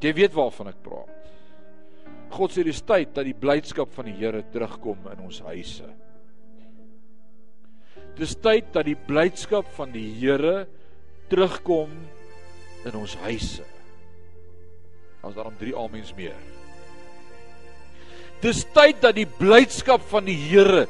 Jy 0.01 0.13
weet 0.13 0.33
waarvan 0.35 0.69
ek 0.69 0.83
praat. 0.83 1.31
God 2.31 2.51
sê 2.51 2.65
dis 2.65 2.83
tyd 2.83 3.15
dat 3.15 3.25
die 3.25 3.35
blydskap 3.35 3.93
van 3.93 4.05
die 4.05 4.15
Here 4.15 4.43
terugkom 4.53 4.99
in 5.13 5.21
ons 5.21 5.41
huise. 5.41 5.85
Dis 8.17 8.35
tyd 8.35 8.73
dat 8.73 8.85
die 8.85 8.97
blydskap 8.97 9.67
van 9.77 9.93
die 9.93 10.11
Here 10.21 10.67
terugkom 11.29 11.91
in 12.85 12.95
ons 12.95 13.15
huise. 13.15 13.65
Ons 15.23 15.35
daarom 15.35 15.57
3 15.59 15.77
amens 15.77 16.15
meer. 16.15 16.56
Dis 18.43 18.65
tyd 18.77 19.01
dat 19.01 19.17
die 19.17 19.27
blydskap 19.27 20.05
van 20.11 20.27
die 20.29 20.37
Here 20.37 20.87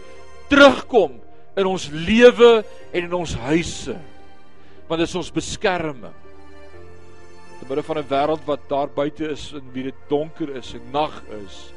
terugkom 0.50 1.20
in 1.56 1.66
ons 1.66 1.88
lewe 1.92 2.64
en 2.92 3.04
in 3.04 3.14
ons 3.14 3.34
huise. 3.46 3.96
Want 4.86 5.02
dit 5.02 5.08
is 5.08 5.18
ons 5.18 5.32
beskerming. 5.34 6.14
te 7.56 7.64
midde 7.74 7.82
van 7.82 7.98
'n 7.98 8.08
wêreld 8.08 8.44
wat 8.44 8.68
daar 8.68 8.88
buite 8.88 9.28
is 9.28 9.52
en 9.52 9.72
wie 9.72 9.82
dit 9.82 9.94
donker 10.08 10.56
is 10.56 10.74
en 10.74 10.90
nag 10.90 11.22
is, 11.46 11.72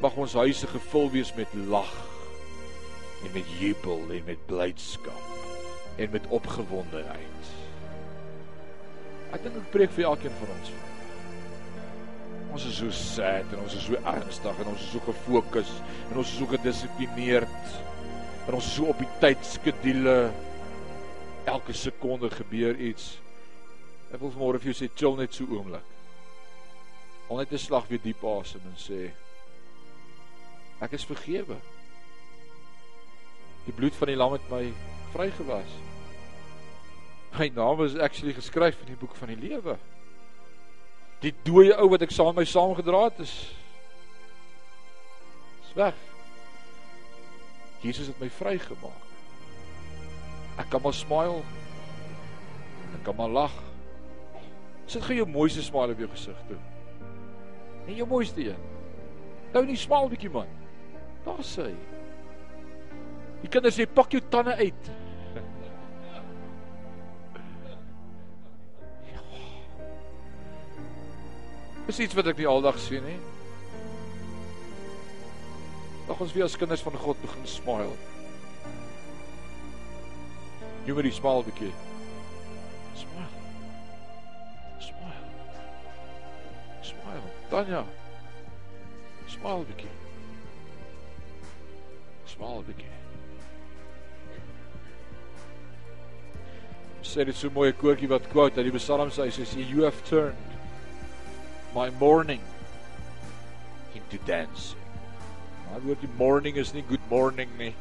mag 0.00 0.16
ons 0.16 0.32
huise 0.32 0.66
gevul 0.66 1.10
wees 1.10 1.34
met 1.34 1.46
lag 1.54 1.94
en 3.24 3.30
met 3.32 3.44
jubel 3.58 4.00
en 4.10 4.22
met 4.24 4.46
blydskap 4.46 5.22
en 5.96 6.10
met 6.10 6.26
opgewondenheid. 6.28 7.44
Ek 9.32 9.42
dink 9.42 9.56
ek 9.56 9.70
preek 9.70 9.90
vir 9.90 10.04
elkeen 10.04 10.34
van 10.40 10.48
ons. 10.58 10.70
Ons 12.52 12.64
is 12.64 12.78
so 12.80 12.90
sad 12.94 13.52
en 13.52 13.60
ons 13.62 13.74
is 13.76 13.84
so 13.84 13.98
ernstig 14.08 14.60
en 14.62 14.70
ons 14.72 14.82
is 14.82 14.90
so 14.94 15.04
gefokus 15.04 15.70
en 16.08 16.20
ons 16.20 16.28
is 16.28 16.38
so 16.40 16.48
gedissiplineerd 16.48 17.72
en 18.48 18.56
ons 18.56 18.64
is 18.64 18.76
so 18.78 18.88
op 18.88 19.00
die 19.02 19.10
tydskedule. 19.20 20.18
Elke 21.48 21.72
sekonde 21.76 22.30
gebeur 22.32 22.76
iets. 22.76 23.18
Ek 24.08 24.20
wil 24.20 24.32
vanmôre 24.32 24.60
vir 24.60 24.72
jou 24.72 24.78
sê 24.80 24.88
chill 24.96 25.18
net 25.20 25.36
so 25.36 25.48
oomblik. 25.52 25.84
Al 27.28 27.42
net 27.42 27.52
'n 27.52 27.60
slag 27.60 27.88
weer 27.88 28.00
diep 28.00 28.24
asem 28.24 28.64
en 28.64 28.76
sê 28.76 29.10
ek 30.80 30.92
is 30.92 31.04
vergewe. 31.04 31.56
Die 33.66 33.76
bloed 33.76 33.94
van 33.94 34.08
die 34.08 34.16
lam 34.16 34.32
het 34.32 34.50
my 34.50 34.72
vrygewas. 35.12 35.72
My 37.38 37.50
naam 37.52 37.84
is 37.84 37.96
actually 37.96 38.32
geskryf 38.32 38.80
in 38.80 38.94
die 38.94 39.00
boek 39.00 39.14
van 39.14 39.28
die 39.28 39.36
lewe. 39.48 39.76
Die 41.22 41.34
dooie 41.42 41.74
ou 41.74 41.88
wat 41.90 42.04
ek 42.06 42.14
saam 42.14 42.36
my 42.38 42.44
saamgedra 42.46 43.08
het 43.08 43.24
is 43.24 43.34
is 45.66 45.72
weg. 45.76 45.96
Jesus 47.82 48.06
het 48.10 48.20
my 48.22 48.28
vrygemaak. 48.30 49.04
Ek 50.58 50.70
kan 50.70 50.82
maar 50.82 50.94
smile. 50.94 51.42
Ek 52.96 53.02
kan 53.06 53.18
maar 53.18 53.30
lag. 53.30 53.54
Sit 54.88 55.04
gou 55.04 55.18
jou 55.18 55.26
mooiste 55.28 55.62
smile 55.62 55.94
op 55.94 56.00
jou 56.02 56.08
gesig 56.14 56.38
toe. 56.48 56.58
Nee, 57.86 57.98
jou 57.98 58.08
mooiste 58.08 58.42
een. 58.46 58.64
Nou 59.52 59.64
nie 59.66 59.76
smaal 59.76 60.08
bietjie 60.08 60.32
man. 60.32 60.48
Daar 61.26 61.44
sê 61.44 61.68
hy. 61.68 61.76
Die 63.42 63.50
kinders 63.52 63.78
sê 63.78 63.86
pak 63.86 64.12
jou 64.14 64.22
tande 64.32 64.56
uit. 64.58 64.90
Dis 71.88 71.98
iets 72.04 72.16
wat 72.18 72.26
ek 72.28 72.36
nie 72.36 72.46
aldag 72.48 72.76
sien 72.84 73.00
nie. 73.00 73.16
Dag 76.04 76.18
ons 76.20 76.34
weer 76.36 76.44
as 76.44 76.56
kinders 76.60 76.82
van 76.84 76.98
God 77.00 77.16
begin 77.22 77.46
smile. 77.48 77.94
Jy 80.84 80.96
moet 80.96 81.08
die 81.08 81.14
smile 81.16 81.46
bietjie. 81.46 81.70
Smile. 83.00 83.30
Smile. 84.84 85.22
Smile. 86.90 87.32
Tanya. 87.54 87.80
Smile 89.32 89.64
bietjie. 89.72 89.94
Smile 92.34 92.68
bietjie. 92.68 92.92
sê 97.08 97.24
dit 97.24 97.32
so 97.32 97.48
mooi 97.48 97.70
koortjie 97.72 98.10
wat 98.10 98.26
quote 98.28 98.60
uit 98.60 98.66
die 98.68 98.76
Psalms 98.76 99.16
hy 99.16 99.30
sê 99.32 99.46
you 99.64 99.86
have 99.86 100.02
turned 100.04 100.47
my 101.78 101.90
mourning 101.90 102.40
into 103.94 104.18
dancing. 104.26 104.82
Maar 105.70 105.84
woord 105.84 106.00
die 106.02 106.10
morning 106.18 106.56
is 106.58 106.72
nie 106.74 106.82
good 106.88 107.04
morning 107.10 107.50
nie. 107.58 107.74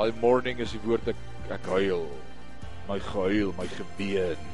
Al 0.00 0.14
morning 0.22 0.62
is 0.64 0.72
die 0.72 0.80
woord 0.86 1.10
ek 1.12 1.20
ek 1.52 1.68
huil. 1.74 2.06
My 2.88 2.96
gehuil, 3.04 3.52
my 3.58 3.68
geween. 3.74 4.48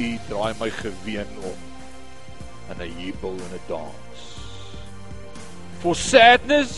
U 0.00 0.10
draai 0.28 0.52
my 0.60 0.68
geween 0.82 1.32
om 1.52 1.64
in 2.74 2.84
'n 2.84 2.92
jubel 3.00 3.40
en 3.46 3.56
'n 3.56 3.64
dans. 3.68 4.20
For 5.80 5.96
sadness 5.96 6.76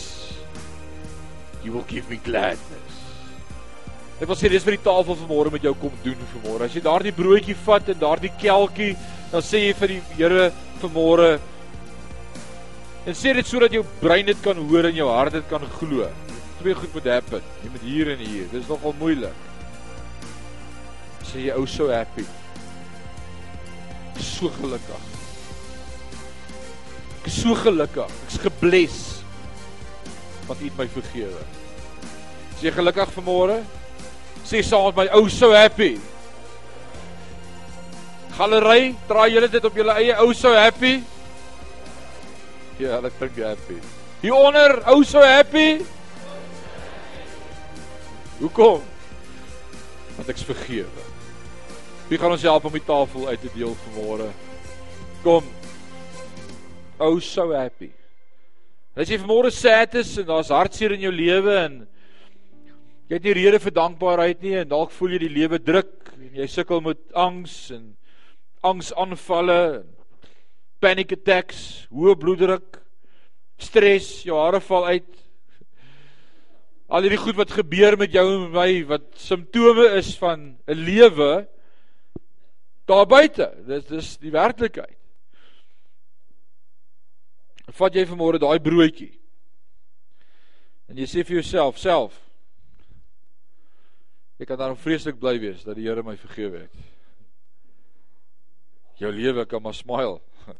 you 1.63 1.75
will 1.75 1.87
give 1.91 2.09
me 2.09 2.15
gladness. 2.15 2.95
Ek 4.23 4.29
wil 4.29 4.37
sê 4.39 4.47
dis 4.47 4.63
vir 4.63 4.77
die 4.77 4.85
tafel 4.85 5.17
vanmôre 5.19 5.51
met 5.51 5.65
jou 5.67 5.73
kom 5.75 5.95
doen 5.99 6.19
vanmôre. 6.31 6.69
As 6.69 6.75
jy 6.77 6.79
daardie 6.85 7.11
broodjie 7.11 7.57
vat 7.65 7.89
en 7.91 7.97
daardie 7.99 8.29
kelkie, 8.39 8.93
dan 9.33 9.43
sê 9.43 9.59
jy 9.65 9.73
vir 9.75 9.91
die 9.91 9.97
Here 10.15 10.45
vanmôre 10.79 11.25
en 13.03 13.17
sê 13.19 13.33
dit 13.35 13.49
sodat 13.49 13.75
jou 13.75 13.81
brein 13.99 14.23
dit 14.23 14.39
kan 14.45 14.55
hoor 14.69 14.87
en 14.87 14.95
jou 14.95 15.09
hart 15.11 15.35
dit 15.35 15.49
kan 15.49 15.65
glo. 15.75 16.07
Twee 16.61 16.79
goed 16.79 16.95
moet 16.95 17.11
happen. 17.17 17.51
Jy 17.65 17.73
moet 17.73 17.83
hier 17.89 18.13
en 18.13 18.23
hier. 18.23 18.47
Dis 18.53 18.71
nogal 18.71 18.95
moeilik. 19.01 19.43
Sê 21.27 21.43
jy 21.49 21.59
ou 21.59 21.67
so 21.67 21.91
happy. 21.91 22.23
So 24.23 24.55
gelukkig. 24.61 25.11
Ek 27.19 27.27
is 27.27 27.43
so 27.43 27.59
gelukkig. 27.59 28.17
Ek's 28.29 28.39
gebless. 28.47 29.05
Want 30.47 30.63
U 30.63 30.71
het 30.71 30.79
my 30.79 30.91
vergewe. 30.95 31.47
Is 32.53 32.69
jy 32.69 32.77
gelukkig 32.79 33.17
vanmôre? 33.19 33.63
Sê 34.43 34.63
saam 34.63 34.91
met 34.91 34.95
my 34.95 35.07
ou 35.19 35.29
so 35.29 35.51
happy. 35.53 35.97
Galery, 38.37 38.95
draai 39.07 39.29
julle 39.33 39.49
dit 39.49 39.65
op 39.65 39.75
julle 39.77 39.97
eie 40.01 40.15
ou 40.21 40.33
so 40.33 40.53
happy. 40.57 40.95
Ja, 42.79 42.97
hulle 42.97 43.11
klink 43.19 43.37
happy. 43.37 43.77
Hieronder, 44.23 44.79
ou 44.89 45.03
so 45.05 45.21
happy. 45.21 45.83
Hoekom? 48.39 48.81
Want 50.17 50.29
ek's 50.33 50.45
vergewe. 50.47 51.09
Wie 52.09 52.19
gaan 52.19 52.33
ons 52.35 52.45
help 52.45 52.65
om 52.65 52.73
die 52.75 52.85
tafel 52.85 53.27
uit 53.29 53.41
te 53.41 53.51
deel 53.53 53.75
vanmôre? 53.85 54.29
Kom. 55.23 55.45
Ou 57.01 57.19
so 57.23 57.53
happy. 57.53 57.91
As 58.93 59.09
jy 59.09 59.17
vanmôre 59.21 59.49
sad 59.53 59.95
is 59.97 60.11
en 60.21 60.27
daar's 60.27 60.51
hartseer 60.53 60.93
in 60.97 61.05
jou 61.05 61.13
lewe 61.13 61.55
en 61.63 61.79
Jy 63.09 63.17
het 63.17 63.25
nie 63.27 63.33
rede 63.35 63.59
vir 63.59 63.73
dankbaarheid 63.75 64.43
nie 64.45 64.53
en 64.61 64.69
dalk 64.71 64.93
voel 64.95 65.17
jy 65.17 65.25
die 65.25 65.33
lewe 65.35 65.57
druk 65.59 66.13
en 66.15 66.37
jy 66.39 66.45
sukkel 66.47 66.79
met 66.85 67.01
angs 67.19 67.57
en 67.75 67.89
angsaanvalle, 68.63 69.83
panic 70.79 71.11
attacks, 71.17 71.83
hoë 71.91 72.15
bloeddruk, 72.21 72.79
stres, 73.59 74.07
jou 74.23 74.39
hare 74.39 74.61
val 74.63 74.87
uit. 74.93 75.19
Al 76.87 77.03
hierdie 77.03 77.19
goed 77.19 77.35
wat 77.41 77.51
gebeur 77.51 77.99
met 77.99 78.15
jou 78.15 78.23
en 78.29 78.47
my 78.55 78.69
wat 78.87 79.09
simptome 79.19 79.89
is 79.99 80.13
van 80.21 80.55
'n 80.63 80.79
lewe 80.87 81.47
daar 82.87 83.05
buite. 83.05 83.51
Dis 83.67 83.85
dis 83.85 84.17
die 84.17 84.31
werklikheid. 84.31 84.97
Vat 87.67 87.95
jy 87.95 88.05
vanmôre 88.05 88.39
daai 88.39 88.59
broodjie. 88.59 89.11
En 90.87 90.97
jy 90.97 91.05
sê 91.05 91.23
vir 91.23 91.41
jouself, 91.41 91.77
self, 91.77 92.22
Ek 94.43 94.49
kan 94.51 94.59
daarom 94.59 94.75
vreeslik 94.75 95.15
bly 95.21 95.37
wees 95.39 95.61
dat 95.63 95.77
die 95.79 95.85
Here 95.87 96.03
my 96.03 96.17
vergewe 96.19 96.65
het. 96.65 96.73
Jou 98.99 99.07
lewe 99.15 99.45
kan 99.47 99.63
maar 99.63 99.77
smile. 99.77 100.17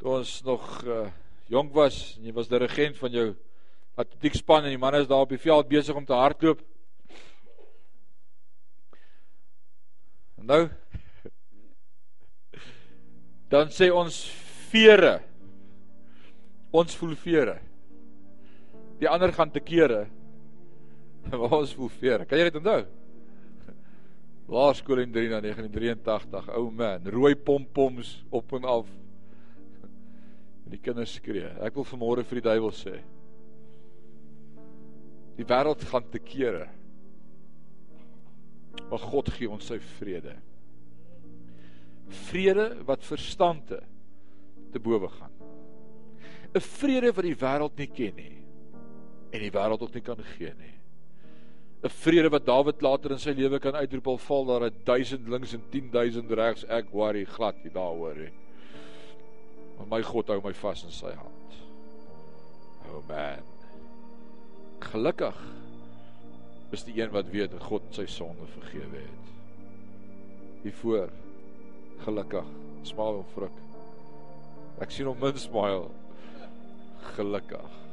Toe 0.00 0.14
ons 0.14 0.32
nog 0.46 0.64
uh, 0.88 1.02
jonk 1.52 1.76
was 1.76 2.16
en 2.16 2.30
jy 2.30 2.32
was 2.38 2.48
die 2.48 2.62
regent 2.64 2.96
van 2.96 3.12
jou 3.12 3.26
atletiekspan 4.00 4.64
en 4.64 4.72
die 4.72 4.80
manne 4.80 5.04
is 5.04 5.12
daar 5.12 5.28
op 5.28 5.36
die 5.36 5.42
veld 5.44 5.68
besig 5.68 6.00
om 6.00 6.08
te 6.08 6.16
hardloop. 6.16 6.64
Nou 10.48 10.62
dan 13.52 13.68
sê 13.68 13.92
ons 13.92 14.24
vere. 14.72 15.18
Ons 16.72 16.96
voel 16.96 17.18
vere. 17.20 17.60
Die 18.96 19.12
ander 19.12 19.36
gaan 19.36 19.52
te 19.52 19.60
kere. 19.60 20.06
Waar 21.40 21.62
is 21.62 21.74
Wolfeer? 21.74 22.24
Kan 22.26 22.38
jy 22.38 22.48
dit 22.50 22.60
onthou? 22.60 22.84
Laerskool 24.46 25.02
in 25.02 25.10
1983, 25.10 26.50
ou 26.54 26.68
man, 26.70 27.08
rooi 27.10 27.34
pompoms 27.34 28.12
op 28.30 28.52
en 28.54 28.68
af. 28.70 28.90
En 30.66 30.74
die 30.74 30.82
kinders 30.82 31.16
skree. 31.18 31.48
Ek 31.66 31.74
wil 31.74 31.86
vanmôre 31.88 32.22
vir 32.26 32.40
die 32.40 32.46
duiwel 32.46 32.74
sê. 32.74 33.00
Die 35.36 35.46
wêreld 35.46 35.82
gaan 35.90 36.06
te 36.12 36.22
kere. 36.22 36.68
Maar 38.86 39.02
God 39.10 39.32
gee 39.34 39.50
ons 39.50 39.66
sy 39.66 39.80
vrede. 39.96 40.36
Vrede 42.28 42.68
wat 42.86 43.02
verstande 43.06 43.82
te 44.72 44.82
bowe 44.82 45.10
gaan. 45.10 45.34
'n 46.54 46.62
Vrede 46.62 47.10
wat 47.12 47.26
die 47.26 47.36
wêreld 47.36 47.76
nie 47.76 47.90
ken 47.90 48.14
nie 48.16 48.36
en 49.34 49.42
die 49.42 49.52
wêreld 49.52 49.82
ook 49.82 49.92
nie 49.92 50.04
kan 50.06 50.22
gee 50.36 50.54
nie. 50.54 50.75
'n 51.86 51.94
vrede 52.02 52.30
wat 52.34 52.46
Dawid 52.46 52.82
later 52.82 53.14
in 53.14 53.22
sy 53.22 53.34
lewe 53.36 53.58
kan 53.62 53.74
uitroep 53.78 54.06
al 54.12 54.18
val 54.28 54.44
daar 54.44 54.66
'n 54.68 54.82
1000 54.84 55.28
links 55.28 55.54
en 55.54 55.62
10000 55.70 56.30
regs 56.30 56.64
ek 56.68 56.90
worry 56.92 57.24
glad 57.24 57.62
nie 57.64 57.72
daaroor 57.72 58.16
nie 58.16 58.32
maar 59.78 59.98
my 59.98 60.02
God 60.02 60.28
hou 60.28 60.40
my 60.42 60.52
vas 60.52 60.84
in 60.84 60.92
sy 60.92 61.14
hand 61.14 61.60
oh 62.90 63.02
man 63.08 63.44
gelukkig 64.80 65.38
is 66.70 66.84
die 66.84 67.00
een 67.00 67.10
wat 67.10 67.30
weet 67.30 67.50
dat 67.50 67.62
God 67.62 67.82
sy 67.94 68.06
sonde 68.10 68.46
vergewe 68.56 69.00
het. 69.00 69.30
Wie 70.64 70.74
voor 70.82 71.10
gelukkig 72.04 72.48
smaal 72.82 73.20
en 73.22 73.30
vruk. 73.34 73.62
Ek 74.82 74.92
sien 74.92 75.08
hom 75.08 75.20
min 75.22 75.38
smile. 75.40 75.88
Gelukkig. 77.16 77.85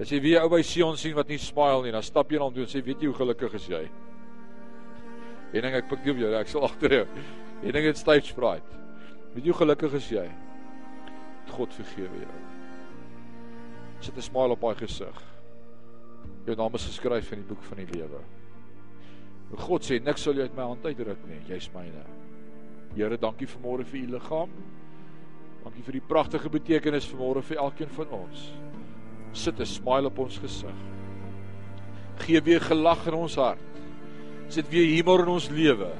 As 0.00 0.08
jy 0.08 0.16
weer 0.24 0.40
ou 0.40 0.48
by 0.48 0.62
Sion 0.64 0.96
sien 0.96 1.12
wat 1.12 1.28
nie 1.28 1.36
smile 1.40 1.82
nie, 1.84 1.92
dan 1.92 2.04
stap 2.04 2.30
jy 2.32 2.38
na 2.40 2.46
hom 2.46 2.54
toe 2.56 2.64
en 2.64 2.70
sê, 2.72 2.80
"Weet 2.80 3.02
jy 3.02 3.10
hoe 3.12 3.18
gelukkig 3.18 3.54
is 3.54 3.66
jy?" 3.68 3.90
En 5.52 5.62
ding 5.62 5.74
ek 5.74 5.88
pik 5.90 6.04
nie 6.04 6.12
op 6.12 6.18
jou, 6.18 6.34
ek 6.34 6.48
sal 6.48 6.64
agter 6.64 6.90
jou. 6.90 7.06
En 7.62 7.72
ding 7.72 7.84
het 7.84 7.98
stage 7.98 8.32
fright. 8.32 8.64
Weet 9.34 9.44
jy 9.44 9.50
hoe 9.50 9.66
gelukkig 9.66 9.92
is 9.94 10.08
jy? 10.08 10.30
God 11.50 11.74
vergewe 11.74 12.20
jou. 12.20 12.34
Sit 14.00 14.16
'n 14.16 14.22
smile 14.22 14.52
op 14.52 14.60
daai 14.60 14.74
gesig. 14.74 15.22
Jou 16.46 16.56
naam 16.56 16.74
is 16.74 16.86
geskryf 16.86 17.32
in 17.32 17.42
die 17.42 17.48
boek 17.48 17.62
van 17.62 17.78
die 17.78 17.98
lewe. 17.98 18.20
God 19.56 19.82
sê 19.82 20.02
niks 20.02 20.22
sal 20.22 20.34
jy 20.34 20.42
uit 20.42 20.56
my 20.56 20.62
hand 20.62 20.84
uitruk 20.84 21.26
nie, 21.26 21.40
jy's 21.48 21.68
myne. 21.74 22.04
Here, 22.96 23.16
dankie 23.16 23.46
vir 23.46 23.60
môre 23.60 23.84
vir 23.84 24.00
u 24.00 24.06
liggaam. 24.06 24.50
Dankie 25.64 25.82
vir 25.82 25.92
die 25.92 26.08
pragtige 26.08 26.48
betekenis 26.48 27.04
vir 27.04 27.18
môre 27.18 27.42
vir 27.42 27.58
elkeen 27.58 27.88
van 27.88 28.08
ons 28.08 28.52
sit 29.32 29.60
'n 29.60 29.66
smile 29.66 30.06
op 30.06 30.18
ons 30.18 30.38
gesig. 30.38 30.74
Gee 32.16 32.40
weer 32.40 32.60
gelag 32.60 33.06
in 33.06 33.14
ons 33.14 33.34
hart. 33.34 33.58
Sit 34.48 34.68
weer 34.68 34.86
humor 34.86 35.20
in 35.20 35.28
ons 35.28 35.48
lewe. 35.48 35.92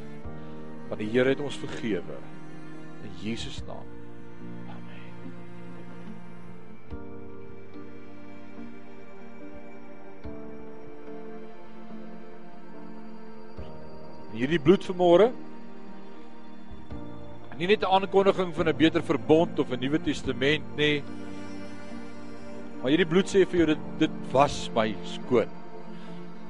Want 0.88 1.00
die 1.00 1.10
Here 1.10 1.28
het 1.28 1.40
ons 1.40 1.56
vergewe. 1.56 2.18
In 3.02 3.10
Jesus 3.22 3.62
naam. 3.66 3.86
Amen. 4.68 5.12
Hierdie 14.32 14.60
bloed 14.60 14.84
vanmôre 14.84 15.32
nie 17.60 17.68
net 17.68 17.82
'n 17.84 17.92
aankondiging 17.92 18.54
van 18.56 18.68
'n 18.68 18.76
beter 18.76 19.02
verbond 19.02 19.58
of 19.58 19.70
'n 19.70 19.80
nuwe 19.80 20.00
testament 20.00 20.64
nie 20.76 21.02
Maar 22.80 22.94
hierdie 22.94 23.08
bloed 23.08 23.28
sê 23.28 23.44
vir 23.44 23.60
jou 23.60 23.68
dit 23.74 23.88
dit 24.00 24.20
was 24.32 24.54
my 24.76 24.88
skoon. 25.16 25.50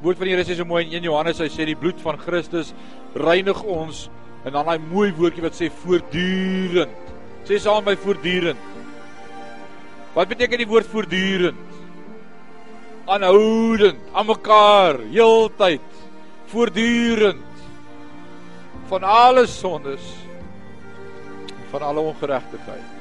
Woord 0.01 0.20
van 0.20 0.28
die 0.28 0.35
Here 0.37 0.47
sê 0.47 0.57
so 0.57 0.64
mooi 0.64 0.85
in 0.87 0.95
1 1.01 1.09
Johannes, 1.11 1.41
hy 1.43 1.51
sê 1.53 1.66
die 1.68 1.78
bloed 1.78 1.99
van 2.01 2.18
Christus 2.20 2.70
reinig 3.18 3.59
ons 3.66 4.07
en 4.47 4.55
dan 4.55 4.68
daai 4.68 4.78
mooi 4.81 5.11
woordjie 5.16 5.45
wat 5.45 5.59
sê 5.59 5.68
voortdurend. 5.83 7.11
Sê 7.49 7.59
saam 7.61 7.85
my 7.85 7.97
voortdurend. 8.01 8.68
Wat 10.14 10.31
beteken 10.31 10.62
die 10.62 10.68
woord 10.70 10.89
voortdurend? 10.91 11.66
Aanhoudend, 13.11 14.01
aan 14.14 14.28
mekaar, 14.28 15.01
heeltyd, 15.11 16.01
voortdurend 16.53 17.66
van 18.91 19.07
alle 19.07 19.47
sondes 19.51 20.07
van 21.70 21.83
alle 21.87 22.01
ongeregtigheid. 22.01 22.99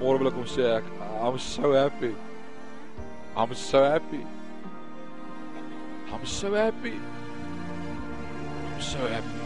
Môre 0.00 0.16
wil 0.18 0.30
ek 0.30 0.36
hom 0.40 0.48
sê 0.48 0.64
ek 0.78 0.86
I'm 1.20 1.36
so 1.38 1.72
happy. 1.76 2.14
I'm 3.36 3.54
so 3.54 3.84
happy. 3.84 4.24
I'm 6.10 6.24
so 6.24 6.54
happy. 6.54 6.96
I'm 8.72 8.80
so 8.80 8.98
happy. 9.12 9.40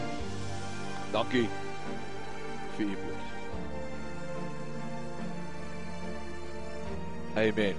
Dankie 1.11 1.49
vir 2.77 2.87
u 2.87 2.95
woord. 3.03 3.23
Amen. 7.37 7.75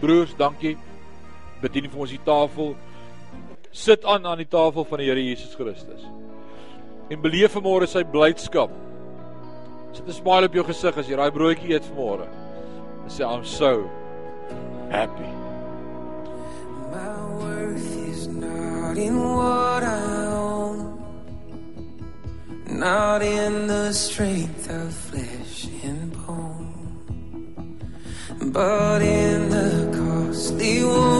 Broers, 0.00 0.34
dankie. 0.38 0.76
Bedien 1.62 1.86
vir 1.90 2.02
ons 2.02 2.10
die 2.10 2.22
tafel. 2.26 2.74
Sit 3.70 4.04
aan 4.04 4.26
aan 4.26 4.42
die 4.42 4.50
tafel 4.50 4.84
van 4.84 4.98
die 4.98 5.06
Here 5.06 5.22
Jesus 5.22 5.54
Christus. 5.54 6.02
En 7.10 7.22
beleef 7.22 7.54
vanmôre 7.54 7.86
sy 7.86 8.02
blydskap. 8.02 8.74
Sit 9.92 10.08
'n 10.08 10.12
smile 10.12 10.46
op 10.46 10.54
jou 10.54 10.64
gesig 10.64 10.96
as 10.96 11.08
jy 11.08 11.16
daai 11.16 11.30
broodjie 11.30 11.74
eet 11.74 11.84
vanmôre. 11.84 12.26
I 13.04 13.08
say, 13.08 13.24
I'm 13.24 13.44
so 13.44 13.90
happy. 14.90 15.30
My 16.90 17.14
worth 17.40 18.08
is 18.08 18.26
not 18.28 18.96
in 18.96 19.14
what 19.20 19.82
I 19.82 20.26
own, 20.32 20.78
not 22.68 23.20
in 23.22 23.66
the 23.66 23.92
strength 23.92 24.70
of 24.70 24.94
flesh 24.94 25.68
and 25.84 26.12
bone, 26.24 26.72
but 28.50 29.02
in 29.02 29.50
the 29.50 29.70
costly 29.98 30.84
wounds 30.84 31.11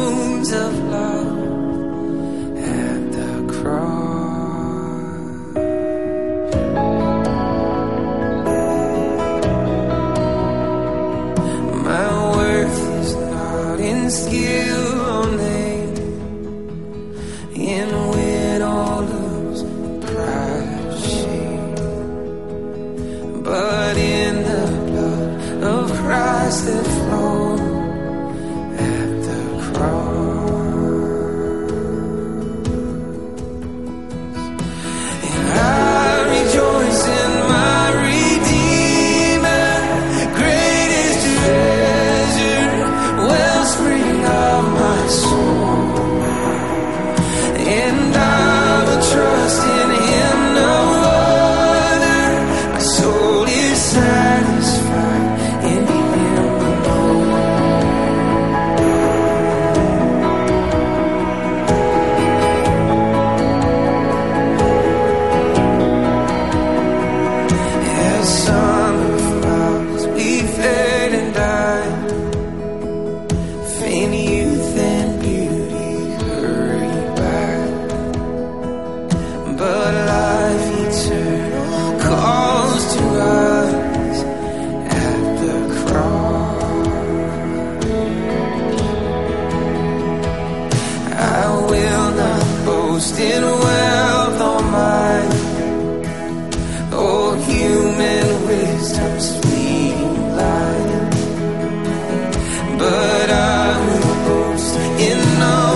in 105.13 105.39
know. 105.39 105.72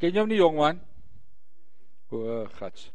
Ken 0.00 0.14
jy 0.14 0.22
hom 0.22 0.30
nie 0.32 0.38
jong 0.38 0.56
man? 0.56 0.78
O, 2.08 2.46
gats. 2.56 2.86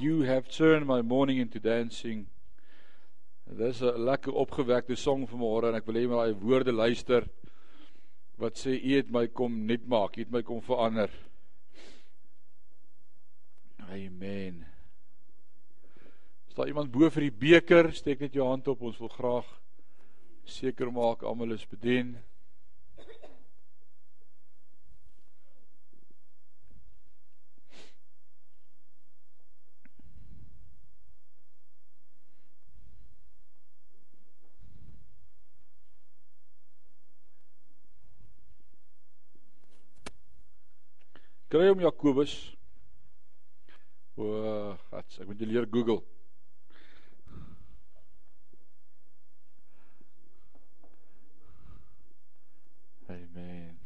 You 0.00 0.22
have 0.22 0.48
turned 0.48 0.86
my 0.86 1.02
morning 1.02 1.36
into 1.36 1.60
dancing. 1.60 2.30
Dis 3.44 3.82
'n 3.82 4.00
lekker 4.08 4.32
opgewekte 4.32 4.96
song 4.96 5.26
vanmôre 5.28 5.68
en 5.68 5.74
ek 5.74 5.86
wil 5.86 5.96
hê 5.96 6.02
jy 6.02 6.08
moet 6.08 6.22
daai 6.24 6.40
woorde 6.40 6.72
luister 6.72 7.28
wat 8.40 8.56
sê 8.56 8.72
u 8.72 8.96
het 8.96 9.10
my 9.10 9.26
kom 9.28 9.66
nuut 9.66 9.86
maak, 9.86 10.16
u 10.16 10.20
het 10.24 10.32
my 10.32 10.42
kom 10.42 10.62
verander. 10.62 11.10
Amen. 13.92 14.64
Is 16.48 16.54
daar 16.54 16.68
iemand 16.68 16.90
bo 16.90 17.10
vir 17.10 17.28
die 17.28 17.38
beker? 17.50 17.92
Steek 17.92 18.20
net 18.20 18.32
jou 18.32 18.48
hand 18.48 18.68
op. 18.68 18.80
Ons 18.80 18.98
wil 18.98 19.08
graag 19.08 19.60
seker 20.44 20.90
maak 20.90 21.22
almal 21.22 21.52
is 21.52 21.66
bedien. 21.68 22.16
Kry 41.52 41.66
hom 41.68 41.82
Jakobus. 41.84 42.32
O, 44.16 44.24
gats, 44.88 45.18
ek 45.20 45.26
moet 45.28 45.42
jy 45.42 45.48
leer 45.50 45.66
Google. 45.68 45.98
Amen. 53.12 53.76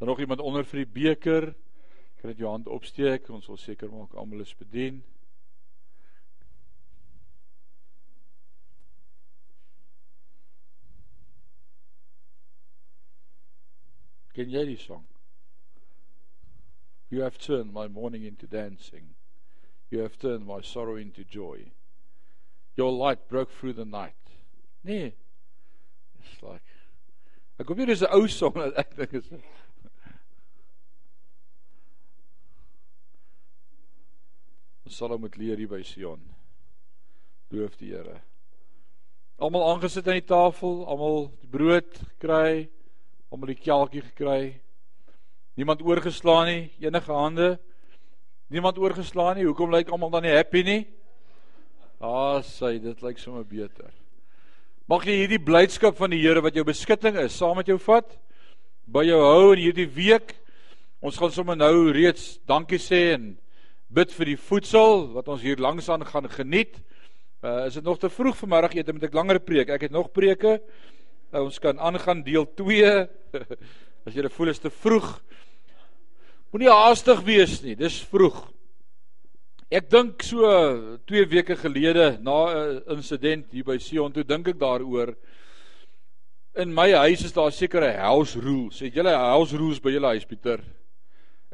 Dan 0.00 0.08
nog 0.08 0.24
iemand 0.24 0.40
onder 0.40 0.64
vir 0.64 0.86
die 0.86 0.92
beker. 1.04 1.52
Kan 2.24 2.32
dit 2.32 2.40
jou 2.40 2.48
hand 2.48 2.72
opsteek? 2.72 3.28
Ons 3.28 3.52
wil 3.52 3.60
seker 3.60 3.92
maak 3.92 4.16
almal 4.16 4.48
is 4.48 4.56
bedien. 4.56 5.04
Ken 14.34 14.50
jy 14.50 14.64
die 14.64 14.78
song? 14.78 15.06
You 17.10 17.22
have 17.22 17.38
turned 17.38 17.72
my 17.72 17.88
mourning 17.88 18.24
into 18.24 18.46
dancing. 18.46 19.14
You 19.90 20.00
have 20.00 20.18
turned 20.18 20.46
my 20.46 20.60
sorrow 20.62 20.96
into 20.96 21.24
joy. 21.24 21.72
Your 22.76 22.92
light 22.92 23.28
broke 23.28 23.50
through 23.50 23.72
the 23.74 23.84
night. 23.84 24.14
Nee. 24.84 25.14
It's 26.20 26.42
like 26.42 26.62
Ek 27.60 27.68
hoop 27.68 27.76
nie 27.76 27.90
dis 27.90 28.00
'n 28.00 28.14
ou 28.16 28.28
song 28.32 28.54
wat 28.56 28.78
ek 28.82 28.94
dink 28.96 29.12
is. 29.18 29.26
Ons 34.88 34.96
sal 34.96 35.18
moet 35.20 35.36
leer 35.36 35.60
hier 35.60 35.68
by 35.68 35.82
Sion. 35.84 36.22
Loof 37.52 37.76
die 37.76 37.92
Here. 37.92 38.22
Almal 39.36 39.66
aangesit 39.68 40.08
aan 40.08 40.22
die 40.22 40.30
tafel, 40.32 40.86
almal 40.88 41.28
die 41.42 41.50
brood 41.52 42.00
gekry, 42.00 42.70
almal 43.30 43.52
die 43.52 43.60
kelkie 43.62 44.02
gekry. 44.02 44.56
Niemand 45.58 45.82
oorgeslaan 45.86 46.48
nie, 46.50 46.62
enige 46.82 47.12
hande. 47.14 47.50
Niemand 48.50 48.78
oorgeslaan 48.82 49.38
nie. 49.38 49.46
Hoekom 49.46 49.70
lyk 49.70 49.92
almal 49.94 50.10
dan 50.10 50.26
nie 50.26 50.34
happy 50.34 50.64
nie? 50.66 50.80
Ah, 52.02 52.40
sy, 52.42 52.78
dit 52.82 53.04
lyk 53.04 53.20
sommer 53.22 53.44
beter. 53.46 53.92
Mag 54.90 55.06
jy 55.06 55.20
hierdie 55.20 55.38
blydskap 55.38 55.94
van 56.00 56.10
die 56.10 56.18
Here 56.24 56.42
wat 56.42 56.56
jou 56.58 56.64
beskutting 56.66 57.20
is, 57.22 57.36
saam 57.38 57.54
met 57.60 57.68
jou 57.70 57.78
vat 57.84 58.16
by 58.90 59.04
jou 59.06 59.20
hou 59.22 59.52
in 59.54 59.62
hierdie 59.62 59.86
week. 59.94 60.34
Ons 60.98 61.20
gaan 61.20 61.30
sommer 61.30 61.54
nou 61.54 61.92
reeds 61.94 62.40
dankie 62.50 62.80
sê 62.82 63.12
en 63.14 63.36
bid 63.94 64.10
vir 64.16 64.32
die 64.32 64.40
voedsel 64.48 65.06
wat 65.14 65.30
ons 65.30 65.44
hier 65.44 65.62
langs 65.62 65.86
aan 65.92 66.02
gaan 66.08 66.26
geniet. 66.34 66.80
Uh 67.46 67.68
is 67.68 67.78
dit 67.78 67.86
nog 67.86 68.00
te 68.02 68.10
vroeg 68.10 68.34
vir 68.40 68.50
middagete 68.50 68.96
met 68.96 69.06
ek 69.06 69.14
langer 69.14 69.38
preek? 69.38 69.70
Ek 69.70 69.86
het 69.86 69.94
nog 69.94 70.10
preke. 70.10 70.58
Uh, 71.30 71.44
ons 71.46 71.60
kan 71.62 71.78
aangaan 71.78 72.24
deel 72.26 72.46
2. 72.58 72.86
As 74.06 74.16
jy 74.16 74.26
voel 74.34 74.50
is 74.50 74.58
te 74.58 74.70
vroeg. 74.70 75.12
Moenie 76.50 76.72
haastig 76.72 77.20
wees 77.22 77.60
nie. 77.62 77.76
Dis 77.78 78.00
vroeg. 78.10 78.40
Ek 79.70 79.86
dink 79.86 80.24
so 80.26 80.48
2 81.06 81.28
weke 81.30 81.54
gelede 81.54 82.16
na 82.26 82.38
'n 82.50 82.80
insident 82.96 83.52
hier 83.54 83.62
by 83.62 83.78
Sion, 83.78 84.10
toe 84.10 84.24
dink 84.26 84.48
ek 84.50 84.58
daaroor. 84.58 85.14
In 86.58 86.74
my 86.74 86.90
huis 86.90 87.22
is 87.22 87.32
daar 87.32 87.52
sekere 87.52 87.92
house 87.94 88.34
rules. 88.34 88.80
Het 88.80 88.94
julle 88.98 89.14
house 89.14 89.54
rules 89.54 89.78
by 89.78 89.94
julle 89.94 90.10
huis, 90.10 90.26
Pieter? 90.26 90.58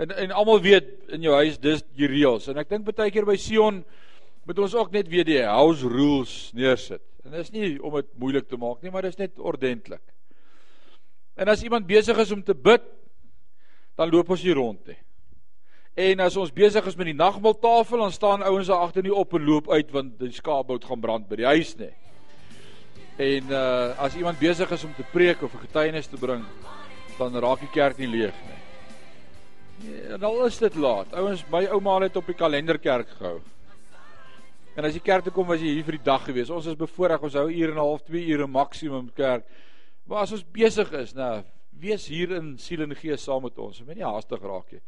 En 0.01 0.09
en 0.09 0.33
almal 0.33 0.62
weet 0.64 0.89
in 1.12 1.20
jou 1.20 1.35
huis 1.37 1.61
dis 1.61 1.85
die 1.93 2.09
reëls. 2.09 2.49
En 2.49 2.57
ek 2.57 2.72
dink 2.72 2.89
baie 2.89 3.11
keer 3.12 3.29
by 3.29 3.37
Sion 3.37 3.85
moet 4.47 4.59
ons 4.59 4.74
ook 4.74 4.91
net 4.93 5.09
weer 5.09 5.24
die 5.24 5.43
house 5.45 5.85
rules 5.85 6.53
neersit. 6.55 7.05
En 7.27 7.33
dit 7.35 7.43
is 7.43 7.51
nie 7.51 7.70
om 7.83 7.97
dit 7.99 8.12
moeilik 8.22 8.47
te 8.47 8.59
maak 8.61 8.85
nie, 8.85 8.93
maar 8.95 9.03
dit 9.03 9.16
is 9.16 9.18
net 9.18 9.41
ordentlik. 9.43 10.05
En 11.35 11.51
as 11.51 11.64
iemand 11.66 11.89
besig 11.89 12.18
is 12.22 12.31
om 12.31 12.45
te 12.47 12.55
bid, 12.55 12.85
dan 13.99 14.12
loop 14.12 14.31
ons 14.31 14.45
hier 14.47 14.55
rond 14.55 14.87
hè. 14.87 14.95
En 16.07 16.20
as 16.20 16.37
ons 16.37 16.53
besig 16.53 16.87
is 16.87 16.97
met 16.97 17.09
die 17.09 17.16
nagmaaltafel, 17.16 18.05
dan 18.05 18.12
staan 18.12 18.45
ouens 18.45 18.68
daar 18.68 18.85
agter 18.85 19.03
nie 19.03 19.14
op 19.14 19.33
en 19.35 19.47
loop 19.49 19.70
uit 19.72 19.91
want 19.95 20.18
die 20.20 20.31
skaapbout 20.37 20.85
gaan 20.85 21.01
brand 21.01 21.27
by 21.29 21.39
die 21.41 21.49
huis 21.49 21.72
nie. 21.81 21.91
En 23.16 23.49
uh 23.49 24.05
as 24.05 24.14
iemand 24.20 24.39
besig 24.39 24.70
is 24.77 24.85
om 24.85 24.93
te 24.95 25.07
preek 25.12 25.43
of 25.43 25.55
'n 25.55 25.64
getuienis 25.64 26.07
te 26.07 26.20
bring, 26.20 26.45
dan 27.18 27.35
raak 27.35 27.61
die 27.64 27.72
kerk 27.72 27.99
nie 27.99 28.12
leeg 28.12 28.37
nie. 28.45 28.61
Nee, 29.83 30.01
en 30.14 30.22
al 30.22 30.45
is 30.47 30.59
dit 30.59 30.74
laat. 30.74 31.12
Ouens, 31.12 31.45
my 31.51 31.64
ouma 31.66 31.99
het 32.01 32.16
op 32.16 32.27
die 32.27 32.37
kalender 32.37 32.79
kerk 32.79 33.09
gehou. 33.09 33.41
En 34.77 34.85
as 34.85 34.93
jy 34.93 35.01
kerk 35.01 35.24
toe 35.24 35.33
kom, 35.33 35.47
was 35.49 35.62
jy 35.64 35.70
hier 35.72 35.85
vir 35.87 35.97
die 35.97 36.05
dag 36.05 36.20
gewees. 36.27 36.51
Ons 36.53 36.66
is 36.68 36.77
bevoorreg, 36.77 37.22
ons 37.24 37.37
hou 37.39 37.47
uur 37.49 37.70
en 37.72 37.79
'n 37.79 37.81
half, 37.81 38.03
2 38.05 38.20
ure 38.29 38.47
maksimum 38.47 39.09
kerk. 39.16 39.47
Maar 40.05 40.22
as 40.22 40.33
ons 40.33 40.45
besig 40.45 40.93
is, 40.93 41.14
nou, 41.14 41.43
wees 41.81 42.07
hier 42.07 42.33
in 42.37 42.59
siel 42.59 42.83
en 42.83 42.95
gees 42.95 43.24
saam 43.24 43.43
met 43.43 43.59
ons. 43.59 43.83
Moenie 43.83 44.05
haastig 44.05 44.43
raak 44.43 44.72
nie. 44.72 44.81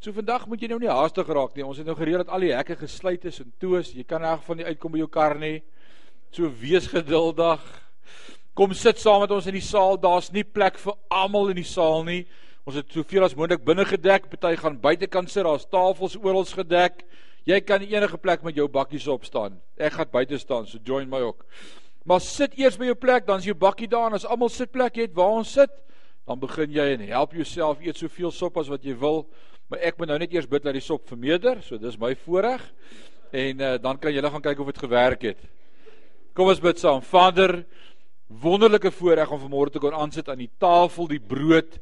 So 0.00 0.12
vandag 0.12 0.46
moet 0.46 0.60
jy 0.60 0.68
nou 0.68 0.78
nie 0.78 0.88
haastig 0.88 1.28
raak 1.28 1.54
nie. 1.56 1.64
Ons 1.64 1.78
het 1.78 1.86
nou 1.86 1.94
gereël 1.94 2.24
dat 2.24 2.28
al 2.28 2.40
die 2.40 2.54
hekke 2.54 2.76
gesluit 2.76 3.24
is 3.24 3.40
en 3.40 3.52
toe 3.58 3.78
is. 3.78 3.92
Jy 3.92 4.04
kan 4.04 4.22
in 4.22 4.28
elk 4.28 4.40
geval 4.40 4.56
nie 4.56 4.64
uitkom 4.64 4.92
by 4.92 4.98
jou 4.98 5.08
kar 5.08 5.38
nie. 5.38 5.62
So 6.32 6.48
wees 6.48 6.86
geduldig. 6.86 7.60
Kom 8.54 8.72
sit 8.72 8.98
saam 8.98 9.20
met 9.20 9.30
ons 9.30 9.46
in 9.46 9.54
die 9.54 9.60
saal. 9.60 9.96
Daar's 9.96 10.32
nie 10.32 10.44
plek 10.44 10.78
vir 10.78 10.94
almal 11.10 11.50
in 11.50 11.56
die 11.56 11.68
saal 11.68 12.04
nie. 12.04 12.26
Ons 12.64 12.76
het 12.76 12.92
soveel 12.92 13.24
as 13.24 13.36
moontlik 13.36 13.64
binne 13.64 13.84
gedek, 13.84 14.30
party 14.30 14.56
gaan 14.56 14.80
buitekant 14.80 15.28
sit, 15.30 15.44
daar's 15.44 15.66
tafels 15.68 16.16
oral 16.16 16.44
gedek. 16.44 17.04
Jy 17.44 17.60
kan 17.60 17.82
enige 17.84 18.18
plek 18.18 18.44
met 18.44 18.56
jou 18.56 18.64
bakkies 18.72 19.06
op 19.12 19.24
staan. 19.28 19.58
Ek 19.76 19.92
gaan 19.98 20.08
buite 20.12 20.38
staan, 20.40 20.66
so 20.66 20.80
join 20.80 21.08
my 21.10 21.20
ook. 21.20 21.44
Maar 22.08 22.20
sit 22.24 22.56
eers 22.60 22.76
by 22.80 22.88
jou 22.88 22.96
plek, 23.00 23.26
dan 23.28 23.40
is 23.40 23.48
jou 23.48 23.56
bakkie 23.56 23.88
daar 23.88 24.10
en 24.10 24.16
as 24.16 24.24
almal 24.28 24.52
sitplek 24.52 24.96
het 25.00 25.12
waar 25.16 25.40
ons 25.40 25.52
sit, 25.56 25.72
dan 26.24 26.40
begin 26.40 26.72
jy 26.72 26.86
en 26.94 27.04
help 27.10 27.34
jouself 27.36 27.82
eet 27.84 28.00
soveel 28.00 28.32
sop 28.32 28.56
as 28.60 28.70
wat 28.72 28.84
jy 28.84 28.96
wil. 29.00 29.26
Maar 29.68 29.84
ek 29.90 29.98
moet 30.00 30.12
nou 30.12 30.18
net 30.20 30.32
eers 30.32 30.48
bid 30.48 30.64
dat 30.64 30.76
die 30.76 30.84
sop 30.84 31.04
vermeerder, 31.08 31.60
so 31.64 31.80
dis 31.80 31.98
my 32.00 32.14
voorreg. 32.24 32.64
En 33.34 33.60
uh, 33.60 33.74
dan 33.82 34.00
kan 34.00 34.14
julle 34.14 34.30
gaan 34.32 34.44
kyk 34.44 34.60
of 34.62 34.70
dit 34.72 34.84
gewerk 34.84 35.26
het. 35.28 35.44
Kom 36.36 36.48
ons 36.48 36.62
bid 36.64 36.80
saam. 36.80 37.02
Vader, 37.04 37.60
wonderlike 38.28 38.92
voorreg 38.94 39.32
om 39.32 39.42
vanmôre 39.42 39.74
te 39.74 39.82
kon 39.82 39.96
aansit 39.96 40.28
aan 40.32 40.40
die 40.40 40.52
tafel 40.60 41.08
die 41.12 41.20
brood 41.20 41.76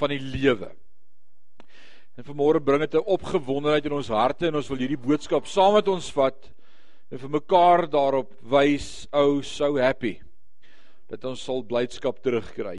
van 0.00 0.12
die 0.12 0.20
lewe. 0.20 0.68
En 2.18 2.24
vanmôre 2.26 2.58
bring 2.58 2.80
dit 2.82 2.94
'n 2.94 3.06
opgewondenheid 3.14 3.84
in 3.86 3.92
ons 3.92 4.08
harte 4.08 4.46
en 4.46 4.56
ons 4.58 4.68
wil 4.68 4.80
hierdie 4.82 4.98
boodskap 4.98 5.46
saam 5.46 5.74
met 5.74 5.88
ons 5.88 6.10
vat 6.12 6.50
en 7.10 7.18
vir 7.18 7.30
mekaar 7.30 7.86
daarop 7.86 8.32
wys, 8.42 9.06
ou, 9.12 9.38
oh, 9.38 9.42
so 9.42 9.78
happy 9.78 10.18
dat 11.06 11.24
ons 11.24 11.40
sal 11.40 11.62
blydskap 11.62 12.18
terugkry. 12.18 12.76